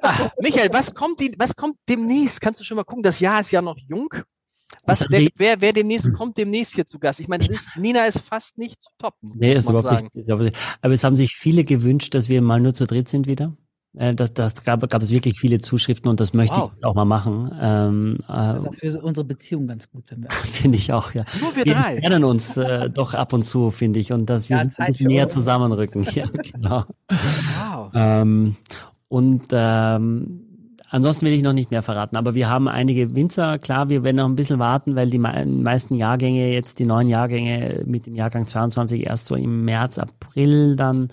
[0.00, 2.40] Ah, Michael, was kommt, die, was kommt demnächst?
[2.40, 3.02] Kannst du schon mal gucken?
[3.02, 4.08] Das Jahr ist ja noch jung.
[4.84, 7.20] Was, wer, wer, wer demnächst kommt demnächst hier zu Gast?
[7.20, 9.32] Ich meine, ist, Nina ist fast nicht zu toppen.
[9.34, 10.30] Nee, ist überhaupt nicht.
[10.30, 13.56] Aber es haben sich viele gewünscht, dass wir mal nur zu dritt sind wieder.
[13.98, 16.66] Äh, das, das gab, gab es wirklich viele Zuschriften und das möchte wow.
[16.66, 17.50] ich jetzt auch mal machen.
[17.60, 20.30] Ähm, das ist auch für unsere Beziehung ganz gut, wenn wir.
[20.52, 21.24] finde ich auch, ja.
[21.40, 21.94] Nur wir, wir drei.
[21.96, 24.86] Wir lernen uns äh, doch ab und zu, finde ich, und dass wir ja, ein
[24.86, 26.04] bisschen näher zusammenrücken.
[26.14, 26.84] ja, genau.
[27.08, 27.90] Wow.
[27.92, 28.56] Ähm,
[29.08, 30.47] und ähm,
[30.90, 33.58] ansonsten will ich noch nicht mehr verraten, aber wir haben einige Winzer.
[33.58, 37.82] Klar, wir werden noch ein bisschen warten, weil die meisten Jahrgänge jetzt, die neuen Jahrgänge
[37.86, 41.08] mit dem Jahrgang 22 erst so im März, April dann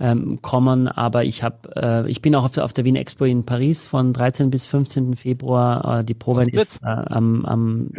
[0.00, 0.88] ähm, kommen.
[0.88, 4.12] Aber ich habe, äh, ich bin auch auf, auf der Wien Expo in Paris von
[4.12, 5.16] 13 bis 15.
[5.16, 6.00] Februar.
[6.00, 7.90] Äh, die Probe ist äh, am, am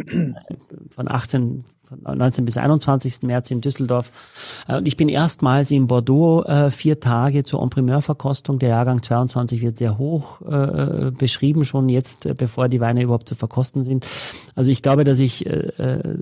[0.94, 1.64] von 18
[2.02, 3.22] 19 bis 21.
[3.22, 4.10] März in Düsseldorf.
[4.68, 8.58] Äh, und ich bin erstmals in Bordeaux äh, vier Tage zur Emprimeur-Verkostung.
[8.58, 13.34] Der Jahrgang 22 wird sehr hoch äh, beschrieben, schon jetzt, bevor die Weine überhaupt zu
[13.34, 14.06] verkosten sind.
[14.54, 15.44] Also ich glaube, dass ich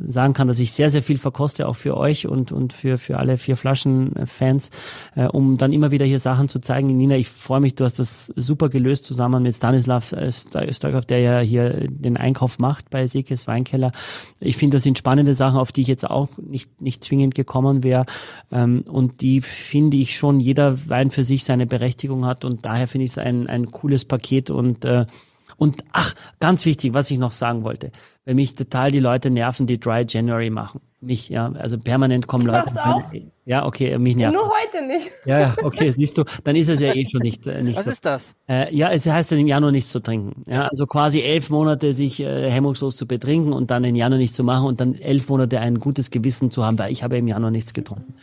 [0.03, 3.19] sagen kann, dass ich sehr, sehr viel verkoste, auch für euch und, und für, für
[3.19, 4.71] alle vier Flaschen-Fans,
[5.33, 6.89] um dann immer wieder hier Sachen zu zeigen.
[6.97, 10.15] Nina, ich freue mich, du hast das super gelöst zusammen mit Stanislav
[10.71, 13.93] Stakov, der ja hier den Einkauf macht bei Sekes Weinkeller.
[14.41, 17.83] Ich finde, das sind spannende Sachen auf die ich jetzt auch nicht, nicht zwingend gekommen
[17.83, 18.05] wäre.
[18.51, 22.89] Ähm, und die finde ich schon, jeder Wein für sich seine Berechtigung hat und daher
[22.89, 25.07] finde ich es ein, ein cooles Paket und äh,
[25.57, 27.93] und ach, ganz wichtig, was ich noch sagen wollte,
[28.25, 30.81] weil mich total die Leute nerven, die Dry January machen.
[31.01, 32.63] Mich, ja, also permanent kommen Leute.
[32.85, 33.03] Auch?
[33.45, 34.35] Ja, okay, mich nervt.
[34.35, 35.11] Nur heute nicht.
[35.25, 37.45] Ja, ja, okay, siehst du, dann ist es ja eh schon nicht.
[37.49, 37.91] Äh, nicht Was so.
[37.91, 38.37] ist das?
[38.49, 40.45] Äh, ja, es heißt ja im Januar nichts zu trinken.
[40.49, 44.37] Ja, also quasi elf Monate sich äh, hemmungslos zu betrinken und dann im Januar nichts
[44.37, 47.27] zu machen und dann elf Monate ein gutes Gewissen zu haben, weil ich habe im
[47.27, 48.15] Januar nichts getrunken.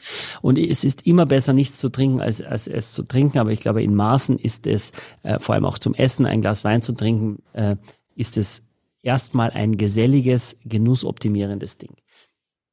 [0.42, 3.40] Und es ist immer besser, nichts zu trinken, als, als es zu trinken.
[3.40, 4.94] Aber ich glaube, in Maßen ist es,
[5.24, 7.76] äh, vor allem auch zum Essen, ein Glas Wein zu trinken, äh,
[8.16, 8.64] ist es
[9.02, 11.96] erstmal ein geselliges, genussoptimierendes Ding.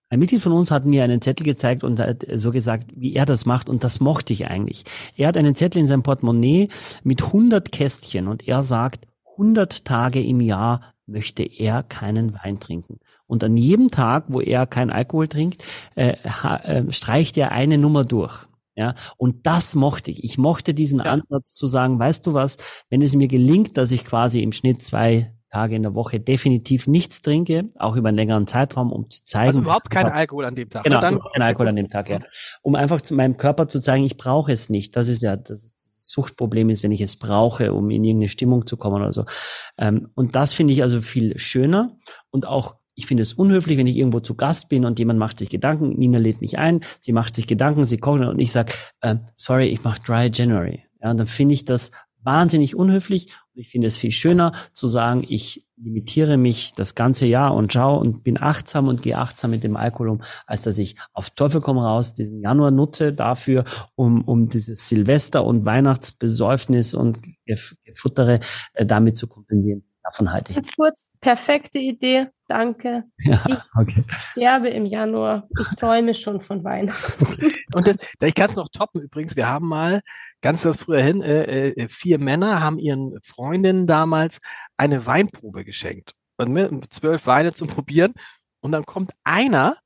[0.08, 3.24] Ein Mitglied von uns hat mir einen Zettel gezeigt und hat so gesagt, wie er
[3.24, 4.84] das macht und das mochte ich eigentlich.
[5.16, 6.68] Er hat einen Zettel in seinem Portemonnaie
[7.02, 12.98] mit 100 Kästchen und er sagt, 100 Tage im Jahr möchte er keinen Wein trinken.
[13.26, 15.62] Und an jedem Tag, wo er keinen Alkohol trinkt,
[15.96, 18.46] äh, äh, streicht er eine Nummer durch.
[18.76, 20.22] Ja, und das mochte ich.
[20.22, 21.06] Ich mochte diesen ja.
[21.06, 22.58] Ansatz zu sagen, weißt du was,
[22.90, 26.86] wenn es mir gelingt, dass ich quasi im Schnitt zwei Tage in der Woche definitiv
[26.86, 29.48] nichts trinke, auch über einen längeren Zeitraum, um zu zeigen.
[29.48, 30.84] Also überhaupt kein Alkohol an dem Tag.
[30.84, 32.18] Genau, dann, kein Alkohol an dem Tag, ja.
[32.60, 34.96] Um einfach zu meinem Körper zu zeigen, ich brauche es nicht.
[34.96, 38.76] Das ist ja das Suchtproblem ist, wenn ich es brauche, um in irgendeine Stimmung zu
[38.76, 39.24] kommen oder so.
[39.78, 41.96] Ähm, und das finde ich also viel schöner
[42.30, 45.38] und auch ich finde es unhöflich, wenn ich irgendwo zu Gast bin und jemand macht
[45.38, 48.72] sich Gedanken, Nina lädt mich ein, sie macht sich Gedanken, sie kocht und ich sage,
[49.00, 50.82] äh, sorry, ich mache Dry January.
[51.02, 51.92] Ja, und dann finde ich das
[52.26, 57.26] wahnsinnig unhöflich und ich finde es viel schöner zu sagen, ich limitiere mich das ganze
[57.26, 60.76] Jahr und schau und bin achtsam und gehe achtsam mit dem Alkohol um, als dass
[60.78, 66.94] ich auf Teufel komm raus diesen Januar nutze dafür, um, um dieses Silvester- und Weihnachtsbesäufnis
[66.94, 67.18] und
[67.84, 68.40] Gefuttere
[68.74, 69.84] äh, damit zu kompensieren.
[70.02, 70.56] Davon halte ich.
[70.56, 72.28] Ganz kurz, perfekte Idee.
[72.46, 73.02] Danke.
[73.18, 73.40] Ja,
[73.76, 74.04] okay.
[74.08, 75.48] Ich sterbe im Januar.
[75.58, 77.26] Ich träume schon von Weihnachten.
[77.74, 79.34] Und das, ich kann es noch toppen übrigens.
[79.34, 80.00] Wir haben mal
[80.40, 84.38] ganz das früher hin, äh, äh, vier Männer haben ihren Freundinnen damals
[84.76, 86.12] eine Weinprobe geschenkt.
[86.36, 88.12] Und zwölf Weine zum Probieren.
[88.60, 89.76] Und dann kommt einer,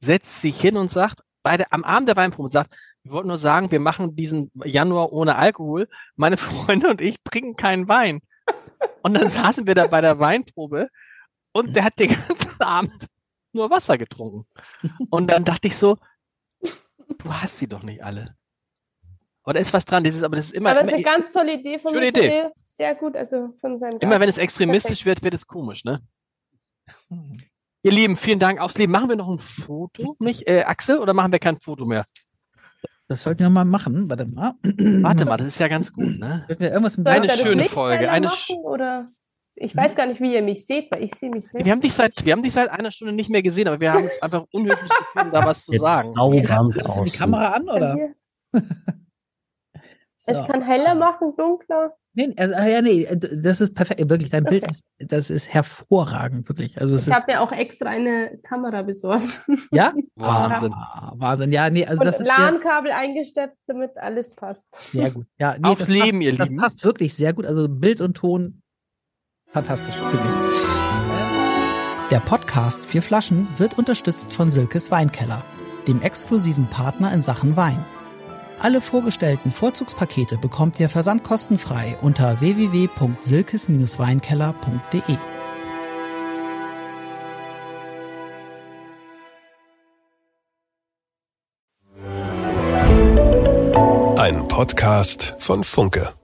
[0.00, 2.74] setzt sich hin und sagt, bei am Abend der Weinprobe sagt,
[3.04, 5.88] Wir wollten nur sagen, wir machen diesen Januar ohne Alkohol.
[6.14, 8.20] Meine Freunde und ich trinken keinen Wein.
[9.02, 10.88] Und dann saßen wir da bei der Weinprobe
[11.52, 13.06] und der hat den ganzen Abend
[13.52, 14.46] nur Wasser getrunken.
[15.10, 15.98] Und dann dachte ich so,
[16.60, 18.36] du hast sie doch nicht alle.
[19.44, 20.70] Aber da ist was dran, das ist, aber das ist immer.
[20.70, 22.26] Aber das ist eine ganz tolle Idee von Schöne Michael.
[22.26, 22.48] Idee.
[22.64, 24.20] Sehr gut, also von seinem Immer Gast.
[24.20, 26.00] wenn es extremistisch wird, wird es komisch, ne?
[27.82, 28.92] Ihr Lieben, vielen Dank aufs Leben.
[28.92, 32.06] Machen wir noch ein Foto, nicht, äh, Axel, oder machen wir kein Foto mehr?
[33.08, 34.08] Das sollten wir mal machen.
[34.08, 34.54] Warte mal.
[34.62, 36.46] Warte mal, das ist ja ganz gut, ne?
[36.48, 39.10] Wir irgendwas mit Eine schöne Folge, eine machen, oder
[39.56, 41.66] ich weiß gar nicht, wie ihr mich seht, weil ich sehe mich selbst.
[41.66, 43.92] Wir haben dich seit, wir haben dich seit einer Stunde nicht mehr gesehen, aber wir
[43.92, 46.14] haben es einfach unhöflich gefunden, da was zu sagen.
[46.14, 46.32] Du
[47.04, 47.10] die.
[47.10, 47.98] Kamera an, oder?
[50.24, 50.30] So.
[50.32, 51.94] Es kann heller machen, dunkler.
[52.14, 53.08] Nee, also, ah, ja, nee,
[53.42, 54.08] das ist perfekt.
[54.08, 54.70] Wirklich, dein Bild Okay.
[54.70, 56.80] ist, das ist hervorragend, wirklich.
[56.80, 59.40] Also es Ich habe mir auch extra eine Kamera besorgt.
[59.72, 59.92] ja?
[60.14, 60.72] Wahnsinn.
[60.74, 61.50] Ah, Wahnsinn.
[61.52, 64.68] Ja, nee, also Und das ist LAN-Kabel eingesteppt, damit alles passt.
[64.76, 65.26] sehr gut.
[65.38, 66.60] Ja, nee, Aufs das Leben, passt, ihr das Lieben.
[66.60, 67.46] passt wirklich sehr gut.
[67.46, 68.62] Also Bild und Ton,
[69.50, 69.96] fantastisch.
[72.10, 75.42] Der Podcast Vier Flaschen wird unterstützt von Silkes Weinkeller,
[75.88, 77.84] dem exklusiven Partner in Sachen Wein.
[78.62, 85.16] Alle vorgestellten Vorzugspakete bekommt ihr versandkostenfrei unter www.silkes-weinkeller.de.
[94.16, 96.14] Ein Podcast von Funke.